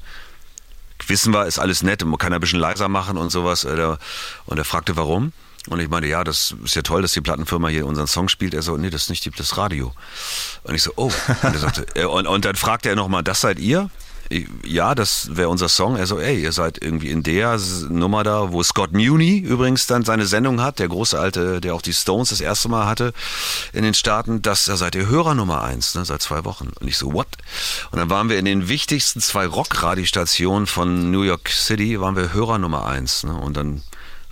wissen 1.08 1.34
wir, 1.34 1.45
ist 1.45 1.60
alles 1.60 1.84
nett 1.84 2.04
und 2.04 2.10
man 2.10 2.17
kann 2.17 2.34
ein 2.34 2.39
bisschen 2.39 2.60
leiser 2.60 2.88
machen 2.88 3.17
und 3.17 3.30
sowas. 3.30 3.63
Äh, 3.63 3.95
und 4.45 4.58
er 4.58 4.65
fragte, 4.65 4.95
warum? 4.95 5.32
Und 5.67 5.80
ich 5.80 5.89
meinte, 5.89 6.08
ja, 6.08 6.24
das 6.24 6.56
ist 6.63 6.76
ja 6.76 6.82
toll, 6.82 7.02
dass 7.02 7.12
die 7.12 7.22
Plattenfirma 7.22 7.67
hier 7.67 7.86
unseren 7.86 8.08
Song 8.08 8.30
spielt. 8.30 8.54
Er 8.54 8.62
so, 8.62 8.78
nee, 8.78 8.89
das 8.89 9.04
ist 9.04 9.10
nicht 9.10 9.39
das 9.39 9.58
Radio. 9.58 9.93
Und 10.63 10.76
ich 10.76 10.84
so, 10.84 10.91
oh. 10.95 11.12
Und, 11.43 11.58
sagte, 11.58 11.86
äh, 11.95 12.06
und, 12.06 12.28
und 12.28 12.45
dann 12.45 12.56
fragte 12.56 12.89
er 12.89 12.95
nochmal, 12.95 13.24
das 13.24 13.41
seid 13.41 13.60
ihr? 13.60 13.89
Ja, 14.63 14.94
das 14.94 15.36
wäre 15.36 15.50
unser 15.50 15.70
Song. 15.70 15.96
Er 15.96 16.06
so, 16.06 16.20
ey, 16.20 16.42
ihr 16.42 16.52
seid 16.52 16.78
irgendwie 16.82 17.10
in 17.10 17.24
der 17.24 17.60
Nummer 17.89 18.24
da, 18.24 18.52
wo 18.52 18.62
Scott 18.62 18.94
Muni 18.94 19.39
übrigens 19.39 19.88
dann 19.88 20.06
seine 20.06 20.28
Sendung 20.28 20.62
hat, 20.62 20.78
der 20.78 20.88
große 20.88 21.20
alte, 21.20 21.62
der 21.62 21.74
auch 21.74 21.82
die 21.82 21.94
Stones 21.94 22.30
das 22.30 22.39
erste 22.39 22.70
Mal 22.70 22.86
hatte 22.86 23.13
in 23.74 23.84
den 23.84 23.96
Staaten, 23.96 24.42
das, 24.44 24.65
da 24.65 24.78
seid 24.78 24.94
ihr 24.94 25.08
Hörer 25.08 25.34
Nummer 25.34 25.63
eins, 25.63 25.96
ne, 25.96 26.06
seit 26.06 26.22
zwei 26.22 26.46
Wochen. 26.46 26.70
Und 26.80 26.88
ich 26.88 26.98
so, 26.98 27.13
what? 27.13 27.28
Und 27.92 27.98
dann 27.98 28.12
waren 28.12 28.30
wir 28.30 28.38
in 28.38 28.46
den 28.46 28.70
wichtigsten 28.70 29.20
zwei 29.20 29.48
Rock-Radiostationen 29.48 30.68
von 30.68 31.10
New 31.10 31.24
York 31.24 31.50
City, 31.50 32.00
waren 32.00 32.15
wir 32.15 32.32
Hörer 32.32 32.60
Nummer 32.60 32.86
eins. 32.86 33.24
Ne? 33.24 33.34
Und 33.34 33.58
dann 33.58 33.82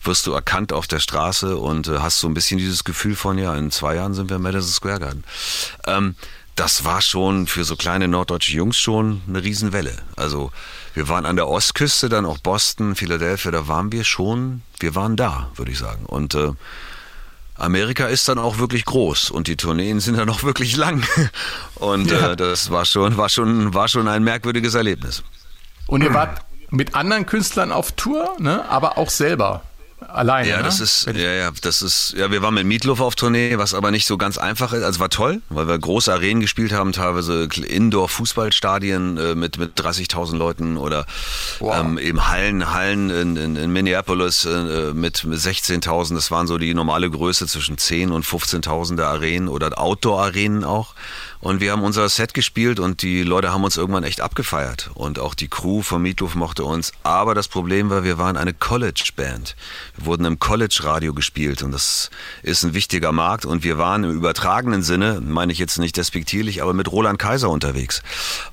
wirst 0.03 0.27
du 0.27 0.31
erkannt 0.31 0.73
auf 0.73 0.85
der 0.85 0.99
Straße 0.99 1.57
und 1.57 1.87
äh, 1.87 1.99
hast 1.99 2.19
so 2.19 2.27
ein 2.27 2.35
bisschen 2.35 2.59
dieses 2.59 2.83
Gefühl 2.83 3.15
von, 3.15 3.37
ja, 3.39 3.55
in 3.55 3.71
zwei 3.71 3.95
Jahren 3.95 4.13
sind 4.13 4.29
wir 4.29 4.37
im 4.37 4.43
Madison 4.43 4.71
Square 4.71 4.99
Garden. 4.99 5.23
Ähm, 5.87 6.15
das 6.57 6.83
war 6.83 7.01
schon 7.01 7.47
für 7.47 7.63
so 7.63 7.75
kleine 7.75 8.07
norddeutsche 8.07 8.51
Jungs 8.51 8.77
schon 8.77 9.21
eine 9.27 9.43
Riesenwelle. 9.43 9.93
Also 10.15 10.51
wir 10.93 11.07
waren 11.07 11.25
an 11.25 11.35
der 11.35 11.47
Ostküste, 11.47 12.09
dann 12.09 12.25
auch 12.25 12.39
Boston, 12.39 12.95
Philadelphia, 12.95 13.51
da 13.51 13.67
waren 13.67 13.91
wir 13.91 14.03
schon, 14.03 14.63
wir 14.79 14.95
waren 14.95 15.15
da, 15.15 15.51
würde 15.55 15.71
ich 15.71 15.77
sagen. 15.77 16.05
Und 16.07 16.33
äh, 16.33 16.51
Amerika 17.53 18.07
ist 18.07 18.27
dann 18.27 18.39
auch 18.39 18.57
wirklich 18.57 18.85
groß 18.85 19.29
und 19.29 19.47
die 19.47 19.55
Tourneen 19.55 19.99
sind 19.99 20.17
dann 20.17 20.29
auch 20.29 20.43
wirklich 20.43 20.75
lang. 20.75 21.03
Und 21.75 22.11
ja. 22.11 22.31
äh, 22.31 22.35
das 22.35 22.69
war 22.69 22.85
schon, 22.85 23.17
war 23.17 23.29
schon, 23.29 23.73
war 23.73 23.87
schon 23.87 24.07
ein 24.07 24.23
merkwürdiges 24.23 24.75
Erlebnis. 24.75 25.23
Und 25.87 26.03
ihr 26.03 26.13
wart 26.13 26.41
mit 26.69 26.95
anderen 26.95 27.25
Künstlern 27.25 27.71
auf 27.71 27.93
Tour, 27.93 28.35
ne? 28.39 28.67
aber 28.69 28.97
auch 28.97 29.09
selber. 29.09 29.63
Alleine. 29.99 30.49
Ja, 30.49 30.57
ne? 30.57 30.63
das 30.63 30.79
ist, 30.79 31.07
ja, 31.07 31.31
ja, 31.33 31.51
das 31.61 31.81
ist, 31.81 32.13
ja, 32.17 32.31
wir 32.31 32.41
waren 32.41 32.53
mit 32.53 32.65
Meatloaf 32.65 32.99
auf 32.99 33.15
Tournee, 33.15 33.57
was 33.57 33.73
aber 33.73 33.91
nicht 33.91 34.05
so 34.05 34.17
ganz 34.17 34.37
einfach 34.37 34.73
ist. 34.73 34.83
Also 34.83 34.99
war 34.99 35.09
toll, 35.09 35.41
weil 35.49 35.67
wir 35.67 35.77
große 35.77 36.11
Arenen 36.11 36.41
gespielt 36.41 36.71
haben, 36.71 36.91
teilweise 36.91 37.45
Indoor-Fußballstadien 37.45 39.17
äh, 39.17 39.35
mit, 39.35 39.57
mit 39.57 39.79
30.000 39.79 40.37
Leuten 40.37 40.77
oder 40.77 41.05
ähm, 41.61 41.97
eben 41.97 42.27
Hallen, 42.27 42.73
Hallen 42.73 43.09
in, 43.09 43.37
in, 43.37 43.55
in 43.55 43.71
Minneapolis 43.71 44.45
äh, 44.45 44.93
mit, 44.93 45.23
mit 45.23 45.39
16.000. 45.39 46.13
Das 46.13 46.31
waren 46.31 46.47
so 46.47 46.57
die 46.57 46.73
normale 46.73 47.09
Größe 47.09 47.47
zwischen 47.47 47.77
10 47.77 48.11
und 48.11 48.25
15.000 48.25 48.95
der 48.97 49.07
Arenen 49.07 49.47
oder 49.47 49.77
Outdoor-Arenen 49.77 50.63
auch. 50.63 50.93
Und 51.39 51.61
wir 51.61 51.71
haben 51.71 51.83
unser 51.83 52.09
Set 52.09 52.33
gespielt 52.33 52.79
und 52.79 53.01
die 53.01 53.23
Leute 53.23 53.51
haben 53.51 53.63
uns 53.63 53.77
irgendwann 53.77 54.03
echt 54.03 54.21
abgefeiert. 54.21 54.89
Und 54.95 55.19
auch 55.19 55.35
die 55.35 55.47
Crew 55.47 55.81
von 55.81 56.01
Meatloaf 56.01 56.35
mochte 56.35 56.63
uns. 56.63 56.91
Aber 57.03 57.35
das 57.35 57.47
Problem 57.47 57.89
war, 57.89 58.03
wir 58.03 58.17
waren 58.17 58.37
eine 58.37 58.53
College-Band. 58.53 59.55
Wir 59.95 60.05
wurden 60.05 60.25
im 60.25 60.39
College-Radio 60.39 61.13
gespielt 61.13 61.61
und 61.63 61.71
das 61.71 62.09
ist 62.43 62.63
ein 62.63 62.73
wichtiger 62.73 63.11
Markt. 63.11 63.45
Und 63.45 63.63
wir 63.63 63.77
waren 63.77 64.03
im 64.03 64.11
übertragenen 64.11 64.81
Sinne, 64.81 65.21
meine 65.21 65.51
ich 65.51 65.59
jetzt 65.59 65.77
nicht 65.77 65.97
despektierlich, 65.97 66.61
aber 66.61 66.73
mit 66.73 66.91
Roland 66.91 67.19
Kaiser 67.19 67.49
unterwegs. 67.49 68.01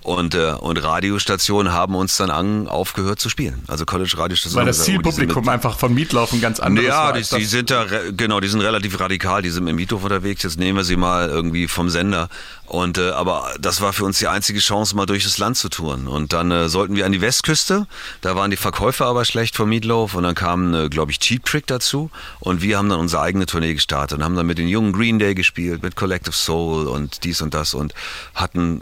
Und, 0.03 0.35
äh, 0.35 0.53
und 0.53 0.76
Radiostationen 0.82 1.72
haben 1.72 1.95
uns 1.95 2.16
dann 2.16 2.30
an, 2.30 2.68
aufgehört 2.68 3.20
zu 3.20 3.30
spielen. 3.30 3.62
Also 3.66 3.87
College-Radiostationen. 3.87 4.61
Weil 4.61 4.66
das 4.66 4.78
gesagt, 4.78 4.99
oh, 4.99 5.11
Zielpublikum 5.11 5.49
einfach 5.49 5.78
von 5.78 5.95
Meatloaf 5.95 6.32
ein 6.32 6.41
ganz 6.41 6.61
anderes 6.61 6.89
ja, 6.89 7.12
die, 7.12 7.22
die 7.22 7.45
sind 7.45 7.70
da, 7.70 7.87
genau, 8.16 8.41
die 8.41 8.49
sind 8.49 8.61
relativ 8.61 8.99
radikal, 9.01 9.43
die 9.43 9.51
sind 9.51 9.64
mit 9.64 9.74
Miethof 9.74 10.05
unterwegs, 10.05 10.43
jetzt 10.43 10.59
nehmen 10.59 10.78
wir 10.78 10.85
sie 10.85 10.97
mal 10.97 11.28
irgendwie 11.28 11.68
vom 11.68 11.91
Sender. 11.91 12.28
Und 12.66 12.96
äh, 12.96 13.10
aber 13.10 13.52
das 13.60 13.80
war 13.82 13.92
für 13.92 14.04
uns 14.04 14.18
die 14.18 14.26
einzige 14.26 14.58
Chance, 14.58 14.96
mal 14.96 15.06
durch 15.06 15.24
das 15.24 15.38
Land 15.38 15.56
zu 15.58 15.68
touren. 15.68 16.08
Und 16.08 16.32
dann 16.32 16.50
äh, 16.50 16.68
sollten 16.68 16.96
wir 16.96 17.04
an 17.04 17.12
die 17.12 17.20
Westküste, 17.20 17.86
da 18.22 18.36
waren 18.36 18.50
die 18.50 18.56
Verkäufer 18.56 19.06
aber 19.06 19.24
schlecht 19.24 19.54
von 19.54 19.68
Meatloaf 19.68 20.14
und 20.14 20.22
dann 20.22 20.34
kam, 20.34 20.74
äh, 20.74 20.88
glaube 20.88 21.12
ich, 21.12 21.18
Cheap 21.18 21.44
Trick 21.44 21.66
dazu 21.66 22.10
und 22.40 22.62
wir 22.62 22.78
haben 22.78 22.88
dann 22.88 23.00
unsere 23.00 23.22
eigene 23.22 23.44
Tournee 23.46 23.74
gestartet 23.74 24.18
und 24.18 24.24
haben 24.24 24.34
dann 24.34 24.46
mit 24.46 24.58
den 24.58 24.68
jungen 24.68 24.92
Green 24.92 25.18
Day 25.18 25.34
gespielt, 25.34 25.82
mit 25.82 25.94
Collective 25.94 26.34
Soul 26.34 26.86
und 26.86 27.24
dies 27.24 27.42
und 27.42 27.52
das 27.52 27.74
und 27.74 27.92
hatten 28.34 28.80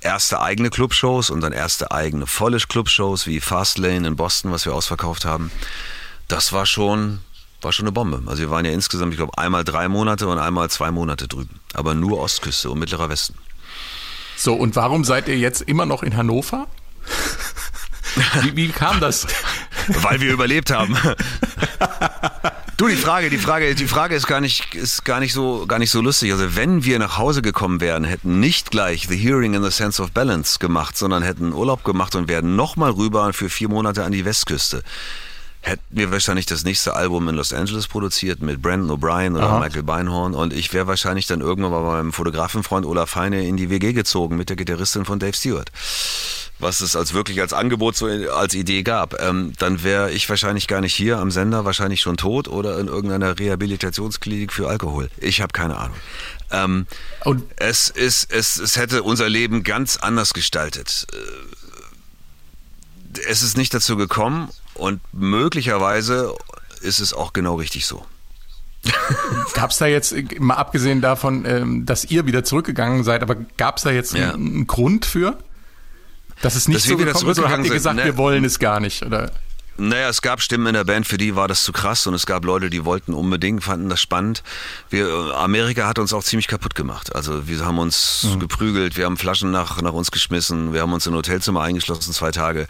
erste 0.00 0.40
eigene 0.40 0.70
Clubshows 0.70 1.30
und 1.30 1.40
dann 1.40 1.52
erste 1.52 1.92
eigene 1.92 2.26
volle 2.26 2.58
Clubshows 2.58 3.26
wie 3.26 3.40
Fastlane 3.40 4.06
in 4.06 4.16
Boston, 4.16 4.52
was 4.52 4.66
wir 4.66 4.74
ausverkauft 4.74 5.24
haben. 5.24 5.50
Das 6.28 6.52
war 6.52 6.66
schon, 6.66 7.20
war 7.64 7.72
schon 7.72 7.84
eine 7.86 7.92
Bombe. 7.92 8.22
Also 8.26 8.42
wir 8.42 8.50
waren 8.50 8.64
ja 8.64 8.72
insgesamt, 8.72 9.12
ich 9.12 9.18
glaube, 9.18 9.36
einmal 9.38 9.64
drei 9.64 9.88
Monate 9.88 10.28
und 10.28 10.38
einmal 10.38 10.70
zwei 10.70 10.90
Monate 10.90 11.26
drüben. 11.28 11.60
Aber 11.72 11.94
nur 11.94 12.20
Ostküste 12.20 12.70
und 12.70 12.78
Mittlerer 12.78 13.08
Westen. 13.08 13.34
So, 14.36 14.54
und 14.54 14.76
warum 14.76 15.04
seid 15.04 15.28
ihr 15.28 15.38
jetzt 15.38 15.62
immer 15.62 15.86
noch 15.86 16.02
in 16.02 16.16
Hannover? 16.16 16.66
Wie, 18.42 18.56
wie 18.56 18.68
kam 18.68 19.00
das? 19.00 19.26
Weil 19.88 20.20
wir 20.20 20.32
überlebt 20.32 20.70
haben. 20.70 20.96
Du, 22.76 22.88
die 22.88 22.96
Frage, 22.96 23.30
die 23.30 23.38
Frage, 23.38 23.72
die 23.76 23.86
Frage 23.86 24.16
ist 24.16 24.26
gar 24.26 24.40
nicht, 24.40 24.74
ist 24.74 25.04
gar 25.04 25.20
nicht 25.20 25.32
so, 25.32 25.64
gar 25.68 25.78
nicht 25.78 25.92
so 25.92 26.00
lustig. 26.00 26.32
Also 26.32 26.56
wenn 26.56 26.84
wir 26.84 26.98
nach 26.98 27.18
Hause 27.18 27.40
gekommen 27.40 27.80
wären, 27.80 28.02
hätten 28.02 28.40
nicht 28.40 28.72
gleich 28.72 29.06
The 29.08 29.16
Hearing 29.16 29.54
in 29.54 29.62
the 29.62 29.70
Sense 29.70 30.02
of 30.02 30.10
Balance 30.10 30.58
gemacht, 30.58 30.98
sondern 30.98 31.22
hätten 31.22 31.52
Urlaub 31.52 31.84
gemacht 31.84 32.16
und 32.16 32.26
wären 32.26 32.56
nochmal 32.56 32.90
rüber 32.90 33.32
für 33.32 33.48
vier 33.48 33.68
Monate 33.68 34.02
an 34.02 34.10
die 34.10 34.24
Westküste. 34.24 34.82
Hätten 35.66 35.82
wir 35.88 36.10
wahrscheinlich 36.12 36.44
das 36.44 36.62
nächste 36.64 36.94
Album 36.94 37.26
in 37.28 37.36
Los 37.36 37.54
Angeles 37.54 37.88
produziert 37.88 38.42
mit 38.42 38.60
Brandon 38.60 38.98
O'Brien 38.98 39.34
oder 39.34 39.46
Aha. 39.46 39.60
Michael 39.60 39.82
Beinhorn 39.82 40.34
und 40.34 40.52
ich 40.52 40.74
wäre 40.74 40.86
wahrscheinlich 40.86 41.26
dann 41.26 41.40
irgendwann 41.40 41.70
mal 41.72 41.82
bei 41.82 41.96
meinem 41.96 42.12
Fotografenfreund 42.12 42.84
Olaf 42.84 43.14
Heine 43.14 43.46
in 43.46 43.56
die 43.56 43.70
WG 43.70 43.94
gezogen 43.94 44.36
mit 44.36 44.50
der 44.50 44.56
Gitarristin 44.56 45.06
von 45.06 45.18
Dave 45.18 45.32
Stewart 45.32 45.70
was 46.58 46.80
es 46.80 46.96
als 46.96 47.14
wirklich 47.14 47.40
als 47.40 47.52
Angebot 47.52 47.96
so 47.96 48.06
als 48.06 48.54
Idee 48.54 48.82
gab, 48.82 49.20
ähm, 49.20 49.52
dann 49.58 49.82
wäre 49.82 50.12
ich 50.12 50.28
wahrscheinlich 50.28 50.68
gar 50.68 50.80
nicht 50.80 50.94
hier 50.94 51.18
am 51.18 51.30
Sender, 51.30 51.64
wahrscheinlich 51.64 52.00
schon 52.00 52.16
tot 52.16 52.48
oder 52.48 52.78
in 52.78 52.86
irgendeiner 52.86 53.38
Rehabilitationsklinik 53.38 54.52
für 54.52 54.68
Alkohol. 54.68 55.10
Ich 55.18 55.40
habe 55.40 55.52
keine 55.52 55.76
Ahnung. 55.76 55.96
Ähm, 56.50 56.86
Und 57.24 57.42
es 57.56 57.88
ist, 57.90 58.30
es, 58.30 58.58
es 58.58 58.76
hätte 58.76 59.02
unser 59.02 59.28
Leben 59.28 59.62
ganz 59.64 59.96
anders 59.96 60.32
gestaltet. 60.32 61.06
Äh, 61.12 61.16
Es 63.28 63.42
ist 63.42 63.56
nicht 63.56 63.74
dazu 63.74 63.96
gekommen 63.96 64.48
und 64.74 65.00
möglicherweise 65.12 66.34
ist 66.80 67.00
es 67.00 67.12
auch 67.14 67.32
genau 67.32 67.54
richtig 67.56 67.86
so. 67.86 68.04
Gab 69.54 69.70
es 69.70 69.78
da 69.78 69.86
jetzt, 69.86 70.14
mal 70.40 70.54
abgesehen 70.54 71.00
davon, 71.00 71.44
ähm, 71.46 71.86
dass 71.86 72.04
ihr 72.04 72.26
wieder 72.26 72.44
zurückgegangen 72.44 73.02
seid, 73.04 73.22
aber 73.22 73.36
gab 73.56 73.78
es 73.78 73.84
da 73.84 73.90
jetzt 73.90 74.14
Ja. 74.14 74.32
einen, 74.32 74.46
einen 74.54 74.66
Grund 74.66 75.06
für? 75.06 75.38
Dass 76.42 76.54
es 76.54 76.68
nicht 76.68 76.78
Dass 76.78 76.84
so 76.84 76.98
wir 76.98 77.06
gekommen 77.06 77.30
ist, 77.30 77.38
oder 77.38 77.50
habt 77.50 77.64
ihr 77.64 77.72
gesagt, 77.72 77.96
ne? 77.96 78.04
wir 78.04 78.16
wollen 78.18 78.44
es 78.44 78.58
gar 78.58 78.80
nicht? 78.80 79.02
Oder? 79.02 79.30
Naja, 79.76 80.08
es 80.08 80.22
gab 80.22 80.40
Stimmen 80.40 80.68
in 80.68 80.74
der 80.74 80.84
Band, 80.84 81.06
für 81.06 81.18
die 81.18 81.34
war 81.34 81.48
das 81.48 81.64
zu 81.64 81.72
krass 81.72 82.06
und 82.06 82.14
es 82.14 82.26
gab 82.26 82.44
Leute, 82.44 82.70
die 82.70 82.84
wollten 82.84 83.12
unbedingt, 83.12 83.64
fanden 83.64 83.88
das 83.88 84.00
spannend. 84.00 84.44
Wir, 84.88 85.08
äh, 85.08 85.32
Amerika 85.32 85.88
hat 85.88 85.98
uns 85.98 86.12
auch 86.12 86.22
ziemlich 86.22 86.46
kaputt 86.46 86.76
gemacht. 86.76 87.14
Also 87.14 87.48
wir 87.48 87.64
haben 87.64 87.78
uns 87.78 88.26
geprügelt, 88.38 88.96
wir 88.96 89.06
haben 89.06 89.16
Flaschen 89.16 89.50
nach, 89.50 89.82
nach 89.82 89.92
uns 89.92 90.12
geschmissen, 90.12 90.72
wir 90.72 90.80
haben 90.80 90.92
uns 90.92 91.06
in 91.06 91.12
ein 91.12 91.16
Hotelzimmer 91.16 91.62
eingeschlossen, 91.62 92.12
zwei 92.12 92.30
Tage. 92.30 92.68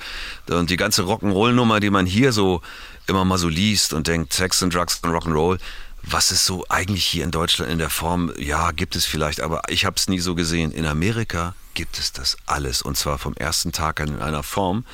Und 0.49 0.71
die 0.71 0.77
ganze 0.77 1.03
Rock'n'Roll-Nummer, 1.03 1.81
die 1.81 1.91
man 1.91 2.07
hier 2.07 2.33
so 2.33 2.63
immer 3.07 3.27
mal 3.27 3.39
so 3.39 3.49
liest 3.49 3.93
und 3.93 4.07
denkt, 4.07 4.33
Sex 4.33 4.63
and 4.63 4.75
Drugs 4.75 5.01
und 5.03 5.11
Rock'n'Roll, 5.11 5.59
was 6.03 6.33
ist 6.33 6.47
so 6.47 6.65
eigentlich 6.69 7.05
hier 7.05 7.25
in 7.25 7.31
Deutschland 7.31 7.71
in 7.71 7.79
der 7.79 7.91
Form, 7.91 8.33
ja, 8.39 8.71
gibt 8.71 8.97
es 8.97 9.05
vielleicht, 9.05 9.41
aber 9.41 9.63
ich 9.69 9.85
habe 9.85 9.97
es 9.97 10.09
nie 10.09 10.21
so 10.21 10.35
gesehen. 10.35 10.71
In 10.71 10.87
Amerika 10.87 11.55
gibt 11.75 11.99
es 11.99 12.13
das 12.13 12.37
alles 12.47 12.83
und 12.83 12.97
zwar 12.97 13.19
vom 13.19 13.35
ersten 13.35 13.73
Tag 13.73 14.01
an 14.01 14.09
in 14.09 14.23
einer 14.23 14.43
Form, 14.43 14.85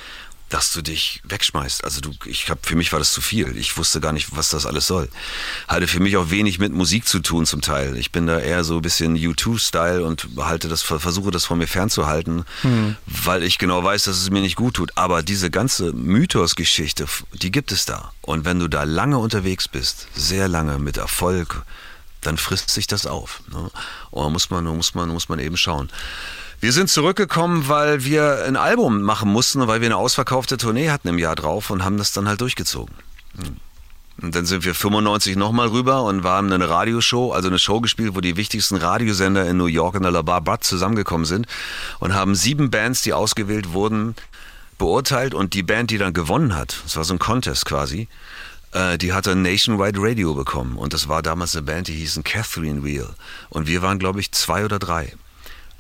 dass 0.51 0.73
du 0.73 0.83
dich 0.83 1.23
wegschmeißt. 1.25 1.85
Also 1.85 2.01
du, 2.01 2.11
ich 2.27 2.51
hab, 2.51 2.67
für 2.67 2.75
mich 2.75 2.93
war 2.93 2.99
das 2.99 3.13
zu 3.13 3.21
viel. 3.21 3.57
Ich 3.57 3.77
wusste 3.77 4.01
gar 4.01 4.13
nicht, 4.13 4.37
was 4.37 4.51
das 4.51 4.67
alles 4.67 4.87
soll. 4.87 5.09
Hatte 5.69 5.87
für 5.87 6.01
mich 6.01 6.17
auch 6.17 6.31
wenig 6.31 6.59
mit 6.59 6.73
Musik 6.73 7.07
zu 7.07 7.21
tun 7.21 7.47
zum 7.47 7.63
Teil. 7.63 7.97
Ich 7.97 8.11
bin 8.11 8.27
da 8.27 8.39
eher 8.39 8.65
so 8.65 8.77
ein 8.77 8.83
bisschen 8.83 9.17
U2-Style 9.17 10.05
und 10.05 10.29
halte 10.39 10.69
das, 10.69 10.83
versuche 10.83 11.31
das 11.31 11.45
von 11.45 11.59
mir 11.59 11.69
fernzuhalten, 11.69 12.45
weil 13.07 13.45
ich 13.45 13.59
genau 13.59 13.83
weiß, 13.83 14.05
dass 14.05 14.19
es 14.19 14.31
mir 14.31 14.41
nicht 14.41 14.57
gut 14.57 14.75
tut. 14.75 14.91
Aber 14.97 15.23
diese 15.23 15.51
ganze 15.51 15.93
Mythos-Geschichte, 15.93 17.07
die 17.33 17.53
gibt 17.53 17.71
es 17.71 17.85
da. 17.85 18.13
Und 18.21 18.45
wenn 18.45 18.59
du 18.59 18.69
da 18.69 18.83
lange 18.83 19.19
unterwegs 19.19 19.69
bist, 19.69 20.09
sehr 20.15 20.49
lange 20.49 20.79
mit 20.79 20.97
Erfolg, 20.97 21.63
dann 22.21 22.37
frisst 22.37 22.71
sich 22.71 22.87
das 22.87 23.07
auf. 23.07 23.43
Ne? 23.53 23.71
Und 24.11 24.25
da 24.25 24.29
muss 24.31 24.51
man, 24.51 24.65
muss 24.65 24.95
man, 24.95 25.09
muss 25.11 25.29
man 25.29 25.39
eben 25.39 25.57
schauen. 25.57 25.91
Wir 26.61 26.73
sind 26.73 26.91
zurückgekommen, 26.91 27.69
weil 27.69 28.05
wir 28.05 28.45
ein 28.47 28.57
Album 28.57 29.01
machen 29.01 29.33
mussten 29.33 29.67
weil 29.67 29.81
wir 29.81 29.89
eine 29.89 29.97
ausverkaufte 29.97 30.59
Tournee 30.59 30.91
hatten 30.91 31.09
im 31.09 31.19
Jahr 31.19 31.35
drauf 31.35 31.71
und 31.71 31.85
haben 31.85 31.97
das 31.97 32.13
dann 32.13 32.29
halt 32.29 32.41
durchgezogen. 32.43 32.95
Hm. 33.37 33.57
Und 34.23 34.35
dann 34.35 34.45
sind 34.45 34.67
wir 34.67 34.75
95 34.75 35.37
nochmal 35.37 35.69
rüber 35.69 36.03
und 36.03 36.23
wir 36.23 36.31
haben 36.31 36.53
eine 36.53 36.69
Radioshow, 36.69 37.33
also 37.33 37.49
eine 37.49 37.59
Show 37.59 37.81
gespielt, 37.81 38.15
wo 38.15 38.21
die 38.21 38.37
wichtigsten 38.37 38.77
Radiosender 38.77 39.49
in 39.49 39.57
New 39.57 39.65
York 39.67 39.95
und 39.95 40.05
Alabama 40.05 40.61
zusammengekommen 40.61 41.25
sind 41.25 41.47
und 42.01 42.13
haben 42.13 42.35
sieben 42.35 42.71
Bands, 42.71 43.01
die 43.01 43.15
ausgewählt 43.15 43.73
wurden, 43.73 44.15
beurteilt 44.77 45.33
und 45.33 45.55
die 45.55 45.63
Band, 45.63 45.91
die 45.91 45.97
dann 45.97 46.13
gewonnen 46.13 46.55
hat, 46.55 46.81
das 46.85 46.97
war 46.97 47.05
so 47.05 47.15
ein 47.15 47.19
Contest 47.19 47.65
quasi, 47.65 48.09
äh, 48.73 48.99
die 48.99 49.15
hatte 49.15 49.35
Nationwide 49.35 49.99
Radio 50.03 50.35
bekommen 50.35 50.77
und 50.77 50.93
das 50.93 51.09
war 51.09 51.23
damals 51.23 51.57
eine 51.57 51.63
Band, 51.63 51.89
die 51.89 51.95
hießen 51.95 52.23
Catherine 52.23 52.85
Wheel 52.85 53.09
und 53.49 53.69
wir 53.69 53.81
waren, 53.81 53.99
glaube 53.99 54.21
ich, 54.21 54.33
zwei 54.33 54.67
oder 54.67 54.79
drei. 54.79 55.15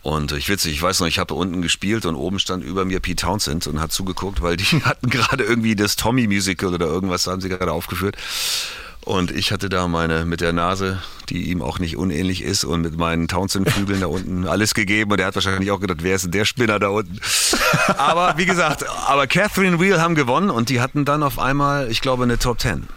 Und 0.02 0.32
ich 0.32 0.48
witzig, 0.48 0.72
ich 0.72 0.82
weiß 0.82 1.00
noch, 1.00 1.06
ich 1.06 1.18
habe 1.18 1.34
unten 1.34 1.60
gespielt 1.60 2.06
und 2.06 2.14
oben 2.14 2.38
stand 2.38 2.64
über 2.64 2.84
mir 2.84 3.00
Pete 3.00 3.26
Townsend 3.26 3.66
und 3.66 3.80
hat 3.80 3.92
zugeguckt, 3.92 4.40
weil 4.40 4.56
die 4.56 4.64
hatten 4.84 5.10
gerade 5.10 5.44
irgendwie 5.44 5.76
das 5.76 5.96
Tommy 5.96 6.26
Musical 6.26 6.72
oder 6.74 6.86
irgendwas 6.86 7.26
haben 7.26 7.40
sie 7.40 7.48
gerade 7.48 7.72
aufgeführt. 7.72 8.16
Und 9.02 9.30
ich 9.30 9.50
hatte 9.50 9.70
da 9.70 9.88
meine 9.88 10.26
mit 10.26 10.42
der 10.42 10.52
Nase, 10.52 11.02
die 11.30 11.50
ihm 11.50 11.62
auch 11.62 11.78
nicht 11.78 11.96
unähnlich 11.96 12.42
ist, 12.42 12.64
und 12.64 12.82
mit 12.82 12.98
meinen 12.98 13.28
Townsend-Flügeln 13.28 14.00
da 14.00 14.06
unten 14.06 14.46
alles 14.46 14.74
gegeben. 14.74 15.12
Und 15.12 15.20
er 15.20 15.26
hat 15.26 15.34
wahrscheinlich 15.34 15.70
auch 15.70 15.80
gedacht, 15.80 16.02
wer 16.02 16.16
ist 16.16 16.24
denn 16.24 16.32
der 16.32 16.44
Spinner 16.44 16.78
da 16.78 16.88
unten? 16.88 17.18
Aber 17.96 18.34
wie 18.36 18.44
gesagt, 18.44 18.84
aber 19.06 19.26
Catherine 19.26 19.80
Wheel 19.80 20.00
haben 20.00 20.14
gewonnen 20.14 20.50
und 20.50 20.68
die 20.68 20.80
hatten 20.80 21.04
dann 21.04 21.22
auf 21.22 21.38
einmal, 21.38 21.90
ich 21.90 22.02
glaube, 22.02 22.24
eine 22.24 22.38
Top 22.38 22.58
Ten. 22.58 22.88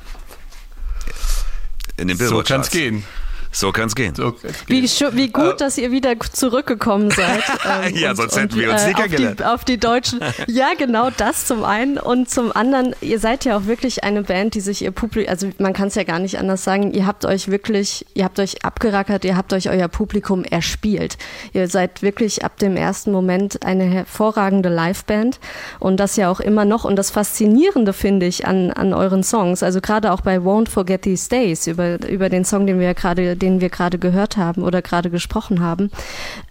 In 1.96 2.10
den 2.10 2.18
So 2.18 2.26
Billboard 2.26 2.48
kann 2.48 2.62
es 2.62 2.70
gehen. 2.70 3.06
So 3.54 3.72
kann 3.72 3.88
es 3.88 3.96
gehen. 3.96 4.16
So 4.16 4.32
kann's 4.34 4.56
Wie, 4.68 4.82
gehen. 4.82 4.90
scho- 4.90 5.16
wie 5.16 5.30
gut, 5.30 5.62
dass 5.62 5.78
ihr 5.78 5.92
wieder 5.92 6.20
zurückgekommen 6.20 7.12
seid. 7.12 7.44
ähm, 7.86 7.96
Ja, 7.96 8.16
sonst 8.16 8.36
hätten 8.38 8.56
wir 8.60 8.72
uns 8.72 8.86
nie 8.88 8.96
auf 8.96 9.06
die, 9.08 9.44
auf 9.44 9.66
die 9.66 9.78
Deutschen. 9.78 10.20
Ja, 10.48 10.70
genau 10.78 11.10
das 11.16 11.46
zum 11.46 11.64
einen. 11.64 11.98
Und 11.98 12.30
zum 12.30 12.52
anderen, 12.56 12.96
ihr 13.02 13.20
seid 13.20 13.46
ja 13.46 13.56
auch 13.58 13.66
wirklich 13.68 14.04
eine 14.04 14.24
Band, 14.24 14.56
die 14.56 14.60
sich 14.62 14.82
ihr 14.82 14.92
Publikum, 14.92 15.30
also 15.30 15.50
man 15.60 15.74
kann 15.74 15.88
es 15.88 15.96
ja 15.96 16.04
gar 16.04 16.20
nicht 16.20 16.38
anders 16.40 16.64
sagen, 16.64 16.92
ihr 16.94 17.06
habt 17.06 17.26
euch 17.26 17.50
wirklich, 17.50 18.06
ihr 18.14 18.24
habt 18.26 18.40
euch 18.40 18.66
abgerackert, 18.66 19.24
ihr 19.26 19.38
habt 19.38 19.54
euch 19.54 19.70
euer 19.70 19.88
Publikum 19.88 20.44
erspielt. 20.44 21.18
Ihr 21.54 21.68
seid 21.68 22.02
wirklich 22.02 22.44
ab 22.44 22.58
dem 22.58 22.76
ersten 22.76 23.12
Moment 23.12 23.64
eine 23.66 23.84
hervorragende 23.86 24.70
Liveband. 24.70 25.40
Und 25.80 26.00
das 26.00 26.16
ja 26.16 26.30
auch 26.30 26.40
immer 26.40 26.66
noch. 26.66 26.84
Und 26.86 26.96
das 26.96 27.12
Faszinierende 27.12 27.94
finde 27.94 28.26
ich 28.26 28.48
an, 28.48 28.72
an 28.72 28.94
euren 28.94 29.24
Songs, 29.24 29.62
also 29.64 29.80
gerade 29.82 30.12
auch 30.12 30.22
bei 30.22 30.38
Won't 30.38 30.70
Forget 30.70 31.04
These 31.04 31.30
Days, 31.30 31.68
über, 31.68 32.04
über 32.10 32.30
den 32.30 32.46
Song, 32.46 32.66
den 32.68 32.80
wir 32.80 32.88
ja 32.88 32.94
gerade 32.94 33.36
den 33.44 33.60
wir 33.60 33.70
gerade 33.70 34.00
gehört 34.00 34.38
haben 34.38 34.64
oder 34.64 34.82
gerade 34.82 35.10
gesprochen 35.10 35.60
haben, 35.60 35.92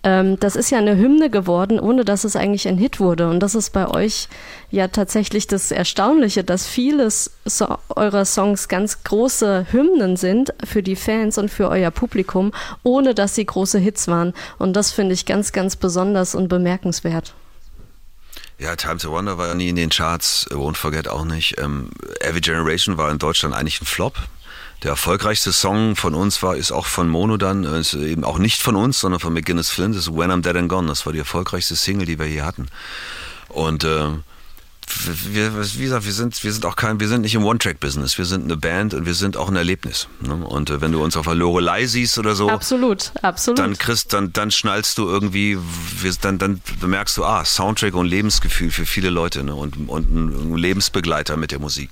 ähm, 0.03 0.39
das 0.39 0.57
ist 0.57 0.71
ja 0.71 0.79
eine 0.79 0.97
Hymne 0.97 1.31
geworden, 1.31 1.81
ohne 1.81 2.05
dass 2.05 2.25
es 2.25 2.37
eigentlich 2.37 2.69
ein 2.69 2.77
Hit 2.77 3.01
wurde. 3.01 3.31
Und 3.31 3.41
das 3.41 3.55
ist 3.55 3.71
bei 3.71 3.89
euch 3.89 4.29
ja 4.71 4.89
tatsächlich 4.89 5.47
das 5.47 5.71
Erstaunliche, 5.71 6.45
dass 6.45 6.67
viele 6.67 7.09
so 7.11 7.79
eurer 7.97 8.27
Songs 8.27 8.69
ganz 8.69 9.05
große 9.05 9.67
Hymnen 9.71 10.17
sind 10.17 10.53
für 10.63 10.83
die 10.83 10.97
Fans 10.97 11.39
und 11.39 11.51
für 11.51 11.71
euer 11.71 11.91
Publikum, 11.91 12.53
ohne 12.83 13.15
dass 13.15 13.35
sie 13.35 13.47
große 13.47 13.79
Hits 13.79 14.07
waren. 14.09 14.35
Und 14.59 14.75
das 14.75 14.93
finde 14.93 15.15
ich 15.15 15.25
ganz, 15.25 15.53
ganz 15.53 15.77
besonders 15.77 16.35
und 16.35 16.49
bemerkenswert. 16.49 17.33
Ja, 18.59 18.77
Time 18.77 18.99
to 18.99 19.11
Wonder 19.11 19.39
war 19.39 19.55
nie 19.55 19.71
in 19.71 19.77
den 19.77 19.89
Charts, 19.89 20.47
Won't 20.51 20.77
Forget 20.77 21.09
auch 21.09 21.25
nicht. 21.25 21.59
Ähm, 21.59 21.89
Every 22.21 22.43
Generation 22.43 22.99
war 22.99 23.11
in 23.11 23.19
Deutschland 23.19 23.55
eigentlich 23.55 23.81
ein 23.81 23.87
Flop. 23.87 24.15
Der 24.83 24.91
erfolgreichste 24.91 25.53
Song 25.53 25.95
von 25.95 26.15
uns 26.15 26.43
war, 26.43 26.57
ist 26.57 26.73
auch 26.73 26.87
von 26.87 27.09
Mono 27.09 27.37
dann, 27.37 27.63
ist 27.63 27.95
eben 27.95 28.25
auch 28.25 28.39
nicht 28.39 28.61
von 28.61 28.75
uns, 28.75 28.99
sondern 28.99 29.21
von 29.21 29.33
McGinnis 29.33 29.71
Flint, 29.71 29.95
ist 29.95 30.13
When 30.13 30.33
I'm 30.33 30.43
Dead 30.43 30.57
and 30.57 30.69
Gone. 30.69 30.89
Das 30.89 31.07
war 31.07 31.13
die 31.13 31.21
erfolgreichste 31.21 31.77
Single, 31.77 32.07
die 32.07 32.19
wir 32.19 32.27
hier 32.27 32.45
hatten. 32.45 32.67
Und 33.49 33.85
äh, 33.85 34.09
wir, 35.33 35.65
wie 35.77 35.85
gesagt, 35.85 36.05
wir 36.05 36.13
sind, 36.13 36.43
wir 36.43 36.53
sind 36.53 36.65
auch 36.67 36.77
kein, 36.77 37.01
wir 37.01 37.09
sind 37.09 37.23
nicht 37.23 37.35
im 37.35 37.45
One-Track-Business. 37.45 38.19
Wir 38.19 38.25
sind 38.25 38.45
eine 38.45 38.57
Band 38.57 38.95
und 38.95 39.07
wir 39.07 39.15
sind 39.15 39.37
auch 39.37 39.49
ein 39.49 39.57
Erlebnis. 39.57 40.09
Ne? 40.21 40.35
Und 40.35 40.71
äh, 40.71 40.81
wenn 40.81 40.93
du 40.93 41.03
uns 41.03 41.17
auf 41.17 41.27
der 41.27 41.35
Lorelei 41.35 41.87
siehst 41.87 42.19
oder 42.19 42.35
so, 42.35 42.49
absolut, 42.49 43.13
absolut, 43.23 43.59
dann 43.59 43.77
kriegst, 43.79 44.13
dann, 44.13 44.33
dann 44.33 44.51
schnallst 44.51 44.99
du 44.99 45.09
irgendwie, 45.09 45.59
wir, 46.01 46.13
dann, 46.21 46.39
dann 46.39 46.61
bemerkst 46.81 47.17
du, 47.17 47.25
ah, 47.25 47.45
Soundtrack 47.45 47.95
und 47.95 48.07
Lebensgefühl 48.07 48.71
für 48.71 48.87
viele 48.87 49.11
Leute 49.11 49.43
ne? 49.43 49.55
und, 49.55 49.89
und 49.89 50.11
ein 50.11 50.57
Lebensbegleiter 50.57 51.37
mit 51.37 51.51
der 51.51 51.59
Musik. 51.59 51.91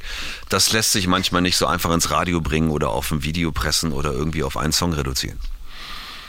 Das 0.48 0.72
lässt 0.72 0.92
sich 0.92 1.06
manchmal 1.06 1.42
nicht 1.42 1.56
so 1.56 1.66
einfach 1.66 1.92
ins 1.92 2.10
Radio 2.10 2.40
bringen 2.40 2.70
oder 2.70 2.90
auf 2.90 3.10
ein 3.10 3.22
Video 3.22 3.52
pressen 3.52 3.92
oder 3.92 4.12
irgendwie 4.12 4.42
auf 4.42 4.56
einen 4.56 4.72
Song 4.72 4.92
reduzieren. 4.92 5.38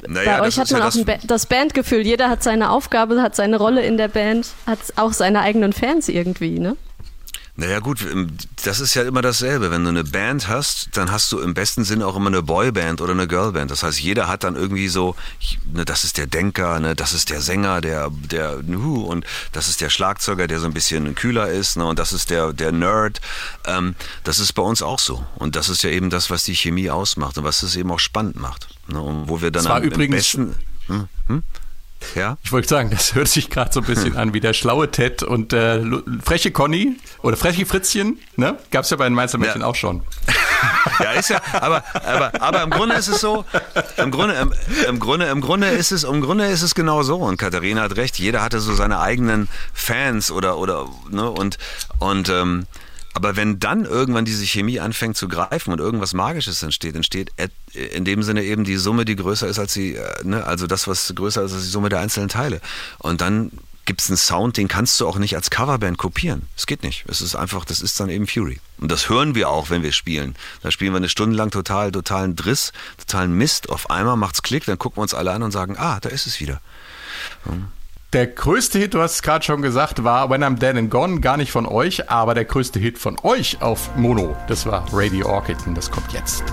Naja, 0.07 0.39
Bei 0.39 0.47
euch 0.47 0.59
hat 0.59 0.71
man 0.71 0.81
ja 0.81 0.87
auch 0.87 0.93
das, 0.93 1.05
ba 1.05 1.13
das 1.23 1.45
Bandgefühl. 1.45 2.05
Jeder 2.05 2.29
hat 2.29 2.43
seine 2.43 2.71
Aufgabe, 2.71 3.21
hat 3.21 3.35
seine 3.35 3.57
Rolle 3.57 3.83
in 3.83 3.97
der 3.97 4.07
Band, 4.07 4.47
hat 4.65 4.79
auch 4.95 5.13
seine 5.13 5.41
eigenen 5.41 5.73
Fans 5.73 6.09
irgendwie, 6.09 6.59
ne? 6.59 6.75
Naja 7.55 7.79
gut, 7.79 8.05
das 8.63 8.79
ist 8.79 8.93
ja 8.93 9.03
immer 9.03 9.21
dasselbe. 9.21 9.71
Wenn 9.71 9.83
du 9.83 9.89
eine 9.89 10.05
Band 10.05 10.47
hast, 10.47 10.89
dann 10.93 11.11
hast 11.11 11.31
du 11.31 11.39
im 11.39 11.53
besten 11.53 11.83
Sinne 11.83 12.07
auch 12.07 12.15
immer 12.15 12.27
eine 12.27 12.41
Boyband 12.41 13.01
oder 13.01 13.11
eine 13.11 13.27
Girlband. 13.27 13.69
Das 13.69 13.83
heißt, 13.83 13.99
jeder 13.99 14.27
hat 14.29 14.45
dann 14.45 14.55
irgendwie 14.55 14.87
so, 14.87 15.15
ne, 15.71 15.83
das 15.83 16.05
ist 16.05 16.17
der 16.17 16.27
Denker, 16.27 16.79
ne, 16.79 16.95
das 16.95 17.13
ist 17.13 17.29
der 17.29 17.41
Sänger, 17.41 17.81
der, 17.81 18.09
der, 18.09 18.59
und 18.59 19.25
das 19.51 19.67
ist 19.67 19.81
der 19.81 19.89
Schlagzeuger, 19.89 20.47
der 20.47 20.61
so 20.61 20.65
ein 20.65 20.73
bisschen 20.73 21.13
kühler 21.13 21.49
ist, 21.49 21.75
ne, 21.75 21.85
und 21.85 21.99
das 21.99 22.13
ist 22.13 22.29
der, 22.29 22.53
der 22.53 22.71
Nerd. 22.71 23.19
Ähm, 23.65 23.95
das 24.23 24.39
ist 24.39 24.53
bei 24.53 24.63
uns 24.63 24.81
auch 24.81 24.99
so. 24.99 25.25
Und 25.35 25.57
das 25.57 25.67
ist 25.67 25.83
ja 25.83 25.89
eben 25.89 26.09
das, 26.09 26.29
was 26.29 26.45
die 26.45 26.55
Chemie 26.55 26.89
ausmacht 26.89 27.37
und 27.37 27.43
was 27.43 27.63
es 27.63 27.75
eben 27.75 27.91
auch 27.91 27.99
spannend 27.99 28.37
macht. 28.37 28.69
Ne, 28.87 29.01
und 29.01 29.27
wo 29.27 29.41
wir 29.41 29.51
dann 29.51 29.67
am, 29.67 29.83
übrigens, 29.83 30.15
besten. 30.15 30.55
Hm, 30.87 31.07
hm? 31.27 31.43
Ja? 32.15 32.37
Ich 32.43 32.51
wollte 32.51 32.67
sagen, 32.67 32.89
das 32.89 33.15
hört 33.15 33.27
sich 33.27 33.49
gerade 33.49 33.71
so 33.71 33.81
ein 33.81 33.85
bisschen 33.85 34.17
an 34.17 34.33
wie 34.33 34.39
der 34.39 34.53
schlaue 34.53 34.91
Ted 34.91 35.23
und 35.23 35.53
äh, 35.53 35.81
freche 36.23 36.51
Conny 36.51 36.97
oder 37.21 37.37
freche 37.37 37.65
Fritzchen, 37.65 38.19
ne? 38.35 38.57
Gab 38.71 38.83
es 38.83 38.89
ja 38.89 38.97
bei 38.97 39.05
den 39.05 39.13
Mainzer 39.13 39.37
Mädchen 39.37 39.61
ja. 39.61 39.67
auch 39.67 39.75
schon. 39.75 40.01
Ja, 40.99 41.11
ist 41.13 41.29
ja, 41.29 41.41
aber, 41.53 41.83
aber, 42.05 42.41
aber 42.41 42.63
im 42.63 42.69
Grunde 42.69 42.95
ist 42.95 43.07
es 43.07 43.21
so, 43.21 43.45
im 43.97 44.11
Grunde, 44.11 44.35
im, 44.35 44.53
im, 44.87 44.99
Grunde, 44.99 45.27
im 45.27 45.41
Grunde 45.41 45.67
ist 45.67 45.91
es, 45.91 46.03
im 46.03 46.21
Grunde 46.21 46.47
ist 46.47 46.61
es 46.61 46.75
genau 46.75 47.03
so. 47.03 47.17
Und 47.17 47.37
Katharina 47.37 47.81
hat 47.81 47.97
recht, 47.97 48.19
jeder 48.19 48.41
hatte 48.43 48.59
so 48.59 48.73
seine 48.73 48.99
eigenen 48.99 49.47
Fans 49.73 50.31
oder, 50.31 50.57
oder, 50.57 50.87
ne, 51.09 51.29
und, 51.29 51.57
und, 51.99 52.29
ähm, 52.29 52.67
aber 53.13 53.35
wenn 53.35 53.59
dann 53.59 53.85
irgendwann 53.85 54.25
diese 54.25 54.45
Chemie 54.45 54.79
anfängt 54.79 55.17
zu 55.17 55.27
greifen 55.27 55.71
und 55.71 55.79
irgendwas 55.79 56.13
Magisches 56.13 56.63
entsteht, 56.63 56.95
entsteht 56.95 57.31
in 57.73 58.05
dem 58.05 58.23
Sinne 58.23 58.43
eben 58.43 58.63
die 58.63 58.77
Summe, 58.77 59.05
die 59.05 59.15
größer 59.15 59.47
ist 59.47 59.59
als 59.59 59.73
die, 59.73 59.95
äh, 59.95 60.23
ne, 60.23 60.45
also 60.45 60.67
das, 60.67 60.87
was 60.87 61.13
größer 61.15 61.43
ist 61.43 61.53
als 61.53 61.63
die 61.63 61.69
Summe 61.69 61.89
der 61.89 61.99
einzelnen 61.99 62.29
Teile. 62.29 62.61
Und 62.99 63.21
dann 63.21 63.51
gibt 63.85 64.01
es 64.01 64.09
einen 64.09 64.17
Sound, 64.17 64.57
den 64.57 64.67
kannst 64.67 64.99
du 64.99 65.07
auch 65.07 65.17
nicht 65.17 65.35
als 65.35 65.49
Coverband 65.49 65.97
kopieren. 65.97 66.47
Es 66.55 66.67
geht 66.67 66.83
nicht. 66.83 67.03
Es 67.07 67.21
ist 67.21 67.35
einfach, 67.35 67.65
das 67.65 67.81
ist 67.81 67.99
dann 67.99 68.09
eben 68.09 68.27
Fury. 68.27 68.59
Und 68.79 68.91
das 68.91 69.09
hören 69.09 69.35
wir 69.35 69.49
auch, 69.49 69.69
wenn 69.69 69.83
wir 69.83 69.91
spielen. 69.91 70.35
Da 70.61 70.71
spielen 70.71 70.93
wir 70.93 70.97
eine 70.97 71.09
Stunde 71.09 71.35
lang 71.35 71.51
total, 71.51 71.91
totalen 71.91 72.35
Driss, 72.35 72.71
totalen 72.99 73.33
Mist. 73.33 73.69
Auf 73.69 73.89
einmal 73.89 74.17
macht's 74.17 74.43
Klick, 74.43 74.65
dann 74.65 74.77
gucken 74.77 74.97
wir 74.97 75.01
uns 75.01 75.13
alle 75.13 75.31
an 75.31 75.43
und 75.43 75.51
sagen, 75.51 75.75
ah, 75.77 75.99
da 75.99 76.09
ist 76.09 76.27
es 76.27 76.39
wieder. 76.39 76.61
Hm. 77.43 77.67
Der 78.13 78.27
größte 78.27 78.77
Hit, 78.77 78.93
du 78.93 79.01
hast 79.01 79.13
es 79.15 79.21
gerade 79.21 79.45
schon 79.45 79.61
gesagt, 79.61 80.03
war 80.03 80.29
When 80.29 80.43
I'm 80.43 80.59
Dead 80.59 80.75
and 80.75 80.91
Gone, 80.91 81.21
gar 81.21 81.37
nicht 81.37 81.53
von 81.53 81.65
euch, 81.65 82.09
aber 82.09 82.33
der 82.33 82.43
größte 82.43 82.77
Hit 82.77 82.97
von 82.97 83.17
euch 83.23 83.61
auf 83.61 83.95
Mono, 83.95 84.35
das 84.49 84.65
war 84.65 84.85
Radio 84.91 85.27
Orchid 85.27 85.55
und 85.65 85.75
das 85.75 85.89
kommt 85.89 86.11
jetzt. 86.11 86.43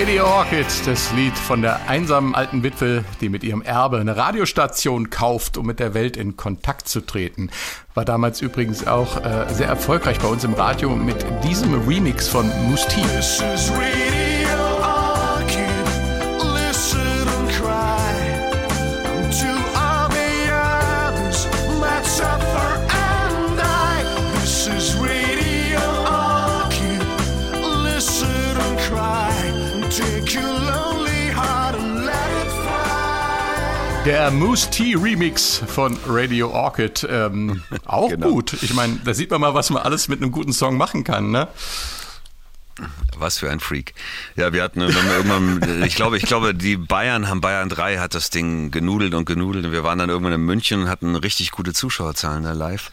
Radio 0.00 0.26
Orchid, 0.26 0.66
das 0.86 1.12
Lied 1.14 1.36
von 1.36 1.60
der 1.60 1.88
einsamen 1.88 2.32
alten 2.32 2.62
Witwe, 2.62 3.04
die 3.20 3.28
mit 3.28 3.42
ihrem 3.42 3.62
Erbe 3.62 3.98
eine 3.98 4.16
Radiostation 4.16 5.10
kauft, 5.10 5.58
um 5.58 5.66
mit 5.66 5.80
der 5.80 5.92
Welt 5.92 6.16
in 6.16 6.36
Kontakt 6.36 6.86
zu 6.86 7.00
treten. 7.00 7.50
War 7.94 8.04
damals 8.04 8.40
übrigens 8.40 8.86
auch 8.86 9.16
äh, 9.24 9.46
sehr 9.52 9.66
erfolgreich 9.66 10.20
bei 10.20 10.28
uns 10.28 10.44
im 10.44 10.54
Radio 10.54 10.90
mit 10.90 11.16
diesem 11.42 11.74
Remix 11.88 12.28
von 12.28 12.48
Moose 12.68 12.86
T. 12.86 13.02
Der 34.08 34.30
Moose 34.30 34.70
T 34.70 34.94
Remix 34.94 35.62
von 35.66 35.94
Radio 36.06 36.50
Orchid. 36.50 37.06
Ähm, 37.10 37.62
auch 37.84 38.08
genau. 38.08 38.30
gut. 38.30 38.54
Ich 38.62 38.72
meine, 38.72 38.98
da 39.04 39.12
sieht 39.12 39.30
man 39.30 39.42
mal, 39.42 39.52
was 39.52 39.68
man 39.68 39.82
alles 39.82 40.08
mit 40.08 40.22
einem 40.22 40.32
guten 40.32 40.54
Song 40.54 40.78
machen 40.78 41.04
kann, 41.04 41.30
ne? 41.30 41.46
Was 43.18 43.36
für 43.36 43.50
ein 43.50 43.60
Freak. 43.60 43.92
Ja, 44.34 44.54
wir 44.54 44.62
hatten 44.62 44.80
irgendwann, 44.80 45.82
ich 45.84 45.94
glaube, 45.94 46.16
ich 46.16 46.22
glaube, 46.22 46.54
die 46.54 46.78
Bayern 46.78 47.28
haben 47.28 47.42
Bayern 47.42 47.68
3 47.68 47.98
hat 47.98 48.14
das 48.14 48.30
Ding 48.30 48.70
genudelt 48.70 49.12
und 49.12 49.26
genudelt 49.26 49.66
und 49.66 49.72
wir 49.72 49.84
waren 49.84 49.98
dann 49.98 50.08
irgendwann 50.08 50.32
in 50.32 50.40
München 50.40 50.84
und 50.84 50.88
hatten 50.88 51.14
richtig 51.14 51.50
gute 51.50 51.74
Zuschauerzahlen 51.74 52.44
da 52.44 52.52
live. 52.52 52.90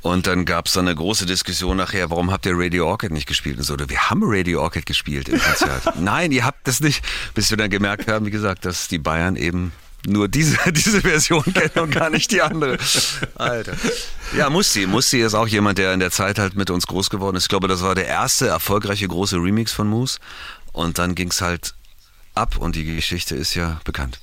Und 0.00 0.28
dann 0.28 0.44
gab 0.44 0.66
es 0.66 0.74
dann 0.74 0.86
eine 0.86 0.94
große 0.94 1.26
Diskussion 1.26 1.76
nachher, 1.76 2.10
warum 2.10 2.30
habt 2.30 2.46
ihr 2.46 2.52
Radio 2.54 2.86
Orchid 2.86 3.10
nicht 3.10 3.26
gespielt? 3.26 3.58
Und 3.58 3.64
so, 3.64 3.76
wir 3.76 4.10
haben 4.10 4.20
Radio 4.22 4.62
Orchid 4.62 4.86
gespielt 4.86 5.28
im 5.28 5.40
Konzert. 5.40 5.96
Nein, 5.98 6.30
ihr 6.30 6.44
habt 6.44 6.68
das 6.68 6.78
nicht. 6.78 7.04
Bis 7.34 7.50
wir 7.50 7.56
dann 7.56 7.68
gemerkt 7.68 8.06
haben, 8.06 8.26
wie 8.26 8.30
gesagt, 8.30 8.64
dass 8.64 8.86
die 8.86 8.98
Bayern 8.98 9.34
eben 9.34 9.72
nur 10.06 10.28
diese, 10.28 10.58
diese 10.72 11.00
Version 11.00 11.44
kennen 11.44 11.78
und 11.84 11.90
gar 11.90 12.10
nicht 12.10 12.30
die 12.30 12.42
andere. 12.42 12.78
Alter. 13.34 13.74
Ja, 14.36 14.50
Musti. 14.50 14.86
Musti 14.86 15.20
ist 15.20 15.34
auch 15.34 15.48
jemand, 15.48 15.78
der 15.78 15.92
in 15.94 16.00
der 16.00 16.10
Zeit 16.10 16.38
halt 16.38 16.56
mit 16.56 16.70
uns 16.70 16.86
groß 16.86 17.10
geworden 17.10 17.36
ist. 17.36 17.44
Ich 17.44 17.48
glaube, 17.48 17.68
das 17.68 17.82
war 17.82 17.94
der 17.94 18.06
erste 18.06 18.46
erfolgreiche 18.48 19.08
große 19.08 19.36
Remix 19.36 19.72
von 19.72 19.88
Moose. 19.88 20.18
Und 20.72 20.98
dann 20.98 21.14
ging 21.14 21.30
es 21.30 21.40
halt 21.40 21.74
ab 22.34 22.56
und 22.58 22.76
die 22.76 22.84
Geschichte 22.84 23.34
ist 23.34 23.54
ja 23.54 23.80
bekannt. 23.84 24.18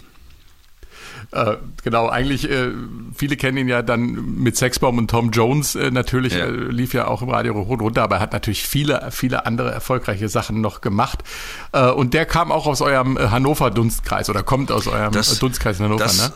Äh, 1.33 1.57
genau, 1.83 2.09
eigentlich, 2.09 2.49
äh, 2.49 2.69
viele 3.15 3.37
kennen 3.37 3.57
ihn 3.57 3.67
ja 3.67 3.81
dann 3.81 4.35
mit 4.37 4.55
Sexbaum 4.55 4.97
und 4.99 5.09
Tom 5.09 5.31
Jones 5.31 5.75
äh, 5.75 5.89
natürlich, 5.89 6.33
ja. 6.33 6.45
Äh, 6.45 6.51
lief 6.51 6.93
ja 6.93 7.07
auch 7.07 7.21
im 7.21 7.29
Radio 7.29 7.55
hoch 7.55 7.69
und 7.69 7.81
runter, 7.81 8.03
aber 8.03 8.17
er 8.17 8.21
hat 8.21 8.33
natürlich 8.33 8.63
viele, 8.67 9.09
viele 9.11 9.45
andere 9.45 9.71
erfolgreiche 9.71 10.29
Sachen 10.29 10.61
noch 10.61 10.81
gemacht. 10.81 11.23
Äh, 11.71 11.89
und 11.89 12.13
der 12.13 12.25
kam 12.25 12.51
auch 12.51 12.67
aus 12.67 12.81
eurem 12.81 13.17
äh, 13.17 13.29
Hannover-Dunstkreis 13.29 14.29
oder 14.29 14.43
kommt 14.43 14.71
aus 14.71 14.87
eurem 14.87 15.11
das, 15.11 15.39
Dunstkreis 15.39 15.79
in 15.79 15.85
Hannover, 15.85 16.03
das, 16.03 16.29
ne? 16.29 16.33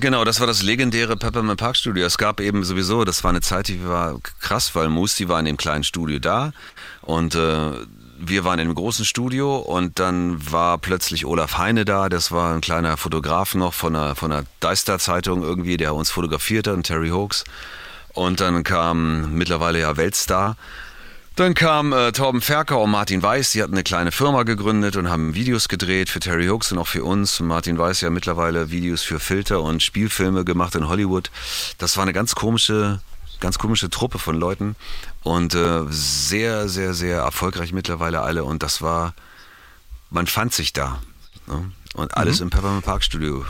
Genau, 0.00 0.24
das 0.24 0.38
war 0.38 0.46
das 0.46 0.62
legendäre 0.62 1.16
Peppermint 1.16 1.58
Park 1.58 1.76
Studio. 1.76 2.04
Es 2.04 2.18
gab 2.18 2.40
eben 2.40 2.62
sowieso, 2.62 3.04
das 3.04 3.24
war 3.24 3.30
eine 3.30 3.40
Zeit, 3.40 3.68
die 3.68 3.86
war 3.86 4.18
krass, 4.38 4.74
weil 4.74 4.90
Musti 4.90 5.28
war 5.28 5.40
in 5.40 5.46
dem 5.46 5.56
kleinen 5.56 5.82
Studio 5.82 6.18
da 6.18 6.52
und 7.00 7.34
äh, 7.34 7.70
wir 8.20 8.44
waren 8.44 8.58
in 8.58 8.66
einem 8.66 8.74
großen 8.74 9.04
Studio 9.04 9.56
und 9.56 9.98
dann 9.98 10.50
war 10.50 10.78
plötzlich 10.78 11.24
Olaf 11.24 11.58
Heine 11.58 11.84
da. 11.84 12.08
Das 12.08 12.32
war 12.32 12.54
ein 12.54 12.60
kleiner 12.60 12.96
Fotograf 12.96 13.54
noch 13.54 13.74
von 13.74 13.92
der, 13.92 14.14
von 14.14 14.30
der 14.30 14.44
Deister-Zeitung 14.60 15.42
irgendwie, 15.42 15.76
der 15.76 15.94
uns 15.94 16.10
fotografiert 16.10 16.66
hat, 16.66 16.82
Terry 16.82 17.10
Hoax. 17.10 17.44
Und 18.14 18.40
dann 18.40 18.64
kam 18.64 19.34
mittlerweile 19.34 19.80
ja 19.80 19.96
Weltstar 19.96 20.56
Dann 21.36 21.54
kam 21.54 21.92
äh, 21.92 22.10
Torben 22.10 22.40
Ferker 22.40 22.80
und 22.80 22.90
Martin 22.90 23.22
Weiß, 23.22 23.52
die 23.52 23.62
hatten 23.62 23.74
eine 23.74 23.84
kleine 23.84 24.10
Firma 24.10 24.42
gegründet 24.42 24.96
und 24.96 25.08
haben 25.08 25.34
Videos 25.36 25.68
gedreht 25.68 26.10
für 26.10 26.18
Terry 26.18 26.48
Hooks 26.48 26.72
und 26.72 26.78
auch 26.78 26.88
für 26.88 27.04
uns. 27.04 27.38
Martin 27.38 27.78
Weiß 27.78 28.00
ja 28.00 28.10
mittlerweile 28.10 28.72
Videos 28.72 29.04
für 29.04 29.20
Filter 29.20 29.62
und 29.62 29.80
Spielfilme 29.82 30.44
gemacht 30.44 30.74
in 30.74 30.88
Hollywood. 30.88 31.30
Das 31.78 31.96
war 31.96 32.02
eine 32.02 32.12
ganz 32.12 32.34
komische, 32.34 33.00
ganz 33.40 33.58
komische 33.58 33.90
Truppe 33.90 34.18
von 34.18 34.36
Leuten 34.36 34.76
und 35.22 35.54
äh, 35.54 35.82
sehr, 35.90 36.68
sehr, 36.68 36.94
sehr 36.94 37.18
erfolgreich 37.18 37.72
mittlerweile 37.72 38.22
alle. 38.22 38.44
Und 38.44 38.62
das 38.62 38.82
war, 38.82 39.14
man 40.10 40.26
fand 40.26 40.52
sich 40.54 40.72
da. 40.72 41.00
Ne? 41.46 41.70
Und 41.94 42.16
alles 42.16 42.40
Mhm. 42.40 42.44
im 42.44 42.50
Peppermint 42.50 42.84
Park 42.84 43.02
Studio. 43.04 43.44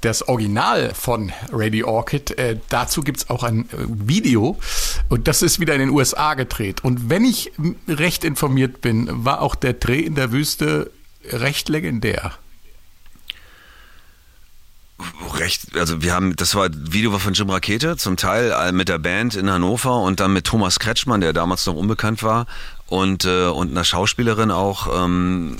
das 0.00 0.28
Original 0.28 0.94
von 0.94 1.32
Radio 1.50 1.88
Orchid, 1.88 2.30
äh, 2.38 2.56
dazu 2.68 3.02
gibt's 3.02 3.28
auch 3.30 3.42
ein 3.42 3.62
äh, 3.70 3.78
Video 3.88 4.56
und 5.08 5.26
das 5.26 5.42
ist 5.42 5.58
wieder 5.58 5.74
in 5.74 5.80
den 5.80 5.90
USA 5.90 6.34
gedreht. 6.34 6.84
Und 6.84 7.10
wenn 7.10 7.24
ich 7.24 7.50
recht 7.88 8.22
informiert 8.22 8.80
bin, 8.80 9.24
war 9.24 9.40
auch 9.42 9.56
der 9.56 9.72
Dreh 9.72 9.98
in 10.00 10.14
der 10.14 10.30
Wüste 10.30 10.92
recht 11.30 11.68
legendär. 11.68 12.32
Recht, 15.38 15.76
also 15.76 16.02
wir 16.02 16.14
haben, 16.14 16.34
das 16.36 16.54
war 16.54 16.68
Video 16.72 17.12
war 17.12 17.20
von 17.20 17.34
Jim 17.34 17.50
Rakete, 17.50 17.96
zum 17.96 18.16
Teil 18.16 18.50
äh, 18.50 18.72
mit 18.72 18.88
der 18.88 18.98
Band 18.98 19.34
in 19.34 19.50
Hannover 19.50 20.00
und 20.02 20.20
dann 20.20 20.32
mit 20.32 20.44
Thomas 20.44 20.78
Kretschmann, 20.78 21.20
der 21.20 21.32
damals 21.32 21.66
noch 21.66 21.74
unbekannt 21.74 22.22
war 22.22 22.46
und 22.86 23.24
äh, 23.24 23.46
und 23.46 23.70
einer 23.70 23.84
Schauspielerin 23.84 24.50
auch 24.50 25.04
ähm, 25.04 25.56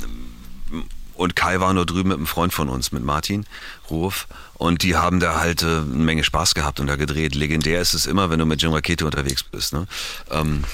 und 1.15 1.35
Kai 1.35 1.61
war 1.61 1.73
nur 1.75 1.85
drüben 1.85 2.11
mit 2.11 2.19
einem 2.19 2.27
Freund 2.27 2.53
von 2.53 2.69
uns, 2.69 2.93
mit 2.93 3.03
Martin 3.03 3.45
Ruf 3.91 4.27
und 4.55 4.83
die 4.83 4.97
haben 4.97 5.21
da 5.21 5.39
halt 5.41 5.63
äh, 5.63 5.67
eine 5.67 5.85
Menge 5.85 6.25
Spaß 6.25 6.55
gehabt 6.55 6.81
und 6.81 6.89
da 6.89 6.97
gedreht. 6.97 7.35
Legendär 7.35 7.81
ist 7.81 7.95
es 7.95 8.07
immer, 8.07 8.31
wenn 8.31 8.39
du 8.39 8.47
mit 8.47 8.61
Jim 8.61 8.73
Rakete 8.73 9.05
unterwegs 9.05 9.43
bist. 9.43 9.73
Ne? 9.73 9.87
Ähm, 10.31 10.65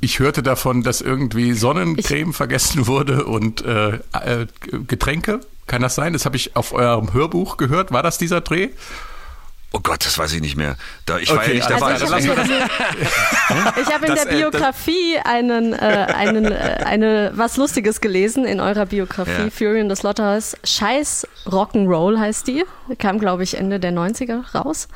Ich 0.00 0.20
hörte 0.20 0.42
davon, 0.42 0.82
dass 0.82 1.00
irgendwie 1.00 1.54
Sonnencreme 1.54 2.32
vergessen 2.32 2.86
wurde 2.86 3.24
und 3.24 3.64
äh, 3.64 3.98
äh, 4.12 4.46
Getränke. 4.86 5.40
Kann 5.66 5.82
das 5.82 5.96
sein? 5.96 6.12
Das 6.12 6.24
habe 6.24 6.36
ich 6.36 6.56
auf 6.56 6.72
eurem 6.72 7.12
Hörbuch 7.12 7.56
gehört. 7.56 7.92
War 7.92 8.02
das 8.02 8.16
dieser 8.16 8.40
Dreh? 8.40 8.70
Oh 9.72 9.80
Gott, 9.82 10.04
das 10.04 10.18
weiß 10.18 10.32
ich 10.32 10.40
nicht 10.40 10.56
mehr. 10.56 10.76
Da, 11.06 11.18
ich 11.18 11.28
war 11.30 11.36
ja 11.36 11.42
Okay, 11.42 11.54
nicht 11.54 11.70
also 11.70 11.78
dabei. 11.78 11.96
ich 11.96 12.02
hab 12.02 12.10
lassen 12.10 12.28
wir 12.28 12.34
das. 12.36 12.48
Ich 13.82 13.94
habe 13.94 14.06
in 14.06 14.14
Das, 14.14 14.24
der 14.24 14.32
äh, 14.32 14.36
Biografie 14.36 15.18
einen, 15.24 15.72
äh, 15.72 15.76
einen, 15.76 16.44
äh, 16.46 16.82
eine, 16.84 17.32
was 17.34 17.56
Lustiges 17.56 18.00
gelesen 18.00 18.44
in 18.44 18.60
eurer 18.60 18.86
Biografie, 18.86 19.44
Ja. 19.44 19.50
Fury 19.50 19.80
in 19.80 19.88
the 19.88 19.96
Slaughterhouse. 19.96 20.56
Scheiß 20.64 21.26
Rock'n'Roll 21.46 22.18
heißt 22.18 22.46
die. 22.46 22.64
Kam, 22.98 23.18
glaube 23.18 23.42
ich, 23.42 23.56
Ende 23.56 23.78
der 23.80 23.92
90er 23.92 24.52
raus. 24.54 24.88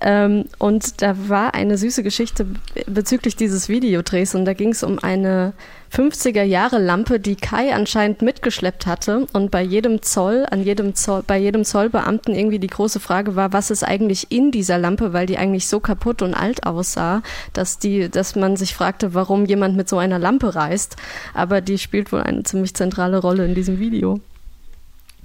Ähm, 0.00 0.46
und 0.58 1.02
da 1.02 1.14
war 1.28 1.54
eine 1.54 1.76
süße 1.78 2.02
Geschichte 2.02 2.46
bezüglich 2.86 3.36
dieses 3.36 3.68
Videodrehs 3.68 4.34
und 4.34 4.44
da 4.44 4.54
ging 4.54 4.70
es 4.70 4.82
um 4.82 4.98
eine 4.98 5.52
50er 5.94 6.42
Jahre 6.42 6.80
Lampe, 6.80 7.20
die 7.20 7.36
Kai 7.36 7.72
anscheinend 7.72 8.20
mitgeschleppt 8.20 8.84
hatte 8.84 9.28
und 9.32 9.52
bei 9.52 9.62
jedem 9.62 10.02
Zoll, 10.02 10.44
an 10.50 10.64
jedem 10.64 10.96
Zoll, 10.96 11.22
bei 11.24 11.38
jedem 11.38 11.64
Zollbeamten 11.64 12.34
irgendwie 12.34 12.58
die 12.58 12.66
große 12.66 12.98
Frage 12.98 13.36
war, 13.36 13.52
was 13.52 13.70
ist 13.70 13.84
eigentlich 13.84 14.32
in 14.32 14.50
dieser 14.50 14.76
Lampe, 14.76 15.12
weil 15.12 15.26
die 15.26 15.38
eigentlich 15.38 15.68
so 15.68 15.78
kaputt 15.78 16.20
und 16.22 16.34
alt 16.34 16.66
aussah, 16.66 17.22
dass 17.52 17.78
die, 17.78 18.08
dass 18.08 18.34
man 18.34 18.56
sich 18.56 18.74
fragte, 18.74 19.14
warum 19.14 19.44
jemand 19.44 19.76
mit 19.76 19.88
so 19.88 19.98
einer 19.98 20.18
Lampe 20.18 20.56
reist. 20.56 20.96
Aber 21.32 21.60
die 21.60 21.78
spielt 21.78 22.10
wohl 22.10 22.22
eine 22.22 22.42
ziemlich 22.42 22.74
zentrale 22.74 23.18
Rolle 23.18 23.44
in 23.44 23.54
diesem 23.54 23.78
Video. 23.78 24.18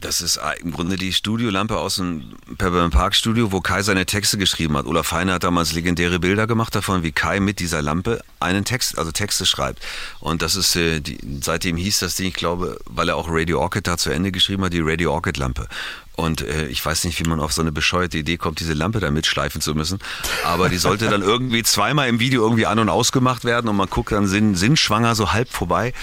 Das 0.01 0.21
ist 0.21 0.39
im 0.61 0.71
Grunde 0.71 0.95
die 0.95 1.11
Studiolampe 1.11 1.77
aus 1.77 1.95
dem 1.95 2.35
Peppermint 2.57 2.93
Park 2.93 3.15
Studio, 3.15 3.51
wo 3.51 3.59
Kai 3.59 3.83
seine 3.83 4.05
Texte 4.05 4.37
geschrieben 4.37 4.77
hat. 4.77 4.85
Olaf 4.85 5.11
Heine 5.11 5.33
hat 5.33 5.43
damals 5.43 5.73
legendäre 5.73 6.19
Bilder 6.19 6.47
gemacht 6.47 6.73
davon, 6.73 7.03
wie 7.03 7.11
Kai 7.11 7.41
mit 7.41 7.59
dieser 7.59 7.81
Lampe 7.81 8.21
einen 8.39 8.63
Text, 8.63 8.97
also 8.97 9.11
Texte 9.11 9.45
schreibt. 9.45 9.85
Und 10.21 10.41
das 10.41 10.55
ist, 10.55 10.75
äh, 10.77 11.01
die, 11.01 11.17
seitdem 11.41 11.75
hieß 11.75 11.99
das 11.99 12.15
Ding, 12.15 12.27
ich 12.27 12.33
glaube, 12.33 12.79
weil 12.85 13.09
er 13.09 13.17
auch 13.17 13.27
Radio 13.29 13.59
Orchid 13.59 13.87
da 13.87 13.97
zu 13.97 14.09
Ende 14.09 14.31
geschrieben 14.31 14.63
hat, 14.63 14.71
die 14.71 14.79
Radio 14.79 15.11
Orchid 15.11 15.35
Lampe. 15.35 15.67
Und 16.15 16.41
äh, 16.41 16.67
ich 16.67 16.85
weiß 16.85 17.03
nicht, 17.03 17.19
wie 17.19 17.27
man 17.27 17.41
auf 17.41 17.51
so 17.51 17.61
eine 17.61 17.73
bescheuerte 17.73 18.17
Idee 18.17 18.37
kommt, 18.37 18.61
diese 18.61 18.73
Lampe 18.73 19.01
da 19.01 19.11
mitschleifen 19.11 19.59
zu 19.59 19.75
müssen. 19.75 19.99
Aber 20.45 20.69
die 20.69 20.77
sollte 20.77 21.09
dann 21.09 21.23
irgendwie 21.23 21.63
zweimal 21.63 22.07
im 22.07 22.19
Video 22.19 22.43
irgendwie 22.43 22.65
an- 22.65 22.79
und 22.79 22.89
ausgemacht 22.89 23.43
werden 23.43 23.69
und 23.69 23.75
man 23.75 23.89
guckt 23.89 24.13
dann 24.13 24.27
sinn, 24.27 24.55
sinnschwanger 24.55 25.15
so 25.15 25.33
halb 25.33 25.49
vorbei. 25.49 25.93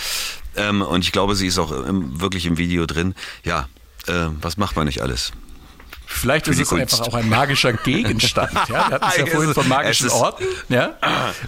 Ähm, 0.56 0.82
und 0.82 1.02
ich 1.02 1.12
glaube, 1.12 1.34
sie 1.34 1.46
ist 1.46 1.58
auch 1.58 1.70
im, 1.70 2.20
wirklich 2.20 2.46
im 2.46 2.58
Video 2.58 2.86
drin. 2.86 3.14
Ja, 3.44 3.68
äh, 4.08 4.28
was 4.40 4.56
macht 4.56 4.76
man 4.76 4.86
nicht 4.86 5.02
alles? 5.02 5.32
Vielleicht 6.08 6.46
ist 6.48 6.60
es 6.60 6.68
Kunst. 6.68 6.94
einfach 6.94 7.06
auch 7.08 7.14
ein 7.14 7.28
magischer 7.28 7.72
Gegenstand. 7.72 8.52
Ja? 8.68 8.68
Wir 8.68 8.84
hatten 8.86 9.04
es 9.10 9.16
ja 9.16 9.26
vorhin 9.26 9.54
von 9.54 9.68
magischen 9.68 10.06
ist- 10.06 10.12
Orten. 10.12 10.44
Ja? 10.68 10.94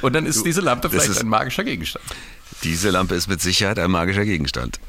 Und 0.03 0.13
dann 0.15 0.27
ist 0.27 0.45
diese 0.45 0.61
Lampe 0.61 0.91
vielleicht 0.91 1.09
ist- 1.11 1.21
ein 1.21 1.29
magischer 1.29 1.63
Gegenstand. 1.65 2.05
Diese 2.65 2.91
Lampe 2.91 3.15
ist 3.15 3.29
mit 3.29 3.41
Sicherheit 3.41 3.79
ein 3.79 3.91
magischer 3.91 4.25
Gegenstand. 4.25 4.81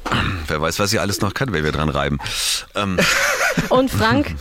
Wer 0.48 0.60
weiß, 0.60 0.78
was 0.78 0.90
sie 0.90 0.98
alles 0.98 1.20
noch 1.20 1.34
kann, 1.34 1.52
wenn 1.52 1.64
wir 1.64 1.72
dran 1.72 1.88
reiben. 1.88 2.18
Ähm, 2.74 2.98
Und 3.68 3.90
Frank, 3.90 4.36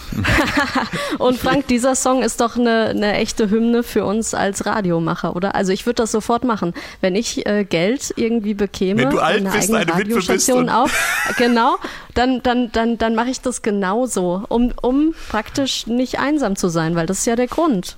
und 1.20 1.40
Frank, 1.40 1.68
dieser 1.68 1.96
Song 1.96 2.22
ist 2.22 2.42
doch 2.42 2.58
eine, 2.58 2.90
eine 2.90 3.14
echte 3.14 3.50
Hymne 3.50 3.84
für 3.84 4.06
uns 4.06 4.34
als 4.34 4.66
Radiomacher, 4.66 5.36
oder? 5.36 5.56
Also 5.56 5.72
ich 5.72 5.86
würde 5.86 5.96
das 5.96 6.12
sofort 6.12 6.44
machen. 6.44 6.74
Wenn 7.02 7.16
ich 7.16 7.46
äh, 7.46 7.66
Geld 7.66 8.14
irgendwie 8.16 8.54
bekäme, 8.54 9.02
Wenn 9.02 9.10
du 9.10 9.20
alt 9.20 9.38
eine 9.38 9.50
bist, 9.50 9.74
eigene 9.74 9.80
eine 9.80 9.94
Radiostation 9.94 10.70
auf, 10.70 10.92
genau, 11.38 11.78
dann, 12.14 12.42
dann, 12.44 12.72
dann, 12.72 12.98
dann 12.98 13.16
mache 13.16 13.30
ich 13.30 13.42
das 13.42 13.62
genauso, 13.62 14.44
um, 14.48 14.74
um 14.82 15.16
praktisch 15.30 15.88
nicht 15.88 16.20
einsam 16.20 16.56
zu 16.56 16.70
sein, 16.70 16.96
weil 16.96 17.06
das 17.06 17.20
ist 17.20 17.26
ja 17.26 17.36
der 17.36 17.48
Grund. 17.48 17.98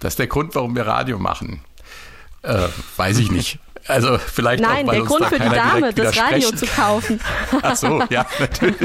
Das 0.00 0.14
ist 0.14 0.18
der 0.18 0.28
Grund, 0.28 0.54
warum 0.54 0.76
wir 0.76 0.86
Radio 0.86 1.18
machen. 1.18 1.60
Äh, 2.42 2.68
weiß 2.96 3.18
ich 3.18 3.30
nicht. 3.30 3.58
Also 3.88 4.18
vielleicht 4.18 4.62
Nein, 4.62 4.84
auch, 4.84 4.92
weil 4.92 4.98
der 4.98 5.06
Grund 5.06 5.22
da 5.22 5.28
für 5.28 5.38
die 5.38 5.48
Dame, 5.48 5.94
das 5.94 6.16
Radio 6.18 6.50
zu 6.50 6.66
kaufen. 6.66 7.20
Ach 7.62 7.74
so, 7.74 8.02
ja, 8.10 8.26
natürlich. 8.38 8.76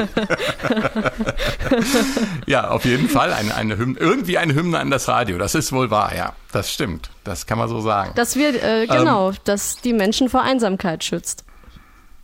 ja, 2.45 2.69
auf 2.69 2.85
jeden 2.85 3.09
Fall 3.09 3.33
eine, 3.33 3.53
eine 3.53 3.77
Hymne, 3.77 3.99
irgendwie 3.99 4.37
eine 4.37 4.55
Hymne 4.55 4.79
an 4.79 4.89
das 4.89 5.07
Radio. 5.09 5.37
Das 5.37 5.55
ist 5.55 5.73
wohl 5.73 5.91
wahr, 5.91 6.15
ja. 6.15 6.33
Das 6.51 6.71
stimmt. 6.71 7.09
Das 7.23 7.45
kann 7.45 7.57
man 7.57 7.67
so 7.67 7.81
sagen. 7.81 8.13
Dass 8.15 8.35
wir, 8.35 8.49
Ähm. 8.63 8.83
äh, 8.83 8.87
genau, 8.87 9.33
dass 9.43 9.77
die 9.77 9.93
Menschen 9.93 10.29
vor 10.29 10.41
Einsamkeit 10.41 11.03
schützt. 11.03 11.43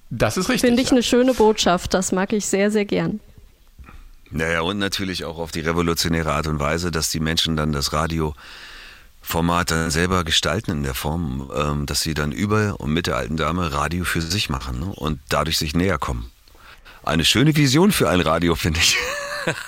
Das 0.09 0.38
ist 0.38 0.49
richtig. 0.49 0.67
Finde 0.69 0.82
ich 0.82 0.88
ja. 0.89 0.93
eine 0.93 1.03
schöne 1.03 1.34
Botschaft. 1.34 1.93
Das 1.93 2.11
mag 2.11 2.32
ich 2.34 2.45
sehr, 2.45 2.71
sehr 2.71 2.86
gern. 2.86 3.19
naja, 4.32 4.61
und 4.61 4.80
natürlich 4.80 5.25
auch 5.25 5.38
auf 5.38 5.51
die 5.51 5.59
revolutionäre 5.61 6.32
Art 6.32 6.47
und 6.47 6.59
Weise, 6.59 6.91
dass 6.91 7.09
die 7.09 7.19
Menschen 7.19 7.55
dann 7.57 7.71
das 7.73 7.93
Radioformat 9.30 9.69
dann 9.71 9.91
selber 9.91 10.23
gestalten 10.23 10.71
in 10.71 10.84
der 10.84 10.95
Form, 10.95 11.51
ähm, 11.55 11.86
dass 11.86 12.01
sie 12.01 12.15
dann 12.15 12.32
über 12.32 12.80
und 12.80 12.91
mit 12.91 13.05
der 13.05 13.15
alten 13.15 13.38
Dame 13.38 13.71
Radio 13.71 14.03
für 14.03 14.21
sich 14.21 14.49
machen 14.49 14.80
ne? 14.80 14.86
und 14.88 15.19
dadurch 15.30 15.57
sich 15.59 15.75
näher 15.75 15.99
kommen. 15.99 16.32
Eine 17.03 17.25
schöne 17.25 17.55
Vision 17.55 17.91
für 17.91 18.09
ein 18.09 18.21
Radio, 18.21 18.55
finde 18.55 18.80
ich. 18.80 18.97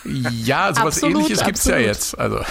Ja, 0.04 0.74
sowas 0.74 0.98
Absolut, 0.98 1.16
ähnliches 1.16 1.44
gibt's 1.44 1.66
ja 1.66 1.76
absolut. 1.76 1.88
jetzt. 1.88 2.20
Also, 2.20 2.44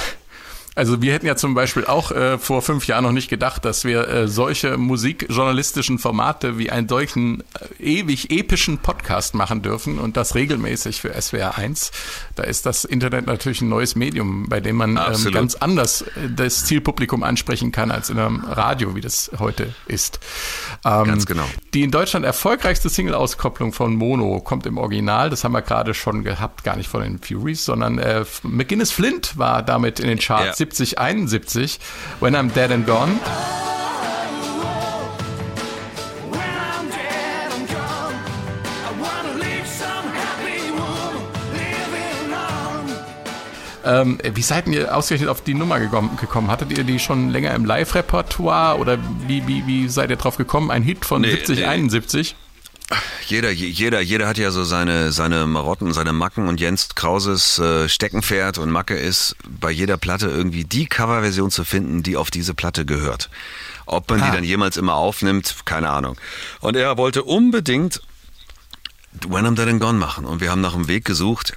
also 0.81 1.03
wir 1.03 1.13
hätten 1.13 1.27
ja 1.27 1.37
zum 1.37 1.53
Beispiel 1.53 1.85
auch 1.85 2.11
äh, 2.11 2.39
vor 2.39 2.63
fünf 2.63 2.87
Jahren 2.87 3.05
noch 3.05 3.13
nicht 3.13 3.29
gedacht, 3.29 3.67
dass 3.67 3.85
wir 3.85 4.09
äh, 4.09 4.29
solche 4.29 4.79
musikjournalistischen 4.79 5.99
Formate 5.99 6.57
wie 6.57 6.71
einen 6.71 6.89
solchen 6.89 7.43
äh, 7.79 7.83
ewig 7.83 8.31
epischen 8.31 8.79
Podcast 8.79 9.35
machen 9.35 9.61
dürfen 9.61 9.99
und 9.99 10.17
das 10.17 10.35
regelmäßig 10.35 11.03
für 11.03 11.13
SWR 11.21 11.59
1. 11.59 11.93
Da 12.35 12.45
ist 12.45 12.65
das 12.65 12.87
Internet 12.87 13.27
natürlich 13.27 13.61
ein 13.61 13.69
neues 13.69 13.95
Medium, 13.95 14.49
bei 14.49 14.61
dem 14.61 14.77
man 14.77 14.97
ähm, 14.97 15.33
ganz 15.33 15.55
anders 15.57 16.01
äh, 16.01 16.31
das 16.35 16.65
Zielpublikum 16.65 17.25
ansprechen 17.25 17.73
kann 17.73 17.91
als 17.91 18.09
in 18.09 18.19
einem 18.19 18.43
Radio, 18.47 18.95
wie 18.95 19.03
das 19.03 19.33
heute 19.39 19.75
ist. 19.87 20.19
Ähm, 20.87 21.05
Ganz 21.05 21.27
genau. 21.27 21.45
Die 21.75 21.83
in 21.83 21.91
Deutschland 21.91 22.25
erfolgreichste 22.25 22.89
Single-Auskopplung 22.89 23.75
von 23.75 23.97
Mono 23.97 24.41
kommt 24.41 24.65
im 24.65 24.79
Original, 24.79 25.29
das 25.29 25.45
haben 25.45 25.53
wir 25.53 25.61
gerade 25.61 25.93
schon 25.93 26.25
gehabt, 26.25 26.65
gar 26.65 26.77
nicht 26.77 26.89
von 26.89 27.03
den 27.03 27.19
Furies, 27.19 27.67
sondern 27.67 27.99
äh, 27.99 28.25
McGuinness 28.45 28.93
Flint 28.93 29.37
war 29.37 29.63
damit 29.63 30.01
in 30.01 30.09
den 30.09 30.19
Charts 30.19 30.59
Ja. 30.59 30.70
70, 30.71 30.99
71, 30.99 31.79
When 32.21 32.35
I'm 32.35 32.53
Dead 32.53 32.71
and 32.71 32.87
Gone. 32.87 33.19
Ähm, 43.83 44.19
wie 44.35 44.43
seid 44.43 44.69
ihr 44.69 44.95
ausgerechnet 44.95 45.31
auf 45.31 45.41
die 45.41 45.55
Nummer 45.55 45.81
gekommen, 45.81 46.17
gekommen? 46.21 46.49
Hattet 46.49 46.77
ihr 46.77 46.85
die 46.85 46.99
schon 46.99 47.31
länger 47.31 47.55
im 47.55 47.65
Live-Repertoire 47.65 48.79
oder 48.79 48.99
wie, 49.27 49.47
wie, 49.49 49.67
wie 49.67 49.89
seid 49.89 50.11
ihr 50.11 50.17
drauf 50.17 50.37
gekommen? 50.37 50.71
Ein 50.71 50.83
Hit 50.83 51.05
von 51.05 51.23
Nee, 51.23 51.31
70, 51.31 51.61
nee. 51.61 51.65
71? 51.65 52.37
Jeder, 53.27 53.51
je- 53.53 53.69
jeder, 53.69 54.01
jeder 54.01 54.27
hat 54.27 54.39
ja 54.39 54.51
so 54.51 54.65
seine, 54.65 55.13
seine 55.13 55.47
Marotten, 55.47 55.93
seine 55.93 56.13
Macken 56.13 56.49
und 56.49 56.59
Jens 56.61 56.89
Krauses 56.97 57.59
äh, 57.61 57.89
Steckenpferd 57.89 58.59
und 58.59 58.71
Macke 58.71 58.97
ist, 58.99 59.37
bei 59.49 59.71
jeder 59.71 59.97
Platte 59.97 60.27
irgendwie 60.29 60.65
die 60.65 60.87
Coverversion 60.87 61.51
zu 61.53 61.65
finden, 61.65 62.03
die 62.03 62.17
auf 62.17 62.31
diese 62.33 62.55
Platte 62.55 62.85
gehört. 62.85 63.31
Ob 63.87 64.11
man 64.11 64.21
Ah. 64.23 64.27
die 64.27 64.33
dann 64.37 64.45
jemals 64.45 64.77
immer 64.77 64.95
aufnimmt, 64.95 65.55
keine 65.65 65.91
Ahnung. 65.91 66.17
Und 66.61 66.77
er 66.77 66.97
wollte 66.97 67.23
unbedingt 67.23 68.01
When 69.29 69.47
I'm 69.47 69.55
Dead 69.57 69.69
and 69.69 69.81
Gone 69.81 69.99
machen 69.99 70.25
und 70.25 70.41
wir 70.41 70.51
haben 70.51 70.61
nach 70.61 70.75
einem 70.75 70.89
Weg 70.89 71.05
gesucht, 71.05 71.55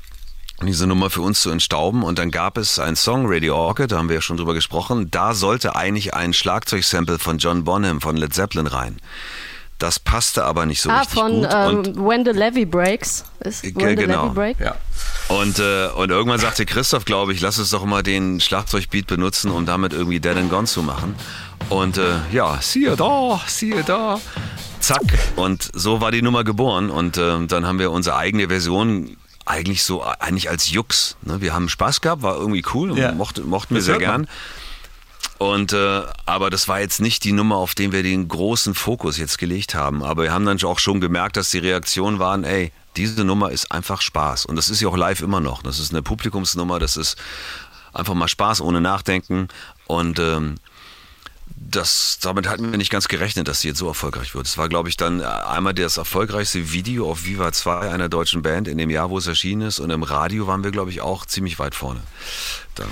diese 0.62 0.88
Nummer 0.88 1.10
für 1.10 1.22
uns 1.22 1.42
zu 1.42 1.50
entstauben. 1.50 2.04
Und 2.04 2.20
dann 2.20 2.32
gab 2.32 2.58
es 2.58 2.78
einen 2.80 2.96
Song, 2.96 3.26
Radio 3.28 3.56
Orchid, 3.56 3.92
da 3.92 3.98
haben 3.98 4.08
wir 4.10 4.16
ja 4.16 4.22
schon 4.22 4.38
drüber 4.38 4.54
gesprochen. 4.54 5.10
Da 5.12 5.34
sollte 5.34 5.76
eigentlich 5.76 6.14
ein 6.14 6.34
Schlagzeugsample 6.34 7.18
von 7.20 7.38
John 7.40 7.64
Bonham 7.64 8.02
von 8.02 8.18
Led 8.18 8.34
Zeppelin 8.34 8.68
rein. 8.68 8.98
Das 9.84 10.00
passte 10.00 10.46
aber 10.46 10.66
nicht 10.66 10.80
so 10.80 10.90
ah, 10.90 11.00
richtig 11.00 11.14
von 11.20 11.42
gut. 11.42 11.50
ähm, 11.52 11.78
und, 11.80 12.08
When 12.08 12.24
the 12.24 12.32
Levy 12.32 12.64
Breaks. 12.64 13.26
Ist 13.42 13.66
When 13.66 13.98
the 13.98 14.06
genau. 14.06 14.28
Levy 14.28 14.34
Break? 14.34 14.60
Ja. 14.62 14.76
und, 15.28 15.60
äh, 15.60 15.88
und 15.90 16.10
irgendwann 16.10 16.40
sagte 16.40 16.66
Christoph, 16.66 17.04
glaube 17.04 17.34
ich, 17.34 17.42
lass 17.42 17.60
uns 17.60 17.70
doch 17.72 17.84
mal 17.84 18.02
den 18.02 18.40
Schlagzeugbeat 18.40 19.08
benutzen, 19.08 19.52
um 19.52 19.66
damit 19.66 19.92
irgendwie 19.92 20.22
Dead 20.22 20.38
and 20.38 20.50
Gone 20.50 20.68
zu 20.68 20.84
machen. 20.84 21.16
Und 21.68 21.98
äh, 21.98 22.14
ja, 22.32 22.60
siehe 22.62 22.96
da, 22.96 23.42
siehe 23.46 23.84
da. 23.84 24.22
Zack. 24.80 25.04
Und 25.36 25.70
so 25.74 26.00
war 26.00 26.12
die 26.12 26.22
Nummer 26.22 26.46
geboren. 26.46 26.90
Und 26.90 27.18
äh, 27.18 27.46
dann 27.46 27.68
haben 27.68 27.78
wir 27.78 27.92
unsere 27.92 28.16
eigene 28.16 28.48
Version 28.48 29.18
eigentlich 29.46 29.84
so, 29.84 30.02
eigentlich 30.02 30.50
als 30.50 30.72
Jux. 30.72 31.18
Ne? 31.24 31.42
Wir 31.42 31.54
haben 31.54 31.68
Spaß 31.68 32.00
gehabt, 32.00 32.22
war 32.22 32.38
irgendwie 32.38 32.64
cool 32.74 32.92
und 32.92 32.98
Ja. 32.98 33.12
mochte, 33.12 33.42
mochten 33.42 33.76
wir 33.76 33.82
sehr 33.82 33.96
hört 34.00 34.08
man. 34.08 34.28
Und 35.44 35.74
äh, 35.74 36.04
aber 36.26 36.50
das 36.50 36.70
war 36.70 36.80
jetzt 36.80 37.02
nicht 37.02 37.26
die 37.26 37.34
Nummer, 37.34 37.58
auf 37.58 37.76
den 37.76 37.92
wir 37.92 38.02
den 38.02 38.30
großen 38.30 38.74
Fokus 38.74 39.18
jetzt 39.18 39.38
gelegt 39.38 39.76
haben. 39.76 40.02
Aber 40.02 40.24
wir 40.24 40.32
haben 40.32 40.46
dann 40.46 40.64
auch 40.64 40.80
schon 40.80 41.02
gemerkt, 41.02 41.36
dass 41.36 41.50
die 41.50 41.58
Reaktionen 41.58 42.18
waren, 42.18 42.46
ey, 42.46 42.72
diese 42.96 43.26
Nummer 43.26 43.52
ist 43.52 43.70
einfach 43.70 44.00
Spaß. 44.00 44.46
Und 44.46 44.56
das 44.56 44.70
ist 44.70 44.80
ja 44.80 44.88
auch 44.88 44.96
live 44.96 45.20
immer 45.20 45.42
noch. 45.42 45.62
Das 45.62 45.80
ist 45.80 45.92
eine 45.92 46.02
Publikumsnummer, 46.02 46.80
das 46.80 46.96
ist 46.96 47.18
einfach 47.92 48.14
mal 48.14 48.30
Spaß 48.30 48.62
ohne 48.62 48.80
Nachdenken. 48.80 49.50
Und 49.86 50.18
ähm, 50.18 50.56
das, 51.48 52.20
damit 52.22 52.48
hatten 52.48 52.72
wir 52.72 52.78
nicht 52.78 52.92
ganz 52.92 53.10
gerechnet, 53.10 53.50
dass 53.50 53.60
sie 53.60 53.68
jetzt 53.68 53.80
so 53.80 53.88
erfolgreich 53.90 54.36
wird. 54.36 54.48
Es 54.48 54.58
war, 54.58 54.70
glaube 54.70 54.88
ich, 54.88 54.96
dann 54.96 55.20
äh, 55.20 55.26
einmal 55.26 55.74
das 55.74 55.98
erfolgreichste 55.98 56.72
Video 56.72 57.12
auf 57.12 57.26
Viva 57.26 57.52
2 57.52 57.92
einer 57.92 58.08
deutschen 58.08 58.44
Band 58.44 58.70
in 58.70 58.78
dem 58.78 58.90
Jahr, 58.90 59.10
wo 59.10 59.18
es 59.18 59.28
erschienen 59.28 59.64
ist. 59.64 59.82
Und 59.82 59.90
im 59.90 60.04
Radio 60.04 60.48
waren 60.48 60.64
wir, 60.64 60.72
glaube 60.72 60.92
ich, 60.92 61.02
auch 61.02 61.26
ziemlich 61.26 61.60
weit 61.60 61.76
vorne. 61.76 62.00
Da. 62.76 62.86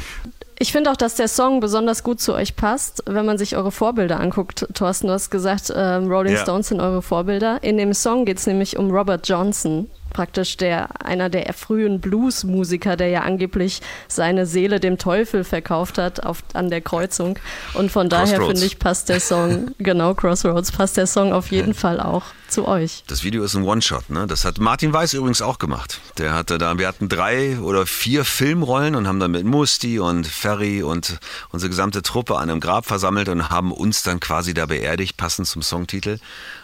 Ich 0.62 0.72
finde 0.72 0.92
auch, 0.92 0.96
dass 0.96 1.16
der 1.16 1.28
Song 1.28 1.60
besonders 1.60 2.04
gut 2.04 2.22
zu 2.22 2.36
euch 2.36 2.56
passt, 2.56 3.02
wenn 3.08 3.26
man 3.26 3.40
sich 3.40 3.58
eure 3.58 3.72
Vorbilder 3.72 4.20
anguckt. 4.20 4.68
Thorsten, 4.76 5.08
du 5.08 5.14
hast 5.14 5.32
gesagt, 5.32 5.74
ähm, 5.76 6.08
Rolling 6.08 6.36
Ja. 6.36 6.44
Stones 6.44 6.68
sind 6.68 6.82
eure 6.82 7.02
Vorbilder. 7.02 7.64
In 7.64 7.80
dem 7.80 7.96
Song 7.96 8.26
geht 8.26 8.38
es 8.38 8.46
nämlich 8.46 8.78
um 8.78 8.92
Robert 8.92 9.28
Johnson, 9.28 9.90
praktisch 10.14 10.58
der 10.58 11.06
einer 11.06 11.30
der 11.30 11.54
frühen 11.54 12.02
Blues-Musiker, 12.02 12.96
der 12.96 13.08
ja 13.10 13.22
angeblich 13.22 13.82
seine 14.08 14.46
Seele 14.46 14.80
dem 14.80 14.98
Teufel 14.98 15.44
verkauft 15.44 15.98
hat 15.98 16.24
auf, 16.24 16.44
an 16.54 16.70
der 16.70 16.82
Kreuzung. 16.82 17.40
Und 17.74 17.92
von 17.92 18.10
daher 18.10 18.42
finde 18.42 18.66
ich, 18.66 18.80
passt 18.80 19.10
der 19.10 19.20
Song, 19.20 19.72
genau, 19.78 20.14
Crossroads, 20.14 20.72
passt 20.72 20.98
der 20.98 21.08
Song 21.08 21.34
auf 21.34 21.52
jeden 21.52 21.74
Fall 21.74 22.00
auch 22.00 22.24
zu 22.52 22.68
euch. 22.68 23.04
Das 23.08 23.24
Video 23.24 23.44
ist 23.44 23.56
ein 23.56 23.64
One-Shot, 23.64 24.10
ne? 24.10 24.28
Das 24.28 24.46
hat 24.46 24.60
Martin 24.60 24.94
Weiß 24.94 25.14
übrigens 25.14 25.42
auch 25.42 25.58
gemacht. 25.58 26.02
Der 26.18 26.34
hatte 26.34 26.58
da, 26.58 26.78
wir 26.78 26.88
hatten 26.88 27.10
drei 27.10 27.58
oder 27.60 27.86
vier 27.86 28.26
Filmrollen 28.26 28.96
und 28.96 29.08
haben 29.08 29.20
dann 29.20 29.32
mit 29.32 29.46
Musti 29.46 30.00
und 30.00 30.28
Ferry 30.28 30.84
und 30.84 31.20
unsere 31.50 31.70
gesamte 31.70 32.02
Truppe 32.02 32.38
an 32.38 32.50
einem 32.50 32.60
Grab 32.60 32.86
versammelt 32.86 33.30
und 33.30 33.50
haben 33.50 33.72
uns 33.72 34.04
dann 34.04 34.20
quasi 34.20 34.54
da 34.54 34.66
beerdigt, 34.66 35.18
passend 35.18 35.48
zum 35.48 35.62
Songtitel, 35.62 36.20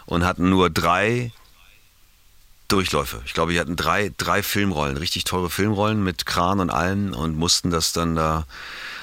und 0.06 0.24
hatten 0.24 0.48
nur 0.50 0.70
drei 0.70 1.32
Durchläufe. 2.68 3.20
Ich 3.26 3.34
glaube, 3.34 3.52
wir 3.52 3.60
hatten 3.60 3.76
drei, 3.76 4.12
drei 4.18 4.42
Filmrollen, 4.42 4.96
richtig 4.96 5.24
teure 5.24 5.50
Filmrollen 5.50 6.02
mit 6.04 6.26
Kran 6.26 6.60
und 6.60 6.70
allem 6.70 7.14
und 7.14 7.36
mussten 7.36 7.70
das 7.70 7.92
dann 7.92 8.14
da 8.14 8.44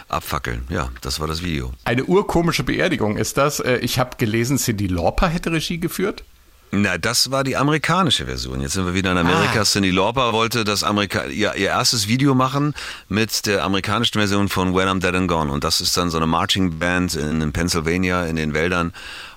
abfackeln. 0.08 0.66
Ja, 0.70 0.90
das 1.02 1.20
war 1.20 1.28
das 1.28 1.42
Video. 1.44 1.74
Eine 1.84 2.06
urkomische 2.06 2.64
Beerdigung 2.64 3.18
ist 3.18 3.38
das. 3.38 3.60
Äh, 3.60 3.78
Ich 3.78 3.98
habe 3.98 4.18
gelesen, 4.18 4.58
Cindy 4.58 4.88
Lauper 4.88 5.28
hätte 5.28 5.52
Regie 5.52 5.80
geführt. 5.80 6.24
Na, 6.72 6.98
das 6.98 7.32
war 7.32 7.44
die 7.44 7.56
amerikanische 7.56 8.26
Version. 8.26 8.60
Jetzt 8.60 8.74
sind 8.74 8.86
wir 8.86 8.94
wieder 8.94 9.12
in 9.12 9.18
Amerika. 9.18 9.62
Ah. 9.62 9.64
Cindy 9.64 9.92
Lauper 9.92 10.34
wollte 10.34 10.64
das 10.64 10.84
Amerika 10.84 11.26
ihr, 11.26 11.56
ihr 11.56 11.68
erstes 11.70 12.08
Video 12.08 12.36
machen 12.36 12.74
mit 13.08 13.46
der 13.46 13.64
amerikanischen 13.64 14.20
Version 14.20 14.50
von 14.50 14.76
When 14.76 14.88
I'm 14.88 15.00
Dead 15.00 15.14
and 15.16 15.28
Gone. 15.28 15.52
Und 15.52 15.64
das 15.64 15.80
ist 15.80 15.96
dann 15.96 16.10
so 16.10 16.18
eine 16.18 16.28
Marching 16.28 16.78
Band 16.78 17.16
in, 17.16 17.40
in 17.42 17.54
Pennsylvania 17.54 18.26
in 18.26 18.36
den 18.36 18.54
Wäldern. 18.54 18.94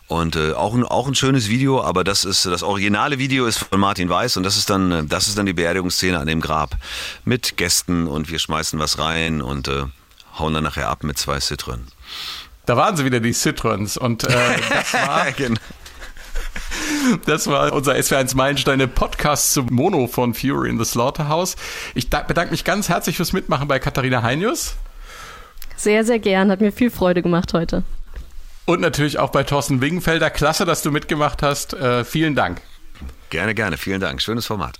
Und 0.09 0.37
äh, 0.37 0.53
auch, 0.55 0.75
ein, 0.75 0.85
auch 0.85 1.07
ein 1.07 1.15
schönes 1.15 1.49
Video, 1.51 1.83
aber 1.83 2.03
das 2.03 2.25
ist 2.25 2.47
das 2.47 2.63
originale 2.63 3.19
Video 3.19 3.45
ist 3.45 3.59
von 3.59 3.79
Martin 3.79 4.09
Weiß 4.09 4.39
und 4.39 4.43
das 4.43 4.57
ist 4.57 4.71
dann 4.71 4.91
äh, 4.91 5.05
das 5.05 5.29
ist 5.29 5.37
dann 5.37 5.45
die 5.45 5.53
Beerdigungsszene 5.53 6.19
an 6.19 6.27
dem 6.27 6.41
Grab 6.41 6.77
mit 7.27 7.59
Gästen 7.59 8.07
und 8.07 8.31
wir 8.31 8.39
schmeißen 8.39 8.79
was 8.79 8.99
rein 8.99 9.43
und 9.43 9.69
äh, 9.69 9.85
hauen 10.39 10.55
dann 10.55 10.65
nachher 10.65 10.89
ab 10.89 11.05
mit 11.05 11.19
zwei 11.19 11.37
Citroën. 11.37 11.81
Da 12.65 12.77
waren 12.77 12.97
sie 12.97 13.05
wieder, 13.05 13.21
die 13.21 13.33
Citroens. 13.33 13.97
Und 13.99 14.25
äh, 14.25 14.29
das 14.71 14.93
war 15.07 15.31
Genau. 15.33 15.61
Das 17.27 17.47
war 17.47 17.73
unser 17.73 17.93
SW1 17.95 18.37
Meilensteine 18.37 18.89
Podcast 18.89 19.53
zum 19.53 19.67
Mono 19.71 20.07
von 20.07 20.35
Fury 20.35 20.69
in 20.71 20.79
the 20.79 20.85
Slaughterhouse. 20.85 21.57
Ich 21.95 22.09
da- 22.11 22.23
bedanke 22.23 22.51
mich 22.51 22.65
ganz 22.65 22.89
herzlich 22.89 23.17
fürs 23.17 23.33
Mitmachen 23.33 23.69
bei 23.69 23.79
Katharina 23.79 24.23
Heinius 24.23 24.77
Sehr, 25.77 26.05
sehr 26.05 26.19
gern, 26.19 26.51
hat 26.51 26.61
mir 26.61 26.73
viel 26.73 26.91
Freude 26.91 27.23
gemacht 27.23 27.53
heute. 27.53 27.85
Und 28.69 28.83
natürlich 28.83 29.19
auch 29.19 29.31
bei 29.31 29.45
Thorsten 29.45 29.81
Wingenfelder. 29.81 30.29
Klasse, 30.29 30.67
dass 30.67 30.83
du 30.83 30.91
mitgemacht 30.91 31.43
hast. 31.43 31.73
Äh, 31.73 32.05
vielen 32.05 32.35
Dank. 32.35 32.61
Gerne, 33.31 33.55
gerne. 33.55 33.79
Vielen 33.79 34.01
Dank. 34.01 34.21
Schönes 34.21 34.45
Format. 34.45 34.79